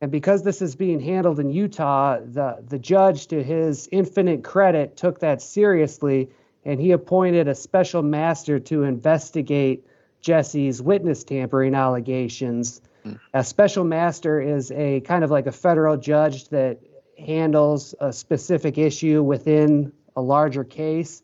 And 0.00 0.10
because 0.10 0.42
this 0.42 0.62
is 0.62 0.74
being 0.74 1.00
handled 1.00 1.38
in 1.38 1.50
Utah, 1.50 2.18
the, 2.20 2.64
the 2.66 2.78
judge, 2.78 3.28
to 3.28 3.42
his 3.42 3.88
infinite 3.92 4.42
credit, 4.42 4.96
took 4.96 5.20
that 5.20 5.42
seriously 5.42 6.30
and 6.64 6.80
he 6.80 6.92
appointed 6.92 7.48
a 7.48 7.54
special 7.54 8.02
master 8.02 8.58
to 8.60 8.84
investigate 8.84 9.84
Jesse's 10.22 10.80
witness 10.80 11.24
tampering 11.24 11.74
allegations. 11.74 12.80
Mm. 13.04 13.18
A 13.34 13.44
special 13.44 13.84
master 13.84 14.40
is 14.40 14.70
a 14.70 15.00
kind 15.00 15.24
of 15.24 15.30
like 15.30 15.46
a 15.46 15.52
federal 15.52 15.96
judge 15.96 16.48
that 16.48 16.78
handles 17.18 17.94
a 18.00 18.12
specific 18.12 18.78
issue 18.78 19.22
within 19.22 19.92
a 20.16 20.22
larger 20.22 20.64
case. 20.64 21.22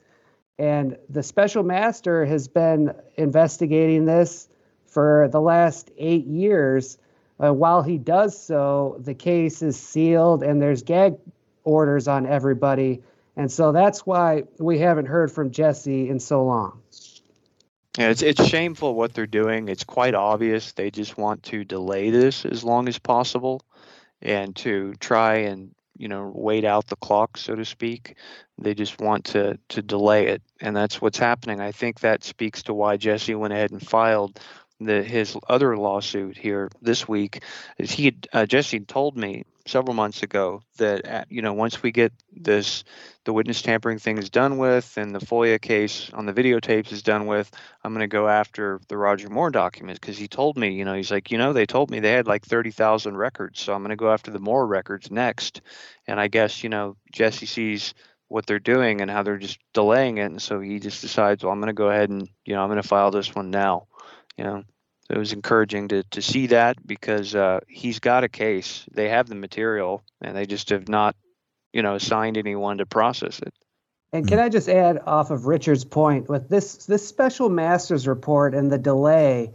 And 0.58 0.98
the 1.08 1.22
special 1.22 1.62
master 1.62 2.26
has 2.26 2.48
been 2.48 2.92
investigating 3.16 4.04
this 4.04 4.48
for 4.86 5.28
the 5.30 5.40
last 5.40 5.90
eight 5.96 6.26
years. 6.26 6.98
Uh, 7.42 7.54
while 7.54 7.82
he 7.82 7.98
does 7.98 8.40
so, 8.40 8.96
the 8.98 9.14
case 9.14 9.62
is 9.62 9.78
sealed 9.78 10.42
and 10.42 10.60
there's 10.60 10.82
gag 10.82 11.16
orders 11.62 12.08
on 12.08 12.26
everybody. 12.26 13.02
And 13.36 13.52
so 13.52 13.70
that's 13.70 14.04
why 14.04 14.44
we 14.58 14.80
haven't 14.80 15.06
heard 15.06 15.30
from 15.30 15.52
Jesse 15.52 16.08
in 16.08 16.18
so 16.18 16.44
long. 16.44 16.82
Yeah, 17.98 18.10
it's 18.10 18.22
it's 18.22 18.46
shameful 18.46 18.94
what 18.94 19.12
they're 19.12 19.26
doing. 19.26 19.68
It's 19.68 19.82
quite 19.82 20.14
obvious. 20.14 20.72
They 20.72 20.92
just 20.92 21.18
want 21.18 21.42
to 21.44 21.64
delay 21.64 22.10
this 22.10 22.46
as 22.46 22.62
long 22.62 22.86
as 22.88 22.98
possible 23.00 23.60
and 24.22 24.54
to 24.56 24.94
try 25.00 25.38
and 25.38 25.74
you 25.96 26.06
know 26.06 26.30
wait 26.32 26.64
out 26.64 26.86
the 26.86 26.96
clock 26.96 27.36
so 27.36 27.56
to 27.56 27.64
speak. 27.64 28.16
They 28.56 28.74
just 28.74 29.00
want 29.00 29.26
to 29.26 29.58
to 29.70 29.82
delay 29.82 30.28
it 30.28 30.42
and 30.60 30.76
that's 30.76 31.02
what's 31.02 31.18
happening. 31.18 31.60
I 31.60 31.72
think 31.72 32.00
that 32.00 32.22
speaks 32.22 32.62
to 32.64 32.74
why 32.74 32.98
jesse 32.98 33.34
went 33.34 33.52
ahead 33.52 33.72
and 33.72 33.84
filed 33.84 34.38
the 34.80 35.02
his 35.02 35.36
other 35.48 35.76
lawsuit 35.76 36.38
here 36.38 36.70
this 36.80 37.08
week. 37.08 37.42
He 37.78 38.16
uh, 38.32 38.46
Jesse 38.46 38.80
told 38.80 39.16
me 39.16 39.44
several 39.68 39.94
months 39.94 40.22
ago 40.22 40.62
that 40.78 41.06
uh, 41.06 41.24
you 41.28 41.42
know 41.42 41.52
once 41.52 41.82
we 41.82 41.92
get 41.92 42.12
this 42.32 42.84
the 43.24 43.32
witness 43.32 43.62
tampering 43.62 43.98
thing 43.98 44.18
is 44.18 44.30
done 44.30 44.58
with 44.58 44.96
and 44.96 45.14
the 45.14 45.20
FOIA 45.20 45.60
case 45.60 46.10
on 46.14 46.26
the 46.26 46.32
videotapes 46.32 46.92
is 46.92 47.02
done 47.02 47.26
with 47.26 47.50
I'm 47.84 47.92
going 47.92 48.00
to 48.00 48.08
go 48.08 48.28
after 48.28 48.80
the 48.88 48.96
Roger 48.96 49.28
Moore 49.28 49.50
documents 49.50 49.98
because 49.98 50.16
he 50.16 50.28
told 50.28 50.56
me 50.56 50.70
you 50.70 50.84
know 50.84 50.94
he's 50.94 51.10
like 51.10 51.30
you 51.30 51.38
know 51.38 51.52
they 51.52 51.66
told 51.66 51.90
me 51.90 52.00
they 52.00 52.12
had 52.12 52.26
like 52.26 52.44
30,000 52.44 53.16
records 53.16 53.60
so 53.60 53.74
I'm 53.74 53.82
going 53.82 53.90
to 53.90 53.96
go 53.96 54.12
after 54.12 54.30
the 54.30 54.40
Moore 54.40 54.66
records 54.66 55.10
next. 55.10 55.60
And 56.06 56.18
I 56.18 56.28
guess 56.28 56.62
you 56.62 56.70
know 56.70 56.96
Jesse 57.12 57.46
sees 57.46 57.94
what 58.28 58.46
they're 58.46 58.58
doing 58.58 59.00
and 59.00 59.10
how 59.10 59.22
they're 59.22 59.38
just 59.38 59.58
delaying 59.74 60.18
it 60.18 60.30
and 60.30 60.42
so 60.42 60.60
he 60.60 60.80
just 60.80 61.02
decides 61.02 61.44
well 61.44 61.52
I'm 61.52 61.60
going 61.60 61.68
to 61.68 61.72
go 61.74 61.90
ahead 61.90 62.10
and 62.10 62.28
you 62.44 62.54
know 62.54 62.62
I'm 62.62 62.68
going 62.68 62.82
to 62.82 62.88
file 62.88 63.10
this 63.10 63.34
one 63.34 63.50
now 63.50 63.86
you 64.36 64.44
know 64.44 64.64
so 65.08 65.16
it 65.16 65.18
was 65.18 65.32
encouraging 65.32 65.88
to, 65.88 66.02
to 66.04 66.20
see 66.22 66.48
that 66.48 66.86
because 66.86 67.34
uh, 67.34 67.60
he's 67.66 67.98
got 67.98 68.24
a 68.24 68.28
case 68.28 68.84
they 68.92 69.08
have 69.08 69.28
the 69.28 69.34
material 69.34 70.02
and 70.20 70.36
they 70.36 70.46
just 70.46 70.70
have 70.70 70.88
not 70.88 71.16
you 71.72 71.82
know 71.82 71.94
assigned 71.94 72.36
anyone 72.36 72.78
to 72.78 72.86
process 72.86 73.40
it 73.40 73.54
and 74.12 74.26
can 74.28 74.38
i 74.38 74.48
just 74.48 74.68
add 74.68 75.00
off 75.06 75.30
of 75.30 75.46
richard's 75.46 75.84
point 75.84 76.28
with 76.28 76.48
this 76.48 76.86
this 76.86 77.06
special 77.06 77.48
masters 77.48 78.06
report 78.06 78.54
and 78.54 78.70
the 78.70 78.78
delay 78.78 79.50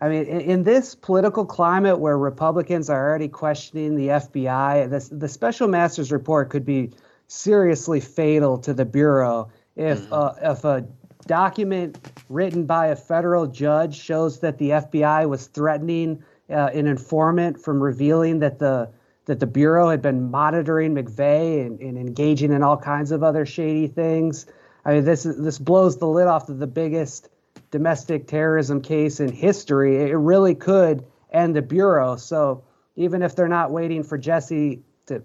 i 0.00 0.08
mean 0.08 0.24
in, 0.24 0.40
in 0.40 0.62
this 0.64 0.94
political 0.94 1.44
climate 1.44 1.98
where 1.98 2.18
republicans 2.18 2.90
are 2.90 3.08
already 3.08 3.28
questioning 3.28 3.94
the 3.96 4.08
fbi 4.08 4.88
this, 4.90 5.08
the 5.08 5.28
special 5.28 5.68
masters 5.68 6.10
report 6.10 6.50
could 6.50 6.64
be 6.64 6.90
seriously 7.28 8.00
fatal 8.00 8.58
to 8.58 8.74
the 8.74 8.84
bureau 8.84 9.50
if 9.76 10.00
mm-hmm. 10.00 10.12
uh, 10.12 10.52
if 10.52 10.64
a 10.64 10.84
document 11.26 11.98
written 12.28 12.66
by 12.66 12.88
a 12.88 12.96
federal 12.96 13.46
judge 13.46 13.98
shows 13.98 14.40
that 14.40 14.58
the 14.58 14.70
FBI 14.70 15.28
was 15.28 15.46
threatening 15.46 16.22
uh, 16.50 16.70
an 16.74 16.86
informant 16.86 17.58
from 17.60 17.82
revealing 17.82 18.38
that 18.40 18.58
the 18.58 18.88
that 19.24 19.38
the 19.38 19.46
bureau 19.46 19.88
had 19.88 20.02
been 20.02 20.30
monitoring 20.32 20.96
McVeigh 20.96 21.64
and, 21.64 21.80
and, 21.80 21.96
engaging 21.96 22.52
in 22.52 22.64
all 22.64 22.76
kinds 22.76 23.12
of 23.12 23.22
other 23.22 23.46
shady 23.46 23.86
things. 23.86 24.46
I 24.84 24.94
mean, 24.94 25.04
this 25.04 25.22
this 25.22 25.58
blows 25.58 25.98
the 25.98 26.08
lid 26.08 26.26
off 26.26 26.48
of 26.48 26.58
the 26.58 26.66
biggest 26.66 27.28
domestic 27.70 28.26
terrorism 28.26 28.82
case 28.82 29.20
in 29.20 29.30
history. 29.30 30.10
It 30.10 30.16
really 30.16 30.54
could 30.54 31.04
end 31.32 31.56
the 31.56 31.62
bureau. 31.62 32.16
So 32.16 32.64
even 32.96 33.22
if 33.22 33.34
they're 33.34 33.48
not 33.48 33.70
waiting 33.70 34.02
for 34.02 34.18
Jesse 34.18 34.82
to, 35.06 35.22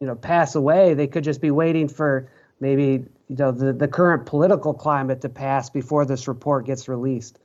you 0.00 0.06
know, 0.06 0.16
pass 0.16 0.54
away, 0.54 0.94
they 0.94 1.06
could 1.06 1.24
just 1.24 1.40
be 1.40 1.50
waiting 1.50 1.88
for 1.88 2.30
maybe 2.60 3.04
you 3.28 3.36
know 3.36 3.52
the, 3.52 3.72
the 3.72 3.88
current 3.88 4.26
political 4.26 4.74
climate 4.74 5.20
to 5.22 5.28
pass 5.28 5.70
before 5.70 6.04
this 6.04 6.28
report 6.28 6.66
gets 6.66 6.88
released. 6.88 7.38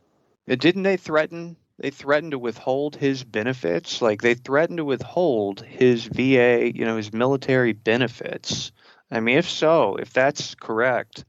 Uh, 0.50 0.56
didn't 0.56 0.84
they 0.84 0.98
threaten? 0.98 1.56
They 1.80 1.90
threatened 1.90 2.32
to 2.32 2.40
withhold 2.40 2.96
his 2.96 3.24
benefits. 3.24 4.02
Like 4.02 4.22
they 4.22 4.36
threatened 4.36 4.78
to 4.78 4.86
withhold 4.86 5.62
his 5.62 6.06
VA, 6.06 6.72
you 6.76 6.86
know, 6.86 6.98
his 6.98 7.12
military 7.12 7.74
benefits. 7.74 8.72
I 9.10 9.20
mean, 9.20 9.38
if 9.38 9.50
so, 9.50 9.96
if 9.96 10.14
that's 10.14 10.54
correct, 10.56 11.26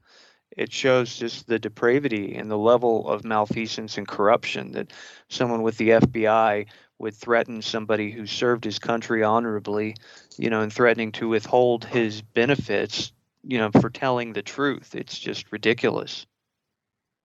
it 0.55 0.71
shows 0.71 1.17
just 1.17 1.47
the 1.47 1.57
depravity 1.57 2.35
and 2.35 2.51
the 2.51 2.57
level 2.57 3.09
of 3.09 3.25
malfeasance 3.25 3.97
and 3.97 4.07
corruption 4.07 4.73
that 4.73 4.93
someone 5.27 5.63
with 5.63 5.77
the 5.77 5.89
FBI 5.89 6.67
would 6.99 7.15
threaten 7.15 7.61
somebody 7.61 8.11
who 8.11 8.27
served 8.27 8.63
his 8.63 8.77
country 8.77 9.23
honorably, 9.23 9.95
you 10.37 10.51
know, 10.51 10.61
and 10.61 10.71
threatening 10.71 11.11
to 11.13 11.27
withhold 11.27 11.83
his 11.85 12.21
benefits 12.21 13.11
you 13.43 13.57
know, 13.57 13.69
for 13.79 13.89
telling 13.89 14.33
the 14.33 14.41
truth. 14.41 14.95
It's 14.95 15.17
just 15.17 15.51
ridiculous. 15.51 16.25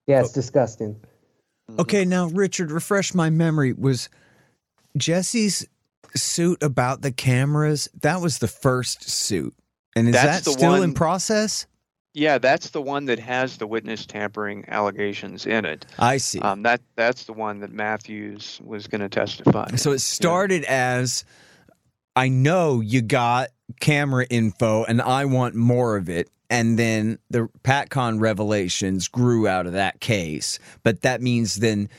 Yeah, 0.07 0.21
it's 0.21 0.33
disgusting. 0.33 0.95
Mm-hmm. 1.71 1.81
Okay, 1.81 2.05
now 2.05 2.27
Richard, 2.27 2.71
refresh 2.71 3.15
my 3.15 3.31
memory. 3.31 3.73
Was 3.73 4.09
Jesse's 4.97 5.67
suit 6.17 6.63
about 6.63 7.03
the 7.03 7.13
cameras? 7.13 7.89
That 8.01 8.21
was 8.21 8.39
the 8.39 8.49
first 8.49 9.09
suit, 9.09 9.55
and 9.95 10.09
is 10.09 10.15
that's 10.15 10.45
that 10.45 10.51
still 10.51 10.71
one, 10.71 10.83
in 10.83 10.95
process? 10.95 11.67
Yeah, 12.15 12.39
that's 12.39 12.71
the 12.71 12.83
one 12.83 13.05
that 13.05 13.19
has 13.19 13.59
the 13.59 13.67
witness 13.67 14.07
tampering 14.07 14.65
allegations 14.69 15.47
in 15.47 15.65
it. 15.65 15.87
I 15.99 16.17
see. 16.17 16.41
Um, 16.41 16.63
that 16.63 16.81
that's 16.97 17.25
the 17.25 17.33
one 17.33 17.61
that 17.61 17.71
Matthews 17.71 18.61
was 18.65 18.87
going 18.87 19.03
to 19.03 19.09
testify. 19.09 19.77
So 19.77 19.93
it 19.93 20.01
started 20.01 20.63
yeah. 20.63 20.97
as 20.99 21.25
I 22.17 22.29
know 22.29 22.81
you 22.81 23.03
got 23.03 23.51
camera 23.81 24.27
info 24.31 24.85
and 24.85 25.01
I 25.01 25.25
want 25.25 25.55
more 25.55 25.97
of 25.97 26.09
it. 26.09 26.29
And 26.51 26.79
then 26.79 27.19
the 27.29 27.49
PatCon 27.63 28.21
revelations 28.21 29.09
grew 29.09 29.47
out 29.47 29.67
of 29.67 29.75
that 29.75 30.01
case. 30.01 30.59
But 30.83 31.03
that 31.03 31.21
means 31.21 31.57
then 31.57 31.91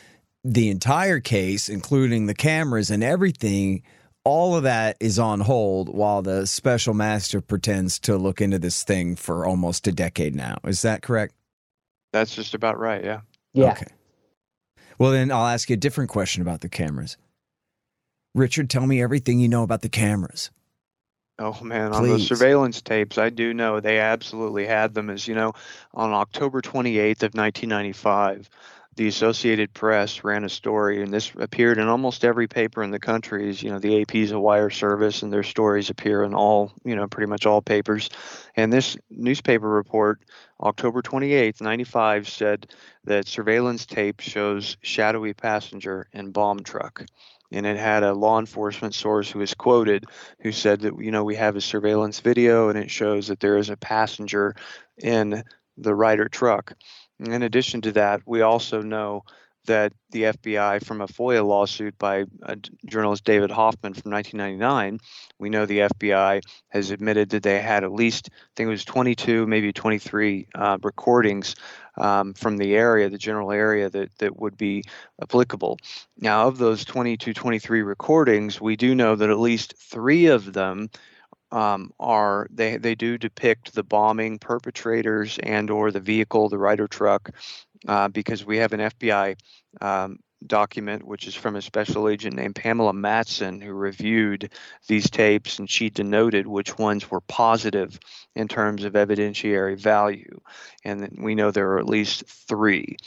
the 0.43 0.70
entire 0.70 1.20
case, 1.20 1.70
including 1.70 2.26
the 2.26 2.34
cameras 2.34 2.89
and 2.89 3.03
everything, 3.03 3.84
all 4.24 4.55
of 4.55 4.63
that 4.63 4.97
is 4.99 5.20
on 5.20 5.41
hold 5.41 5.89
while 5.89 6.22
the 6.22 6.47
special 6.47 6.93
master 6.93 7.41
pretends 7.41 7.99
to 7.99 8.17
look 8.17 8.41
into 8.41 8.59
this 8.59 8.84
thing 8.84 9.15
for 9.15 9.45
almost 9.45 9.88
a 9.88 9.91
decade 9.91 10.36
now. 10.36 10.57
Is 10.63 10.82
that 10.82 11.01
correct? 11.01 11.34
That's 12.11 12.36
just 12.36 12.53
about 12.53 12.80
right. 12.80 13.03
Yeah. 13.03 13.22
Yeah. 13.53 13.72
Okay. 13.72 13.88
Well, 14.97 15.11
then 15.11 15.32
I'll 15.32 15.47
ask 15.47 15.70
you 15.70 15.76
a 15.76 15.78
different 15.78 16.09
question 16.09 16.41
about 16.41 16.61
the 16.61 16.70
cameras. 16.70 17.17
Richard, 18.36 18.70
tell 18.70 18.86
me 18.86 19.01
everything 19.01 19.39
you 19.39 19.47
know 19.47 19.63
about 19.63 19.82
the 19.82 19.89
cameras. 19.89 20.51
Oh 21.39 21.57
man, 21.63 21.91
Please. 21.91 21.97
on 21.97 22.09
the 22.09 22.19
surveillance 22.19 22.81
tapes, 22.81 23.17
I 23.17 23.29
do 23.29 23.53
know 23.53 23.79
they 23.79 23.99
absolutely 23.99 24.65
had 24.65 24.93
them. 24.93 25.09
As 25.09 25.25
you 25.25 25.35
know, 25.35 25.53
on 25.93 26.11
October 26.11 26.61
28th 26.61 27.23
of 27.23 27.33
1995, 27.33 28.49
the 28.97 29.07
Associated 29.07 29.73
Press 29.73 30.25
ran 30.25 30.43
a 30.43 30.49
story, 30.49 31.01
and 31.01 31.13
this 31.13 31.31
appeared 31.37 31.77
in 31.77 31.87
almost 31.87 32.25
every 32.25 32.49
paper 32.49 32.83
in 32.83 32.91
the 32.91 32.99
country. 32.99 33.47
As 33.47 33.63
you 33.63 33.69
know, 33.69 33.79
the 33.79 34.01
AP 34.01 34.15
is 34.15 34.31
a 34.31 34.39
wire 34.39 34.69
service, 34.69 35.23
and 35.23 35.31
their 35.31 35.43
stories 35.43 35.89
appear 35.89 36.23
in 36.23 36.33
all, 36.33 36.73
you 36.83 36.97
know, 36.97 37.07
pretty 37.07 37.29
much 37.29 37.45
all 37.45 37.61
papers. 37.61 38.09
And 38.57 38.73
this 38.73 38.97
newspaper 39.09 39.69
report, 39.69 40.19
October 40.59 41.01
28th, 41.01 41.61
95, 41.61 42.27
said 42.27 42.67
that 43.05 43.29
surveillance 43.29 43.85
tape 43.85 44.19
shows 44.19 44.75
shadowy 44.81 45.33
passenger 45.33 46.09
in 46.11 46.31
bomb 46.31 46.59
truck 46.59 47.05
and 47.51 47.65
it 47.65 47.77
had 47.77 48.03
a 48.03 48.13
law 48.13 48.39
enforcement 48.39 48.93
source 48.93 49.29
who 49.29 49.39
was 49.39 49.53
quoted 49.53 50.05
who 50.41 50.51
said 50.51 50.81
that 50.81 50.93
you 50.99 51.11
know 51.11 51.23
we 51.23 51.35
have 51.35 51.55
a 51.55 51.61
surveillance 51.61 52.19
video 52.19 52.69
and 52.69 52.77
it 52.77 52.91
shows 52.91 53.27
that 53.27 53.39
there 53.39 53.57
is 53.57 53.69
a 53.69 53.77
passenger 53.77 54.55
in 54.97 55.43
the 55.77 55.95
Ryder 55.95 56.27
truck. 56.29 56.73
In 57.19 57.43
addition 57.43 57.81
to 57.81 57.91
that, 57.93 58.21
we 58.25 58.41
also 58.41 58.81
know 58.81 59.23
that 59.66 59.93
the 60.12 60.24
FBI, 60.24 60.84
from 60.84 61.01
a 61.01 61.07
FOIA 61.07 61.45
lawsuit 61.45 61.97
by 61.97 62.26
journalist 62.86 63.24
David 63.24 63.51
Hoffman 63.51 63.93
from 63.93 64.12
1999, 64.12 64.99
we 65.38 65.49
know 65.49 65.66
the 65.66 65.80
FBI 65.80 66.41
has 66.70 66.91
admitted 66.91 67.30
that 67.30 67.43
they 67.43 67.62
had 67.62 67.84
at 67.84 67.91
least, 67.91 68.30
I 68.32 68.49
think 68.55 68.68
it 68.68 68.72
was 68.72 68.86
22, 68.86 69.45
maybe 69.47 69.72
23 69.72 70.47
uh, 70.55 70.78
recordings 70.82 71.55
um, 71.97 72.34
from 72.34 72.57
the 72.57 72.76
area, 72.76 73.10
the 73.10 73.18
general 73.18 73.51
area 73.51 73.89
that, 73.89 74.18
that 74.20 74.39
would 74.39 74.57
be 74.57 74.84
applicable. 75.22 75.78
Now, 76.18 76.47
of 76.47 76.57
those 76.57 76.86
22, 76.86 77.34
23 77.34 77.82
recordings, 77.82 78.60
we 78.60 78.76
do 78.76 78.95
know 78.95 79.16
that 79.16 79.30
at 79.30 79.39
least 79.39 79.76
three 79.78 80.28
of 80.28 80.53
them 80.53 80.89
um, 81.51 81.91
are 81.99 82.47
they 82.51 82.78
they 82.78 82.95
do 82.95 83.18
depict 83.18 83.74
the 83.74 83.84
bombing 83.84 84.38
perpetrators 84.38 85.39
and 85.41 85.70
or 85.70 85.91
the 85.91 85.99
vehicle, 85.99 86.49
the 86.49 86.57
Ryder 86.57 86.88
truck, 86.88 87.32
uh, 87.88 88.07
because 88.07 88.45
we 88.45 88.57
have 88.57 88.73
an 88.73 88.80
FBI 88.80 89.38
um, 89.82 90.19
document, 90.45 91.05
which 91.05 91.27
is 91.27 91.36
from 91.36 91.55
a 91.55 91.61
special 91.61 92.07
agent 92.07 92.36
named 92.36 92.55
Pamela 92.55 92.93
Matson, 92.93 93.61
who 93.61 93.73
reviewed 93.73 94.51
these 94.88 95.09
tapes 95.09 95.59
and 95.59 95.69
she 95.69 95.89
denoted 95.89 96.47
which 96.47 96.77
ones 96.77 97.09
were 97.09 97.21
positive 97.21 97.99
in 98.36 98.47
terms 98.47 98.84
of 98.84 98.93
evidentiary 98.93 99.77
value. 99.77 100.39
And 100.84 101.17
we 101.21 101.36
know 101.36 101.51
there 101.51 101.71
are 101.71 101.80
at 101.80 101.86
least 101.86 102.23
three. 102.25 102.97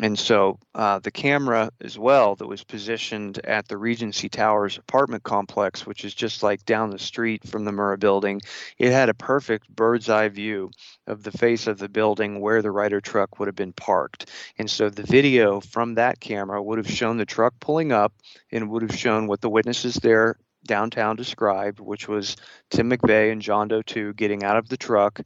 And 0.00 0.18
so 0.18 0.58
uh, 0.74 0.98
the 0.98 1.10
camera 1.10 1.70
as 1.80 1.98
well 1.98 2.34
that 2.36 2.46
was 2.46 2.64
positioned 2.64 3.38
at 3.44 3.68
the 3.68 3.76
Regency 3.76 4.28
Towers 4.28 4.76
apartment 4.76 5.22
complex, 5.22 5.86
which 5.86 6.04
is 6.04 6.14
just 6.14 6.42
like 6.42 6.64
down 6.64 6.90
the 6.90 6.98
street 6.98 7.46
from 7.46 7.64
the 7.64 7.70
Murrah 7.70 7.98
building, 7.98 8.40
it 8.78 8.90
had 8.90 9.08
a 9.08 9.14
perfect 9.14 9.68
bird's 9.74 10.08
eye 10.08 10.28
view 10.28 10.70
of 11.06 11.22
the 11.22 11.30
face 11.30 11.66
of 11.66 11.78
the 11.78 11.88
building 11.88 12.40
where 12.40 12.60
the 12.60 12.72
Ryder 12.72 13.00
truck 13.00 13.38
would 13.38 13.46
have 13.46 13.56
been 13.56 13.72
parked. 13.72 14.30
And 14.58 14.68
so 14.68 14.90
the 14.90 15.04
video 15.04 15.60
from 15.60 15.94
that 15.94 16.18
camera 16.20 16.62
would 16.62 16.78
have 16.78 16.90
shown 16.90 17.16
the 17.16 17.26
truck 17.26 17.54
pulling 17.60 17.92
up 17.92 18.12
and 18.50 18.70
would 18.70 18.82
have 18.82 18.98
shown 18.98 19.28
what 19.28 19.40
the 19.40 19.50
witnesses 19.50 19.94
there 19.94 20.36
downtown 20.66 21.14
described, 21.16 21.78
which 21.78 22.08
was 22.08 22.36
Tim 22.70 22.90
McVeigh 22.90 23.30
and 23.30 23.42
John 23.42 23.68
Doe 23.68 23.82
2 23.82 24.14
getting 24.14 24.42
out 24.42 24.56
of 24.56 24.68
the 24.68 24.76
truck 24.76 25.20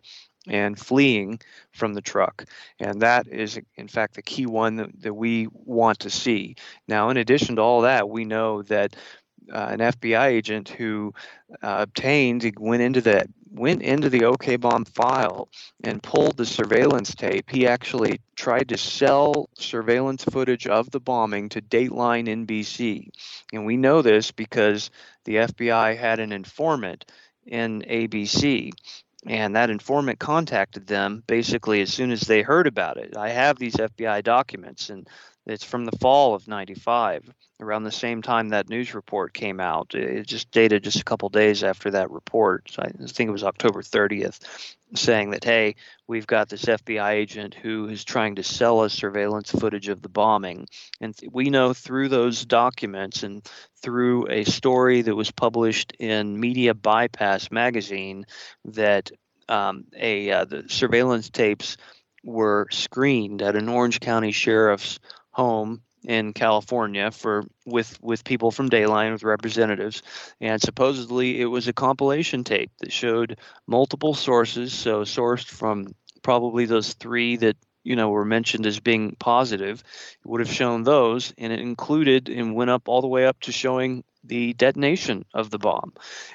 and 0.51 0.78
fleeing 0.78 1.40
from 1.72 1.94
the 1.94 2.01
truck. 2.01 2.44
And 2.80 3.03
that 3.03 3.28
is, 3.28 3.59
in 3.76 3.88
fact, 3.88 4.14
the 4.14 4.22
key 4.22 4.46
one 4.46 4.76
that, 4.76 5.03
that 5.03 5.14
we 5.14 5.49
want 5.53 6.01
to 6.01 6.11
see. 6.11 6.57
Now, 6.86 7.11
in 7.11 7.16
addition 7.16 7.57
to 7.57 7.62
all 7.62 7.82
that, 7.82 8.09
we 8.09 8.24
know 8.24 8.62
that 8.62 8.96
uh, 9.53 9.68
an 9.70 9.78
FBI 9.78 10.26
agent 10.26 10.68
who 10.68 11.14
uh, 11.62 11.76
obtained 11.80 12.53
went 12.59 12.82
into 12.82 13.01
the 13.01 13.26
went 13.51 13.80
into 13.80 14.11
the 14.11 14.24
OK 14.24 14.57
bomb 14.57 14.84
file 14.84 15.49
and 15.82 16.03
pulled 16.03 16.36
the 16.36 16.44
surveillance 16.44 17.14
tape. 17.14 17.49
He 17.49 17.66
actually 17.66 18.20
tried 18.36 18.68
to 18.68 18.76
sell 18.76 19.49
surveillance 19.55 20.22
footage 20.24 20.66
of 20.66 20.90
the 20.90 21.01
bombing 21.01 21.49
to 21.51 21.62
Dateline 21.62 22.28
NBC, 22.46 23.09
and 23.53 23.64
we 23.64 23.76
know 23.76 24.03
this 24.03 24.30
because 24.30 24.90
the 25.24 25.36
FBI 25.36 25.96
had 25.96 26.20
an 26.20 26.32
informant 26.32 27.11
in 27.46 27.82
ABC 27.88 28.70
and 29.26 29.56
that 29.56 29.70
informant 29.70 30.18
contacted 30.18 30.86
them 30.86 31.22
basically 31.26 31.80
as 31.80 31.92
soon 31.92 32.10
as 32.10 32.20
they 32.20 32.42
heard 32.42 32.66
about 32.66 32.96
it. 32.96 33.16
I 33.16 33.30
have 33.30 33.58
these 33.58 33.74
FBI 33.74 34.22
documents, 34.22 34.90
and 34.90 35.08
it's 35.46 35.64
from 35.64 35.84
the 35.84 35.96
fall 36.00 36.34
of 36.34 36.46
95, 36.46 37.24
around 37.60 37.82
the 37.82 37.90
same 37.90 38.22
time 38.22 38.50
that 38.50 38.68
news 38.68 38.94
report 38.94 39.34
came 39.34 39.60
out. 39.60 39.94
It 39.94 40.26
just 40.26 40.50
dated 40.50 40.84
just 40.84 41.00
a 41.00 41.04
couple 41.04 41.28
days 41.28 41.64
after 41.64 41.90
that 41.90 42.10
report. 42.10 42.70
So 42.70 42.82
I 42.82 42.90
think 42.90 43.28
it 43.28 43.32
was 43.32 43.44
October 43.44 43.82
30th, 43.82 44.76
saying 44.95 45.30
that, 45.30 45.45
hey, 45.45 45.74
we've 46.07 46.26
got 46.26 46.49
this 46.49 46.64
FBI 46.64 47.11
agent 47.11 47.55
who 47.55 47.89
is 47.89 48.05
trying 48.05 48.36
to 48.36 48.43
sell 48.43 48.80
us 48.80 48.93
surveillance 48.93 49.51
footage 49.51 49.89
of 49.89 50.03
the 50.03 50.09
bombing. 50.09 50.66
And 51.01 51.14
we 51.30 51.51
know 51.51 51.72
through 51.74 52.09
those 52.09 52.45
documents 52.45 53.22
and 53.22 53.47
through 53.82 54.28
a 54.28 54.45
story 54.45 55.03
that 55.03 55.14
was 55.14 55.30
published 55.30 55.93
in 55.99 56.39
Media 56.39 56.74
Bypass 56.74 57.51
magazine 57.51 58.24
that 58.64 59.11
um, 59.49 59.84
a 59.97 60.30
uh, 60.30 60.45
the 60.45 60.64
surveillance 60.68 61.30
tapes 61.30 61.76
were 62.24 62.66
screened 62.70 63.43
at 63.43 63.57
an 63.57 63.68
Orange 63.68 64.01
County 64.01 64.32
sheriff's 64.32 64.99
home 65.30 65.82
in 66.05 66.32
California 66.32 67.11
for 67.11 67.44
with 67.66 67.99
with 68.03 68.24
people 68.24 68.51
from 68.51 68.70
Dateline 68.70 69.12
with 69.12 69.22
representatives, 69.22 70.03
and 70.40 70.61
supposedly 70.61 71.40
it 71.40 71.46
was 71.46 71.68
a 71.68 71.72
compilation 71.72 72.44
tape 72.44 72.70
that 72.78 72.92
showed 72.92 73.38
multiple 73.66 74.14
sources, 74.14 74.72
so 74.72 75.03
sourced 75.03 75.46
from 75.46 75.94
probably 76.22 76.66
those 76.66 76.94
three 76.94 77.36
that 77.36 77.57
you 77.84 77.96
know 77.96 78.11
were 78.11 78.24
mentioned 78.24 78.66
as 78.66 78.80
being 78.80 79.16
positive. 79.18 79.82
It 80.20 80.28
would 80.28 80.40
have 80.40 80.53
shown 80.53 80.84
those, 80.84 81.32
and 81.38 81.53
it 81.53 81.61
included 81.61 82.28
and 82.28 82.55
went 82.55 82.70
up 82.70 82.88
all 82.88 83.01
the 83.01 83.09
way 83.09 83.26
up 83.26 83.40
to 83.40 83.53
showing 83.53 84.05
the 84.24 84.53
detonation 84.55 85.24
of 85.32 85.51
the 85.51 85.59
bomb, 85.59 85.92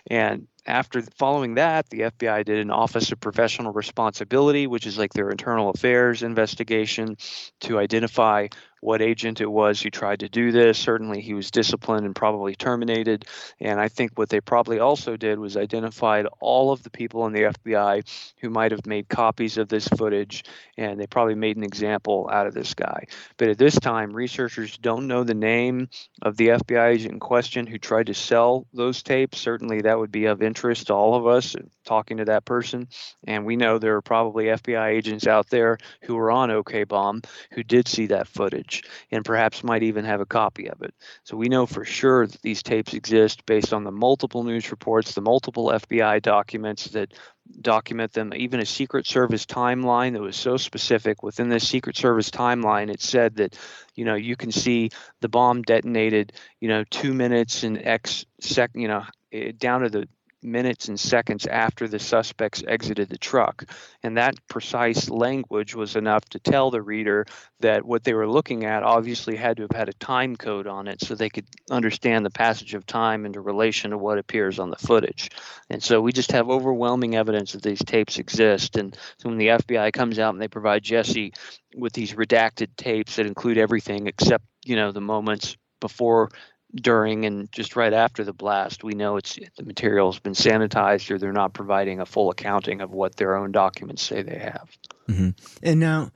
and 0.08 0.48
after 0.66 1.02
following 1.18 1.56
that, 1.56 1.90
the 1.90 2.02
FBI 2.02 2.46
did 2.46 2.60
an 2.60 2.72
Office 2.72 3.12
of 3.12 3.20
Professional 3.20 3.74
Responsibility, 3.74 4.68
which 4.68 4.86
is 4.86 4.98
like 4.98 5.14
their 5.14 5.30
internal 5.30 5.70
affairs 5.70 6.24
investigation 6.24 7.18
to 7.62 7.80
identify 7.80 8.48
what 8.80 9.02
agent 9.02 9.40
it 9.40 9.50
was 9.50 9.82
who 9.82 9.90
tried 9.90 10.20
to 10.20 10.28
do 10.28 10.52
this. 10.52 10.78
Certainly, 10.78 11.22
he 11.22 11.34
was 11.34 11.52
disciplined 11.52 12.06
and 12.06 12.14
probably 12.14 12.54
terminated. 12.54 13.26
And 13.62 13.80
I 13.80 13.88
think 13.88 14.12
what 14.16 14.28
they 14.28 14.42
probably 14.42 14.80
also 14.80 15.16
did 15.16 15.40
was 15.40 15.56
identified 15.56 16.28
all 16.42 16.74
of 16.74 16.84
the 16.84 16.90
people 16.90 17.26
in 17.26 17.32
the 17.32 17.44
FBI 17.44 18.04
who 18.42 18.50
might 18.50 18.72
have 18.72 18.86
made 18.86 19.08
copies 19.08 19.58
of 19.58 19.70
this 19.70 19.88
footage, 19.88 20.44
and 20.78 21.00
they 21.00 21.08
probably 21.08 21.36
made 21.36 21.56
an 21.56 21.64
example 21.64 22.30
out 22.30 22.46
of 22.46 22.54
this 22.54 22.74
guy. 22.74 23.06
But 23.38 23.48
at 23.48 23.58
this 23.58 23.80
time, 23.80 24.12
researchers 24.12 24.78
don't 24.78 25.08
know 25.08 25.24
the 25.24 25.34
name 25.34 25.88
of 26.22 26.36
the 26.36 26.50
FBI 26.50 26.90
agent 26.90 27.14
in 27.14 27.20
question 27.22 27.66
who 27.66 27.78
tried 27.78 28.08
to 28.08 28.14
sell 28.14 28.68
those 28.74 29.02
tapes. 29.02 29.40
Certainly, 29.40 29.84
that 29.84 29.98
would 29.98 30.12
be 30.12 30.26
of 30.26 30.42
interest 30.42 30.53
to 30.54 30.94
all 30.94 31.16
of 31.16 31.28
us 31.28 31.56
talking 31.86 32.18
to 32.18 32.26
that 32.26 32.46
person. 32.46 32.88
And 33.26 33.46
we 33.46 33.56
know 33.56 33.78
there 33.78 33.96
are 33.96 34.02
probably 34.02 34.46
FBI 34.46 34.90
agents 34.90 35.28
out 35.28 35.50
there 35.50 35.78
who 36.04 36.16
were 36.16 36.32
on 36.32 36.52
OK 36.52 36.84
Bomb 36.84 37.22
who 37.52 37.64
did 37.64 37.88
see 37.88 38.08
that 38.08 38.28
footage 38.28 38.84
and 39.12 39.26
perhaps 39.26 39.64
might 39.64 39.84
even 39.84 40.06
have 40.06 40.22
a 40.22 40.26
copy 40.26 40.70
of 40.70 40.82
it. 40.82 40.94
So 41.24 41.38
we 41.38 41.50
know 41.50 41.66
for 41.66 41.86
sure 41.86 42.28
that 42.28 42.42
these 42.42 42.64
tapes 42.64 42.94
exist 42.94 43.46
based 43.46 43.74
on 43.74 43.84
the 43.84 43.92
multiple 43.92 44.44
news 44.44 44.72
reports, 44.72 45.14
the 45.14 45.22
multiple 45.22 45.68
FBI 45.68 46.22
documents 46.22 46.86
that 46.90 47.14
document 47.62 48.14
them, 48.14 48.34
even 48.36 48.60
a 48.60 48.66
Secret 48.66 49.06
Service 49.06 49.46
timeline 49.46 50.14
that 50.14 50.22
was 50.22 50.36
so 50.36 50.58
specific. 50.58 51.24
Within 51.24 51.50
the 51.50 51.60
Secret 51.60 51.98
Service 51.98 52.30
timeline, 52.30 52.90
it 52.90 53.02
said 53.02 53.36
that, 53.36 53.58
you 53.96 54.06
know, 54.06 54.16
you 54.16 54.36
can 54.36 54.52
see 54.52 54.90
the 55.22 55.30
bomb 55.30 55.62
detonated, 55.62 56.34
you 56.60 56.68
know, 56.68 56.84
two 56.90 57.14
minutes 57.14 57.64
and 57.64 57.78
X 57.86 58.26
second, 58.40 58.82
you 58.82 58.88
know, 58.88 59.04
eh, 59.32 59.52
down 59.58 59.82
to 59.82 59.90
the 59.90 60.08
minutes 60.44 60.88
and 60.88 61.00
seconds 61.00 61.46
after 61.48 61.88
the 61.88 62.00
suspects 62.00 62.64
exited 62.68 63.10
the 63.10 63.18
truck. 63.18 63.66
And 64.04 64.18
that 64.18 64.36
precise 64.48 65.10
language 65.10 65.76
was 65.76 65.96
enough 65.96 66.26
to 66.30 66.40
tell 66.40 66.72
the 66.72 66.82
reader 66.82 67.26
that 67.62 67.86
what 67.86 68.04
they 68.04 68.14
were 68.14 68.30
looking 68.30 68.66
at 68.66 68.84
obviously 68.84 69.36
had 69.36 69.58
to 69.58 69.64
have 69.64 69.72
had 69.72 69.90
a 69.90 69.94
time 69.94 70.36
code 70.36 70.68
on 70.68 70.88
it 70.88 71.02
so 71.02 71.16
they 71.16 71.30
could 71.30 71.46
understand 71.72 72.26
the 72.26 72.30
passage 72.30 72.74
of 72.74 72.86
time 72.86 73.26
into 73.26 73.42
relation 73.42 73.92
to 73.92 73.98
what 73.98 74.18
appears 74.18 74.60
on 74.60 74.70
the 74.70 74.76
footage. 74.76 75.30
And 75.70 75.82
so 75.82 76.02
we 76.02 76.12
just 76.12 76.32
have 76.32 76.50
overwhelming 76.50 77.16
evidence 77.16 77.54
that 77.54 77.64
these 77.64 77.84
tapes 77.84 78.20
exist. 78.20 78.78
And 78.78 78.96
so 79.18 79.30
when 79.30 79.38
the 79.38 79.48
FBI 79.48 79.94
comes 79.94 80.20
out 80.20 80.34
and 80.34 80.42
they 80.42 80.48
provide 80.48 80.84
Jesse 80.84 81.34
with 81.76 81.94
these 81.94 82.14
redacted 82.14 82.70
tapes 82.78 83.16
that 83.16 83.26
include 83.26 83.58
everything 83.58 84.08
except, 84.08 84.46
you 84.66 84.76
know, 84.76 84.92
the 84.92 85.02
moments 85.02 85.56
before 85.80 86.30
during 86.76 87.26
and 87.26 87.52
just 87.52 87.76
right 87.76 87.94
after 87.94 88.24
the 88.24 88.34
blast, 88.34 88.84
we 88.84 88.94
know 88.94 89.18
it's 89.18 89.38
the 89.58 89.64
material 89.64 90.12
has 90.12 90.20
been 90.20 90.34
sanitized 90.34 91.10
or 91.12 91.18
they're 91.18 91.32
not 91.32 91.54
providing 91.54 92.00
a 92.00 92.06
full 92.06 92.32
accounting 92.32 92.82
of 92.82 92.92
what 92.92 93.16
their 93.16 93.36
own 93.36 93.52
documents 93.52 94.02
say 94.02 94.22
they 94.22 94.40
have. 94.40 94.70
Mm-hmm. 95.08 95.30
And 95.62 95.80
now, 95.80 96.12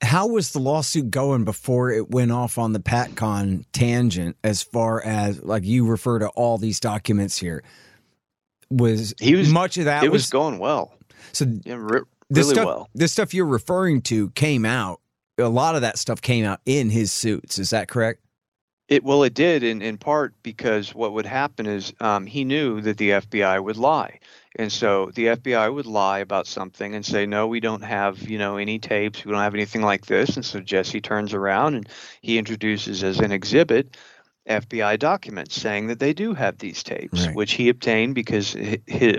how 0.00 0.26
was 0.26 0.52
the 0.52 0.58
lawsuit 0.58 1.10
going 1.10 1.44
before 1.44 1.90
it 1.90 2.10
went 2.10 2.32
off 2.32 2.58
on 2.58 2.72
the 2.72 2.80
PatCon 2.80 3.64
tangent? 3.72 4.36
As 4.42 4.62
far 4.62 5.04
as 5.04 5.42
like 5.42 5.64
you 5.64 5.86
refer 5.86 6.18
to 6.18 6.28
all 6.28 6.58
these 6.58 6.80
documents 6.80 7.38
here, 7.38 7.62
was 8.70 9.14
he 9.20 9.34
was 9.34 9.50
much 9.50 9.76
of 9.76 9.84
that 9.84 10.04
it 10.04 10.10
was, 10.10 10.22
was 10.22 10.30
going 10.30 10.58
well. 10.58 10.94
So 11.32 11.46
yeah, 11.64 11.74
re- 11.78 12.00
the 12.30 12.40
really 12.40 12.54
stuff, 12.54 12.66
well. 12.66 12.88
The 12.94 13.08
stuff 13.08 13.34
you're 13.34 13.46
referring 13.46 14.02
to 14.02 14.30
came 14.30 14.64
out. 14.64 15.00
A 15.38 15.48
lot 15.48 15.74
of 15.74 15.80
that 15.80 15.98
stuff 15.98 16.20
came 16.20 16.44
out 16.44 16.60
in 16.66 16.90
his 16.90 17.10
suits. 17.10 17.58
Is 17.58 17.70
that 17.70 17.88
correct? 17.88 18.21
It 18.88 19.02
well, 19.04 19.22
it 19.22 19.34
did 19.34 19.62
in 19.62 19.80
in 19.82 19.96
part 19.98 20.34
because 20.42 20.94
what 20.94 21.12
would 21.14 21.26
happen 21.26 21.66
is 21.66 21.92
um, 22.00 22.26
he 22.26 22.44
knew 22.44 22.80
that 22.82 22.96
the 22.98 23.10
FBI 23.10 23.62
would 23.62 23.76
lie, 23.76 24.18
and 24.56 24.70
so 24.70 25.10
the 25.14 25.26
FBI 25.28 25.72
would 25.72 25.86
lie 25.86 26.18
about 26.18 26.46
something 26.46 26.94
and 26.94 27.04
say, 27.04 27.24
"No, 27.26 27.46
we 27.46 27.60
don't 27.60 27.82
have 27.82 28.22
you 28.28 28.38
know 28.38 28.56
any 28.56 28.78
tapes. 28.78 29.24
We 29.24 29.32
don't 29.32 29.40
have 29.40 29.54
anything 29.54 29.82
like 29.82 30.06
this." 30.06 30.36
And 30.36 30.44
so 30.44 30.60
Jesse 30.60 31.00
turns 31.00 31.32
around 31.34 31.74
and 31.74 31.88
he 32.20 32.38
introduces 32.38 33.02
as 33.02 33.18
an 33.20 33.32
exhibit 33.32 33.96
FBI 34.48 34.98
documents 34.98 35.54
saying 35.60 35.86
that 35.86 36.00
they 36.00 36.12
do 36.12 36.34
have 36.34 36.58
these 36.58 36.82
tapes, 36.82 37.26
Right. 37.26 37.36
which 37.36 37.52
he 37.52 37.68
obtained 37.68 38.14
because 38.14 38.56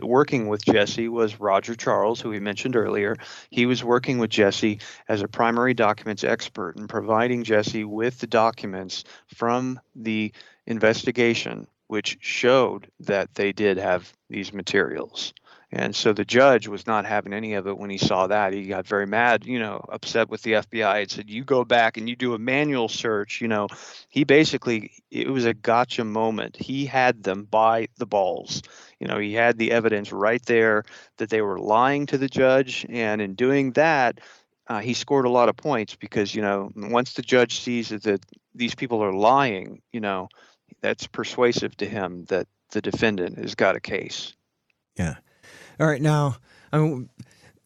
working 0.01 0.47
with 0.49 0.65
Jesse 0.65 1.07
was 1.07 1.39
Roger 1.39 1.75
Charles, 1.75 2.19
who 2.19 2.29
we 2.29 2.39
mentioned 2.39 2.75
earlier. 2.75 3.15
He 3.49 3.65
was 3.65 3.83
working 3.83 4.17
with 4.17 4.29
Jesse 4.29 4.79
as 5.07 5.21
a 5.21 5.27
primary 5.27 5.73
documents 5.73 6.23
expert 6.23 6.75
and 6.75 6.89
providing 6.89 7.43
Jesse 7.43 7.85
with 7.85 8.19
the 8.19 8.27
documents 8.27 9.05
from 9.33 9.79
the 9.95 10.33
investigation, 10.65 11.67
which 11.87 12.17
showed 12.21 12.87
that 12.99 13.35
they 13.35 13.51
did 13.53 13.77
have 13.77 14.11
these 14.29 14.51
materials. 14.53 15.33
And 15.75 15.95
so 15.95 16.13
the 16.13 16.23
judge 16.23 16.67
was 16.67 16.85
not 16.85 17.07
having 17.07 17.33
any 17.33 17.55
of 17.55 17.65
it 17.65 17.75
when 17.75 17.89
he 17.89 17.97
saw 17.97 18.27
that. 18.27 18.53
He 18.53 18.67
got 18.67 18.85
very 18.85 19.07
mad, 19.07 19.47
you 19.47 19.57
know, 19.57 19.83
upset 19.89 20.29
with 20.29 20.43
the 20.43 20.53
FBI 20.53 21.01
and 21.01 21.09
said, 21.09 21.31
You 21.31 21.43
go 21.43 21.65
back 21.65 21.97
and 21.97 22.07
you 22.07 22.15
do 22.15 22.35
a 22.35 22.39
manual 22.39 22.87
search. 22.87 23.41
You 23.41 23.47
know, 23.47 23.67
he 24.07 24.23
basically, 24.23 24.91
it 25.09 25.27
was 25.27 25.45
a 25.45 25.53
gotcha 25.55 26.03
moment. 26.03 26.57
He 26.57 26.85
had 26.85 27.23
them 27.23 27.45
by 27.45 27.87
the 27.97 28.05
balls. 28.05 28.61
You 28.99 29.07
know, 29.07 29.17
he 29.17 29.33
had 29.33 29.57
the 29.57 29.71
evidence 29.71 30.11
right 30.11 30.45
there 30.45 30.83
that 31.17 31.31
they 31.31 31.41
were 31.41 31.57
lying 31.57 32.05
to 32.05 32.19
the 32.19 32.29
judge. 32.29 32.85
And 32.87 33.19
in 33.19 33.33
doing 33.33 33.71
that, 33.71 34.21
uh, 34.67 34.79
he 34.79 34.93
scored 34.93 35.25
a 35.25 35.31
lot 35.31 35.49
of 35.49 35.57
points 35.57 35.95
because, 35.95 36.35
you 36.35 36.43
know, 36.43 36.71
once 36.75 37.13
the 37.13 37.23
judge 37.23 37.61
sees 37.61 37.89
that, 37.89 38.03
that 38.03 38.23
these 38.53 38.75
people 38.75 39.03
are 39.03 39.11
lying, 39.11 39.81
you 39.91 40.01
know, 40.01 40.29
that's 40.81 41.07
persuasive 41.07 41.75
to 41.77 41.87
him 41.87 42.25
that 42.25 42.47
the 42.73 42.81
defendant 42.81 43.39
has 43.39 43.55
got 43.55 43.75
a 43.75 43.81
case. 43.81 44.35
Yeah. 44.95 45.15
All 45.79 45.87
right. 45.87 46.01
Now, 46.01 46.37
I 46.71 46.77
mean, 46.77 47.09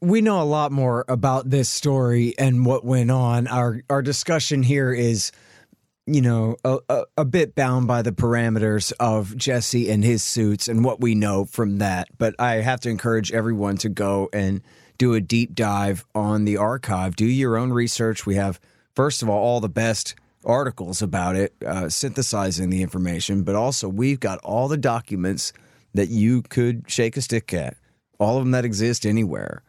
we 0.02 0.22
know 0.22 0.42
a 0.42 0.44
lot 0.44 0.72
more 0.72 1.06
about 1.08 1.50
this 1.50 1.70
story 1.70 2.34
and 2.38 2.66
what 2.66 2.86
went 2.86 3.12
on. 3.12 3.48
Our 3.48 3.82
our 3.90 4.02
discussion 4.02 4.64
here 4.64 4.94
is, 4.94 5.32
you 6.06 6.22
know, 6.22 6.58
a, 6.64 6.80
a, 6.90 7.04
a 7.18 7.26
bit 7.26 7.56
bound 7.56 7.88
by 7.88 8.02
the 8.02 8.12
parameters 8.12 8.94
of 9.00 9.36
Jesse 9.36 9.90
and 9.90 10.04
his 10.04 10.24
suits 10.24 10.68
and 10.68 10.86
what 10.86 11.02
we 11.02 11.16
know 11.16 11.46
from 11.46 11.80
that. 11.80 12.10
But 12.18 12.36
I 12.40 12.56
have 12.56 12.80
to 12.82 12.90
encourage 12.90 13.32
everyone 13.32 13.78
to 13.78 13.90
go 13.90 14.30
and 14.32 14.62
do 14.98 15.14
a 15.14 15.22
deep 15.22 15.56
dive 15.56 16.06
on 16.16 16.46
the 16.46 16.58
archive. 16.58 17.16
Do 17.16 17.26
your 17.26 17.58
own 17.58 17.72
research. 17.72 18.26
We 18.26 18.36
have, 18.36 18.60
first 18.96 19.22
of 19.22 19.30
all, 19.30 19.38
all 19.38 19.60
the 19.60 19.70
best 19.70 20.16
articles 20.46 21.02
about 21.02 21.36
it, 21.36 21.54
uh, 21.66 21.90
synthesizing 21.90 22.70
the 22.70 22.82
information, 22.82 23.44
but 23.44 23.56
also 23.56 23.90
we've 23.90 24.20
got 24.20 24.40
all 24.40 24.68
the 24.68 24.78
documents 24.78 25.54
that 25.94 26.10
you 26.10 26.42
could 26.44 26.84
shake 26.88 27.18
a 27.18 27.22
stick 27.22 27.54
at, 27.54 27.76
all 28.20 28.38
of 28.38 28.44
them 28.44 28.52
that 28.52 28.66
exist 28.66 29.06
anywhere 29.06 29.64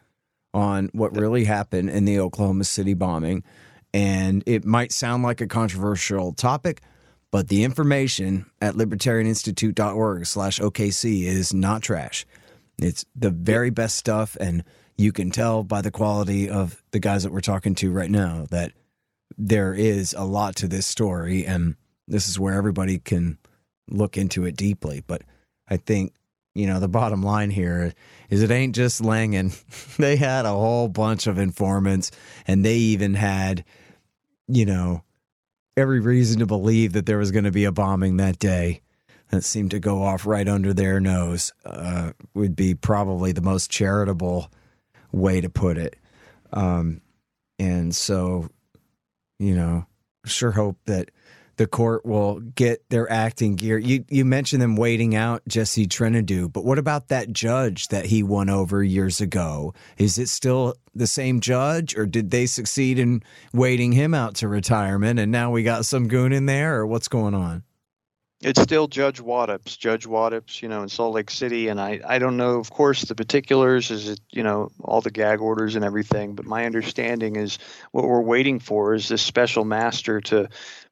on 0.53 0.89
what 0.93 1.15
really 1.15 1.45
happened 1.45 1.89
in 1.89 2.05
the 2.05 2.19
Oklahoma 2.19 2.63
City 2.63 2.93
bombing. 2.93 3.43
And 3.93 4.43
it 4.45 4.65
might 4.65 4.91
sound 4.91 5.23
like 5.23 5.41
a 5.41 5.47
controversial 5.47 6.33
topic, 6.33 6.81
but 7.31 7.47
the 7.47 7.63
information 7.63 8.45
at 8.61 8.75
libertarianinstitute.org 8.75 10.25
slash 10.25 10.59
OKC 10.59 11.23
is 11.23 11.53
not 11.53 11.81
trash. 11.81 12.25
It's 12.79 13.05
the 13.15 13.29
very 13.29 13.69
best 13.69 13.97
stuff. 13.97 14.37
And 14.39 14.63
you 14.97 15.11
can 15.11 15.31
tell 15.31 15.63
by 15.63 15.81
the 15.81 15.91
quality 15.91 16.49
of 16.49 16.83
the 16.91 16.99
guys 16.99 17.23
that 17.23 17.31
we're 17.31 17.41
talking 17.41 17.75
to 17.75 17.91
right 17.91 18.11
now 18.11 18.45
that 18.51 18.73
there 19.37 19.73
is 19.73 20.13
a 20.17 20.23
lot 20.23 20.55
to 20.57 20.67
this 20.67 20.85
story. 20.85 21.45
And 21.45 21.75
this 22.07 22.27
is 22.27 22.39
where 22.39 22.55
everybody 22.55 22.99
can 22.99 23.37
look 23.89 24.17
into 24.17 24.45
it 24.45 24.55
deeply. 24.55 25.03
But 25.05 25.23
I 25.67 25.77
think 25.77 26.13
you 26.55 26.67
know, 26.67 26.79
the 26.79 26.87
bottom 26.87 27.21
line 27.21 27.51
here 27.51 27.93
is 28.29 28.41
it 28.41 28.51
ain't 28.51 28.75
just 28.75 29.03
Langan. 29.03 29.51
they 29.97 30.15
had 30.15 30.45
a 30.45 30.49
whole 30.49 30.87
bunch 30.87 31.27
of 31.27 31.37
informants 31.37 32.11
and 32.47 32.65
they 32.65 32.75
even 32.75 33.13
had, 33.13 33.63
you 34.47 34.65
know, 34.65 35.03
every 35.77 35.99
reason 35.99 36.39
to 36.39 36.45
believe 36.45 36.93
that 36.93 37.05
there 37.05 37.17
was 37.17 37.31
going 37.31 37.45
to 37.45 37.51
be 37.51 37.65
a 37.65 37.71
bombing 37.71 38.17
that 38.17 38.39
day 38.39 38.81
that 39.29 39.43
seemed 39.43 39.71
to 39.71 39.79
go 39.79 40.03
off 40.03 40.25
right 40.25 40.47
under 40.47 40.73
their 40.73 40.99
nose, 40.99 41.53
uh, 41.65 42.11
would 42.33 42.55
be 42.55 42.73
probably 42.73 43.31
the 43.31 43.41
most 43.41 43.69
charitable 43.69 44.51
way 45.11 45.39
to 45.39 45.49
put 45.49 45.77
it. 45.77 45.95
Um, 46.51 47.01
and 47.59 47.95
so, 47.95 48.49
you 49.37 49.55
know, 49.55 49.85
sure 50.25 50.51
hope 50.51 50.77
that 50.85 51.11
the 51.59 51.67
court 51.67 52.05
will 52.05 52.39
get 52.39 52.89
their 52.89 53.11
acting 53.11 53.57
gear. 53.57 53.77
You 53.77 54.05
you 54.07 54.23
mentioned 54.23 54.61
them 54.61 54.77
waiting 54.77 55.13
out 55.13 55.41
Jesse 55.45 55.87
Trentadue, 55.87 56.47
but 56.47 56.63
what 56.63 56.79
about 56.79 57.09
that 57.09 57.33
judge 57.33 57.89
that 57.89 58.05
he 58.05 58.23
won 58.23 58.49
over 58.49 58.81
years 58.81 59.19
ago? 59.19 59.73
Is 59.97 60.17
it 60.17 60.29
still 60.29 60.75
the 60.95 61.05
same 61.05 61.41
judge, 61.41 61.97
or 61.97 62.05
did 62.05 62.31
they 62.31 62.45
succeed 62.45 62.97
in 62.97 63.23
waiting 63.53 63.91
him 63.91 64.13
out 64.13 64.35
to 64.35 64.47
retirement, 64.47 65.19
and 65.19 65.33
now 65.33 65.51
we 65.51 65.63
got 65.63 65.85
some 65.85 66.07
goon 66.07 66.31
in 66.31 66.45
there, 66.45 66.77
or 66.77 66.87
what's 66.87 67.09
going 67.09 67.33
on? 67.33 67.63
It's 68.41 68.61
still 68.61 68.87
Judge 68.87 69.19
Waddoups, 69.19 69.77
Judge 69.77 70.07
Waddoups, 70.07 70.61
you 70.61 70.69
know, 70.69 70.81
in 70.81 70.87
Salt 70.87 71.13
Lake 71.13 71.29
City, 71.29 71.67
and 71.67 71.77
I 71.77 71.99
I 72.07 72.19
don't 72.19 72.37
know, 72.37 72.57
of 72.57 72.71
course, 72.71 73.01
the 73.01 73.15
particulars, 73.15 73.91
is 73.91 74.07
it 74.07 74.21
you 74.31 74.43
know 74.43 74.69
all 74.81 75.01
the 75.01 75.11
gag 75.11 75.41
orders 75.41 75.75
and 75.75 75.83
everything, 75.83 76.35
but 76.35 76.45
my 76.45 76.65
understanding 76.65 77.35
is 77.35 77.59
what 77.91 78.05
we're 78.05 78.21
waiting 78.21 78.59
for 78.59 78.93
is 78.93 79.09
this 79.09 79.21
special 79.21 79.65
master 79.65 80.21
to 80.21 80.47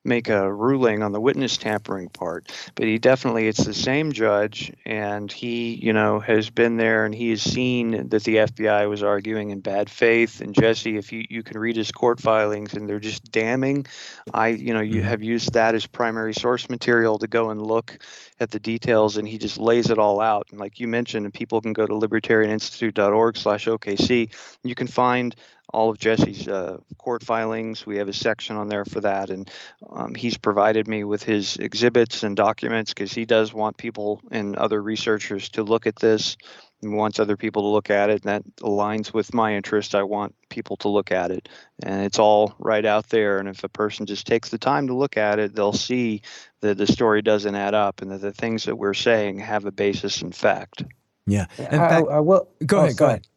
make 0.07 0.29
a 0.29 0.51
ruling 0.51 1.03
on 1.03 1.11
the 1.11 1.19
witness 1.19 1.57
tampering 1.57 2.09
part. 2.09 2.51
But 2.75 2.85
he 2.85 2.97
definitely, 2.97 3.47
it's 3.47 3.63
the 3.63 3.73
same 3.73 4.11
judge, 4.11 4.71
and 4.85 5.31
he, 5.31 5.75
you 5.75 5.93
know, 5.93 6.19
has 6.19 6.49
been 6.49 6.77
there 6.77 7.05
and 7.05 7.13
he 7.13 7.29
has 7.31 7.41
seen 7.41 8.09
that 8.09 8.23
the 8.23 8.37
FBI 8.37 8.89
was 8.89 9.03
arguing 9.03 9.51
in 9.51 9.59
bad 9.59 9.89
faith. 9.89 10.41
And 10.41 10.55
Jesse, 10.55 10.97
if 10.97 11.11
you, 11.11 11.25
you 11.29 11.43
can 11.43 11.59
read 11.59 11.75
his 11.75 11.91
court 11.91 12.19
filings 12.19 12.73
and 12.73 12.87
they're 12.87 12.99
just 12.99 13.31
damning, 13.31 13.85
I, 14.33 14.49
you 14.49 14.73
know, 14.73 14.81
you 14.81 15.01
mm-hmm. 15.01 15.09
have 15.09 15.23
used 15.23 15.53
that 15.53 15.75
as 15.75 15.85
primary 15.85 16.33
source 16.33 16.69
material 16.69 17.19
to 17.19 17.27
go 17.27 17.49
and 17.49 17.61
look 17.61 17.99
at 18.39 18.51
the 18.51 18.59
details 18.59 19.17
and 19.17 19.27
he 19.27 19.37
just 19.37 19.57
lays 19.57 19.89
it 19.89 19.97
all 19.97 20.21
out. 20.21 20.47
And 20.51 20.59
like 20.59 20.79
you 20.79 20.87
mentioned, 20.87 21.33
people 21.33 21.61
can 21.61 21.73
go 21.73 21.85
to 21.85 21.93
libertarianinstitute.org 21.93 23.37
slash 23.37 23.65
OKC. 23.65 24.29
You 24.63 24.75
can 24.75 24.87
find 24.87 25.35
all 25.73 25.89
of 25.89 25.97
Jesse's 25.97 26.47
uh, 26.47 26.77
court 26.97 27.23
filings. 27.23 27.85
We 27.85 27.97
have 27.97 28.07
a 28.07 28.13
section 28.13 28.55
on 28.55 28.69
there 28.69 28.85
for 28.85 29.01
that, 29.01 29.29
and 29.29 29.49
um, 29.89 30.15
he's 30.15 30.37
provided 30.37 30.87
me 30.87 31.03
with 31.03 31.23
his 31.23 31.57
exhibits 31.57 32.23
and 32.23 32.35
documents 32.35 32.93
because 32.93 33.13
he 33.13 33.25
does 33.25 33.53
want 33.53 33.77
people 33.77 34.21
and 34.31 34.55
other 34.55 34.81
researchers 34.81 35.49
to 35.49 35.63
look 35.63 35.87
at 35.87 35.97
this. 35.97 36.37
and 36.81 36.95
wants 36.95 37.19
other 37.19 37.37
people 37.37 37.63
to 37.63 37.67
look 37.67 37.89
at 37.89 38.09
it, 38.09 38.23
and 38.23 38.29
that 38.29 38.55
aligns 38.57 39.13
with 39.13 39.33
my 39.33 39.55
interest. 39.55 39.95
I 39.95 40.03
want 40.03 40.35
people 40.49 40.77
to 40.77 40.89
look 40.89 41.11
at 41.11 41.31
it, 41.31 41.49
and 41.83 42.03
it's 42.03 42.19
all 42.19 42.55
right 42.59 42.85
out 42.85 43.09
there. 43.09 43.39
And 43.39 43.49
if 43.49 43.63
a 43.63 43.69
person 43.69 44.05
just 44.05 44.27
takes 44.27 44.49
the 44.49 44.57
time 44.57 44.87
to 44.87 44.93
look 44.93 45.17
at 45.17 45.39
it, 45.39 45.55
they'll 45.55 45.73
see 45.73 46.21
that 46.61 46.77
the 46.77 46.87
story 46.87 47.21
doesn't 47.21 47.55
add 47.55 47.73
up, 47.73 48.01
and 48.01 48.11
that 48.11 48.21
the 48.21 48.31
things 48.31 48.65
that 48.65 48.75
we're 48.77 48.93
saying 48.93 49.39
have 49.39 49.65
a 49.65 49.71
basis 49.71 50.21
in 50.21 50.31
fact. 50.31 50.83
Yeah. 51.25 51.47
In 51.57 51.65
fact, 51.65 52.07
I, 52.09 52.15
I 52.15 52.19
will. 52.19 52.47
Go 52.65 52.77
oh, 52.77 52.83
ahead. 52.83 52.95
Sorry. 52.95 52.95
Go 52.95 53.05
ahead. 53.07 53.27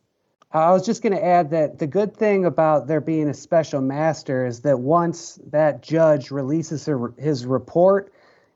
I 0.53 0.73
was 0.73 0.85
just 0.85 1.03
going 1.03 1.13
to 1.13 1.25
add 1.25 1.51
that 1.51 1.79
the 1.79 1.87
good 1.87 2.17
thing 2.17 2.45
about 2.45 2.89
there 2.89 3.01
being 3.01 3.29
a 3.29 3.35
special 3.35 3.81
master 3.81 4.45
is 4.45 4.61
that 4.63 4.81
once 4.81 5.39
that 5.51 5.81
judge 5.81 6.33
releases 6.33 6.87
her, 6.87 7.13
his 7.19 7.47
report, 7.47 8.13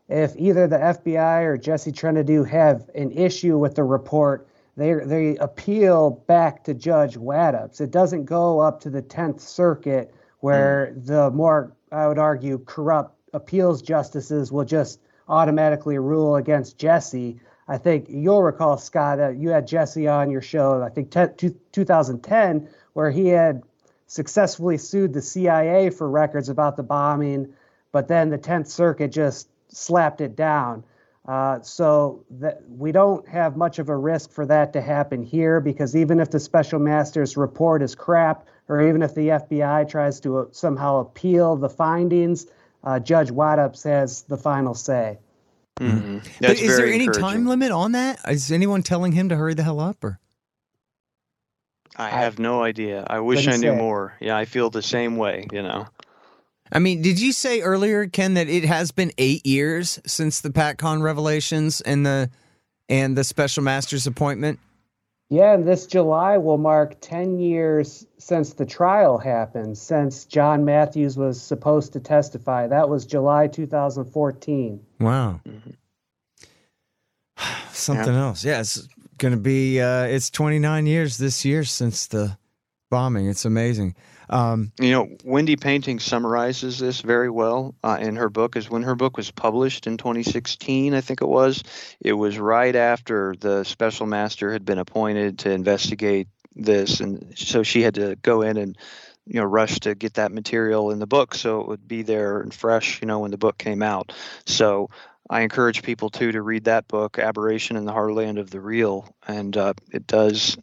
if 0.08 0.34
either 0.36 0.66
the 0.66 0.78
FBI 0.78 1.44
or 1.44 1.56
Jesse 1.56 1.92
Trentadue 1.92 2.42
have 2.48 2.90
an 2.96 3.12
issue 3.12 3.58
with 3.58 3.76
the 3.76 3.84
report, 3.84 4.48
they 4.76 4.92
they 4.94 5.36
appeal 5.36 6.22
back 6.26 6.64
to 6.64 6.74
Judge 6.74 7.16
Waddoups. 7.16 7.80
It 7.80 7.92
doesn't 7.92 8.24
go 8.24 8.58
up 8.58 8.80
to 8.80 8.90
the 8.90 9.02
Tenth 9.02 9.40
Circuit, 9.40 10.12
where 10.40 10.92
mm. 10.92 11.06
the 11.06 11.30
more 11.30 11.72
I 11.92 12.08
would 12.08 12.18
argue 12.18 12.58
corrupt 12.58 13.16
appeals 13.32 13.82
justices 13.82 14.50
will 14.50 14.64
just 14.64 14.98
automatically 15.28 15.98
rule 15.98 16.36
against 16.36 16.76
Jesse. 16.76 17.38
I 17.66 17.78
think 17.78 18.06
you'll 18.08 18.42
recall, 18.42 18.76
Scott, 18.76 19.18
uh, 19.20 19.30
you 19.30 19.50
had 19.50 19.66
Jesse 19.66 20.06
on 20.06 20.30
your 20.30 20.42
show, 20.42 20.82
I 20.82 20.90
think 20.90 21.10
10, 21.10 21.34
2010, 21.72 22.68
where 22.92 23.10
he 23.10 23.28
had 23.28 23.62
successfully 24.06 24.76
sued 24.78 25.12
the 25.12 25.22
CIA 25.22 25.90
for 25.90 26.08
records 26.08 26.48
about 26.48 26.76
the 26.76 26.82
bombing, 26.82 27.54
but 27.90 28.08
then 28.08 28.30
the 28.30 28.38
10th 28.38 28.68
Circuit 28.68 29.08
just 29.08 29.48
slapped 29.68 30.20
it 30.20 30.36
down. 30.36 30.84
Uh, 31.26 31.58
so 31.62 32.22
that 32.28 32.60
we 32.68 32.92
don't 32.92 33.26
have 33.26 33.56
much 33.56 33.78
of 33.78 33.88
a 33.88 33.96
risk 33.96 34.30
for 34.30 34.44
that 34.44 34.74
to 34.74 34.82
happen 34.82 35.22
here 35.22 35.58
because 35.58 35.96
even 35.96 36.20
if 36.20 36.30
the 36.30 36.38
special 36.38 36.78
master's 36.78 37.34
report 37.34 37.80
is 37.80 37.94
crap, 37.94 38.46
or 38.68 38.86
even 38.86 39.02
if 39.02 39.14
the 39.14 39.28
FBI 39.28 39.88
tries 39.88 40.20
to 40.20 40.48
somehow 40.52 41.00
appeal 41.00 41.56
the 41.56 41.68
findings, 41.68 42.46
uh, 42.82 42.98
Judge 42.98 43.30
Waddoups 43.30 43.84
has 43.84 44.22
the 44.22 44.36
final 44.36 44.74
say. 44.74 45.18
Mm-hmm. 45.80 46.18
But 46.40 46.58
is 46.58 46.76
there 46.76 46.86
any 46.86 47.08
time 47.08 47.46
limit 47.46 47.72
on 47.72 47.92
that? 47.92 48.20
Is 48.28 48.52
anyone 48.52 48.82
telling 48.82 49.12
him 49.12 49.28
to 49.28 49.36
hurry 49.36 49.54
the 49.54 49.62
hell 49.62 49.80
up 49.80 50.02
or? 50.04 50.20
I 51.96 52.08
have 52.08 52.38
no 52.38 52.62
idea. 52.62 53.06
I 53.08 53.20
wish 53.20 53.46
I 53.46 53.52
knew 53.52 53.70
say? 53.72 53.76
more. 53.76 54.16
Yeah, 54.20 54.36
I 54.36 54.44
feel 54.46 54.70
the 54.70 54.82
same 54.82 55.16
way, 55.16 55.46
you 55.52 55.62
know. 55.62 55.86
I 56.72 56.80
mean, 56.80 57.02
did 57.02 57.20
you 57.20 57.32
say 57.32 57.60
earlier, 57.60 58.06
Ken, 58.06 58.34
that 58.34 58.48
it 58.48 58.64
has 58.64 58.90
been 58.90 59.12
eight 59.18 59.46
years 59.46 60.00
since 60.06 60.40
the 60.40 60.50
PatCon 60.50 61.02
revelations 61.02 61.80
and 61.80 62.04
the 62.04 62.30
and 62.88 63.16
the 63.16 63.24
special 63.24 63.62
master's 63.62 64.06
appointment? 64.06 64.58
Yeah, 65.30 65.54
and 65.54 65.66
this 65.66 65.86
July 65.86 66.36
will 66.36 66.58
mark 66.58 67.00
10 67.00 67.38
years 67.38 68.06
since 68.18 68.52
the 68.52 68.66
trial 68.66 69.18
happened, 69.18 69.78
since 69.78 70.26
John 70.26 70.64
Matthews 70.64 71.16
was 71.16 71.40
supposed 71.40 71.94
to 71.94 72.00
testify. 72.00 72.66
That 72.66 72.88
was 72.88 73.06
July 73.06 73.46
2014. 73.46 74.80
Wow. 75.00 75.40
Mm-hmm. 75.46 75.70
Something 77.72 78.14
yeah. 78.14 78.20
else. 78.20 78.44
Yeah, 78.44 78.60
it's 78.60 78.86
going 79.18 79.32
to 79.32 79.40
be, 79.40 79.80
uh, 79.80 80.04
it's 80.04 80.30
29 80.30 80.86
years 80.86 81.16
this 81.16 81.44
year 81.44 81.64
since 81.64 82.06
the 82.06 82.36
bombing. 82.90 83.26
It's 83.26 83.46
amazing. 83.46 83.96
Um, 84.28 84.72
you 84.80 84.90
know, 84.92 85.08
Wendy 85.24 85.56
Painting 85.56 86.00
summarizes 86.00 86.78
this 86.78 87.00
very 87.00 87.30
well 87.30 87.74
uh, 87.82 87.98
in 88.00 88.16
her 88.16 88.30
book. 88.30 88.56
Is 88.56 88.70
when 88.70 88.82
her 88.82 88.94
book 88.94 89.16
was 89.16 89.30
published 89.30 89.86
in 89.86 89.96
2016, 89.96 90.94
I 90.94 91.00
think 91.00 91.22
it 91.22 91.28
was. 91.28 91.62
It 92.00 92.14
was 92.14 92.38
right 92.38 92.74
after 92.74 93.34
the 93.38 93.64
special 93.64 94.06
master 94.06 94.52
had 94.52 94.64
been 94.64 94.78
appointed 94.78 95.40
to 95.40 95.50
investigate 95.50 96.28
this, 96.54 97.00
and 97.00 97.36
so 97.36 97.62
she 97.62 97.82
had 97.82 97.94
to 97.94 98.16
go 98.22 98.42
in 98.42 98.56
and 98.56 98.78
you 99.26 99.40
know 99.40 99.46
rush 99.46 99.80
to 99.80 99.94
get 99.94 100.14
that 100.14 100.32
material 100.32 100.90
in 100.90 100.98
the 100.98 101.06
book 101.06 101.34
so 101.34 101.60
it 101.60 101.68
would 101.68 101.88
be 101.88 102.02
there 102.02 102.40
and 102.40 102.52
fresh 102.52 103.00
you 103.00 103.06
know 103.06 103.20
when 103.20 103.30
the 103.30 103.38
book 103.38 103.56
came 103.56 103.82
out 103.82 104.12
so 104.44 104.90
i 105.30 105.40
encourage 105.40 105.82
people 105.82 106.10
too 106.10 106.32
to 106.32 106.42
read 106.42 106.64
that 106.64 106.86
book 106.88 107.18
aberration 107.18 107.76
in 107.76 107.84
the 107.84 107.92
heartland 107.92 108.38
of 108.38 108.50
the 108.50 108.60
real 108.60 109.14
and 109.26 109.56
uh, 109.56 109.72
it 109.90 110.06
does 110.06 110.58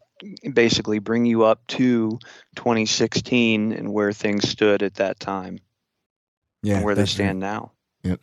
basically 0.54 1.00
bring 1.00 1.26
you 1.26 1.44
up 1.44 1.66
to 1.68 2.20
2016 2.56 3.72
and 3.72 3.92
where 3.92 4.14
things 4.14 4.48
stood 4.48 4.84
at 4.84 4.96
that 4.96 5.20
time. 5.20 5.60
Yeah, 6.64 6.76
and 6.76 6.86
where 6.86 6.96
they 6.96 7.06
stand 7.06 7.42
right. 7.42 7.48
now. 7.48 7.72
Yep. 8.04 8.22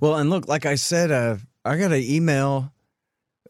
Well, 0.00 0.16
and 0.16 0.30
look, 0.30 0.46
like 0.46 0.66
I 0.66 0.76
said, 0.76 1.10
uh, 1.10 1.36
I 1.64 1.76
got 1.78 1.92
an 1.92 2.02
email. 2.02 2.72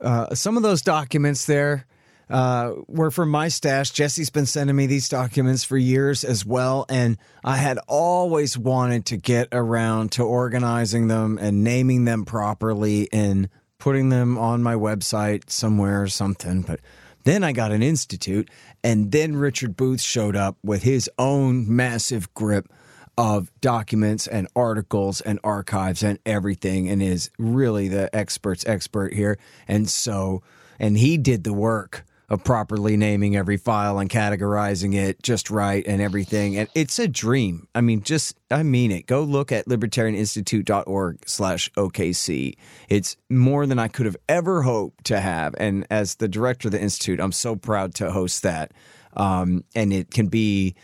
Uh, 0.01 0.35
some 0.35 0.57
of 0.57 0.63
those 0.63 0.83
documents 0.83 1.45
there 1.45 1.87
uh, 2.33 2.73
were 2.89 3.11
from 3.11 3.29
my 3.29 3.49
stash. 3.49 3.91
Jesse's 3.91 4.31
been 4.31 4.47
sending 4.47 4.75
me 4.75 4.87
these 4.87 5.09
documents 5.09 5.65
for 5.65 5.77
years 5.77 6.25
as 6.25 6.47
well. 6.47 6.87
And 6.89 7.19
I 7.45 7.57
had 7.59 7.79
always 7.87 8.57
wanted 8.57 9.07
to 9.07 9.19
get 9.19 9.49
around 9.53 10.13
to 10.13 10.23
organizing 10.23 11.09
them 11.09 11.39
and 11.39 11.63
naming 11.63 12.07
them 12.07 12.25
properly 12.25 13.09
and 13.13 13.51
putting 13.79 14.09
them 14.09 14.39
on 14.39 14.63
my 14.63 14.75
website 14.75 15.51
somewhere 15.51 16.03
or 16.03 16.09
something. 16.09 16.63
But 16.63 16.81
then 17.25 17.45
I 17.45 17.53
got 17.53 17.73
an 17.73 17.83
institute, 17.83 18.51
and 18.83 19.13
then 19.13 19.37
Richard 19.37 19.77
Booth 19.77 20.01
showed 20.01 20.37
up 20.37 20.57
with 20.63 20.83
his 20.83 21.11
own 21.19 21.75
massive 21.75 22.33
grip 22.35 22.73
of 23.19 23.53
documents 23.61 24.27
and 24.27 24.49
articles 24.57 25.21
and 25.21 25.39
archives 25.45 26.03
and 26.03 26.19
everything 26.25 26.89
and 26.89 27.03
is 27.03 27.31
really 27.39 27.89
the 27.89 28.15
expert's 28.15 28.65
expert 28.67 29.13
here. 29.13 29.39
And 29.69 29.89
so, 29.89 30.43
and 30.79 30.97
he 30.97 31.19
did 31.19 31.45
the 31.45 31.53
work 31.53 32.05
of 32.33 32.43
properly 32.43 32.97
naming 32.97 33.37
every 33.37 33.59
file 33.59 33.99
and 33.99 34.09
categorizing 34.09 34.95
it 34.95 35.23
just 35.23 35.51
right 35.51 35.87
and 35.87 36.01
everything. 36.01 36.57
And 36.57 36.67
it's 36.75 36.99
a 36.99 37.07
dream. 37.07 37.69
I 37.75 37.83
mean, 37.83 38.03
just, 38.03 38.39
I 38.51 38.63
mean 38.63 38.91
it. 38.91 39.07
Go 39.07 39.23
look 39.23 39.53
at 39.53 39.67
libertarianinstitute.org 39.67 41.29
slash 41.29 41.71
OKC. 41.73 42.57
It's 42.89 43.19
more 43.29 43.67
than 43.67 43.79
I 43.79 43.89
could 43.89 44.07
have 44.07 44.17
ever 44.31 44.63
hoped 44.63 45.05
to 45.05 45.21
have. 45.21 45.55
And 45.59 45.87
as 45.91 46.15
the 46.15 46.29
director 46.29 46.69
of 46.69 46.73
the 46.73 46.81
Institute, 46.81 47.21
I'm 47.21 47.33
so 47.33 47.55
proud 47.55 47.95
to 47.97 48.11
host 48.11 48.43
that. 48.45 48.73
Um, 49.15 49.65
and 49.75 49.93
it 49.93 50.11
can 50.11 50.29
be, 50.29 50.75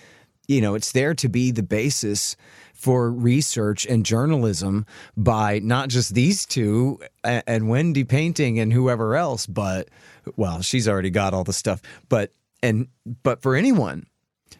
you 0.49 0.61
know, 0.61 0.75
it's 0.75 0.93
there 0.93 1.15
to 1.15 1.31
be 1.31 1.51
the 1.51 1.63
basis 1.63 2.37
for 2.79 3.11
research 3.11 3.85
and 3.87 4.07
journalism 4.07 4.87
by 5.17 5.59
not 5.59 5.89
just 5.89 6.15
these 6.15 6.47
two 6.47 7.01
and 7.25 7.69
Wendy 7.69 8.05
Painting 8.05 8.61
and 8.61 8.73
whoever 8.73 9.17
else, 9.17 9.47
but 9.47 9.89
well, 10.37 10.63
she's 10.63 10.87
already 10.87 11.11
got 11.11 11.35
all 11.35 11.43
the 11.43 11.53
stuff, 11.53 11.83
but 12.09 12.33
and 12.63 12.87
but 13.25 13.43
for 13.43 13.57
anyone 13.57 14.07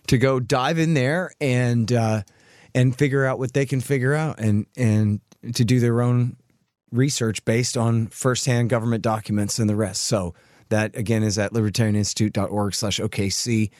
to 0.09 0.19
go 0.19 0.41
dive 0.41 0.79
in 0.79 0.95
there 0.95 1.31
and 1.41 1.93
uh, 1.93 2.23
and 2.75 2.99
figure 2.99 3.25
out 3.25 3.39
what 3.39 3.53
they 3.53 3.65
can 3.65 3.81
figure 3.81 4.15
out 4.15 4.41
and 4.41 4.67
and 4.77 5.21
to 5.55 5.65
do 5.65 5.79
their 5.79 6.03
own 6.03 6.37
research 6.91 7.45
based 7.45 7.77
on 7.77 8.09
firsthand 8.09 8.69
government 8.69 9.03
documents 9.03 9.61
and 9.61 9.71
the 9.71 9.77
rest. 9.77 10.03
So 10.03 10.35
that 10.71 10.97
again 10.97 11.23
is 11.23 11.39
at 11.39 11.53
libertarianinstitute.org 11.53 12.75
slash 12.75 12.99
OKC. 12.99 13.71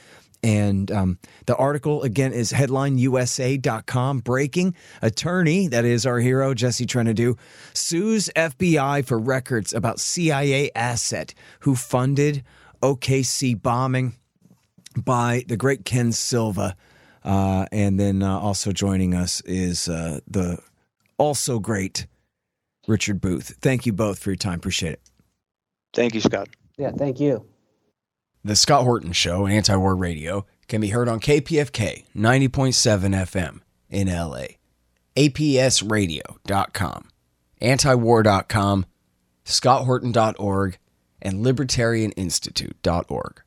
And 0.43 0.91
um, 0.91 1.19
the 1.47 1.57
article 1.57 2.03
again 2.03 2.33
is 2.33 2.53
headlineusa.com. 2.53 4.21
Breaking 4.21 4.75
attorney, 5.03 5.69
that 5.69 5.85
is 5.85 6.07
our 6.07 6.21
hero, 6.21 6.55
Jesse 6.55 6.87
Trentadue, 6.87 7.37
sues 7.73 8.31
FBI 8.37 9.05
for 9.05 9.19
records 9.19 9.73
about 9.73 9.99
CIA 9.99 10.71
asset 10.75 11.35
who 11.61 11.75
funded 11.75 12.45
OKC 12.83 13.61
bombing 13.61 14.15
by 14.97 15.45
the 15.49 15.57
great 15.57 15.85
Ken 15.85 16.13
Silva. 16.13 16.77
Uh, 17.25 17.67
and 17.73 17.99
then 17.99 18.23
uh, 18.23 18.39
also 18.39 18.73
joining 18.73 19.15
us 19.15 19.41
is 19.43 19.89
uh, 19.89 20.21
the 20.27 20.59
also 21.19 21.59
great 21.59 22.07
Richard 22.87 23.21
Booth. 23.21 23.57
Thank 23.61 23.87
you 23.87 23.93
both 23.93 24.19
for 24.19 24.31
your 24.31 24.37
time. 24.37 24.55
Appreciate 24.55 24.95
it. 24.95 25.01
Thank 25.93 26.15
you, 26.15 26.21
Scott. 26.21 26.49
Yeah, 26.77 26.93
thank 26.93 27.21
you. 27.21 27.45
The 28.45 28.57
Scott 28.57 28.85
Horton 28.85 29.13
Show, 29.13 29.47
Anti 29.47 29.77
War 29.77 29.97
Radio, 29.97 30.47
can 30.69 30.81
be 30.81 30.89
heard 30.89 31.09
on 31.09 31.21
KPFK 31.21 32.05
90.7 32.15 33.15
FM 33.15 33.61
in 33.91 34.09
LA, 34.09 34.47
APSradio.com, 35.17 37.09
antiwar.com, 37.61 38.87
scotthorton.org, 39.45 40.79
and 41.21 41.45
libertarianinstitute.org. 41.45 43.43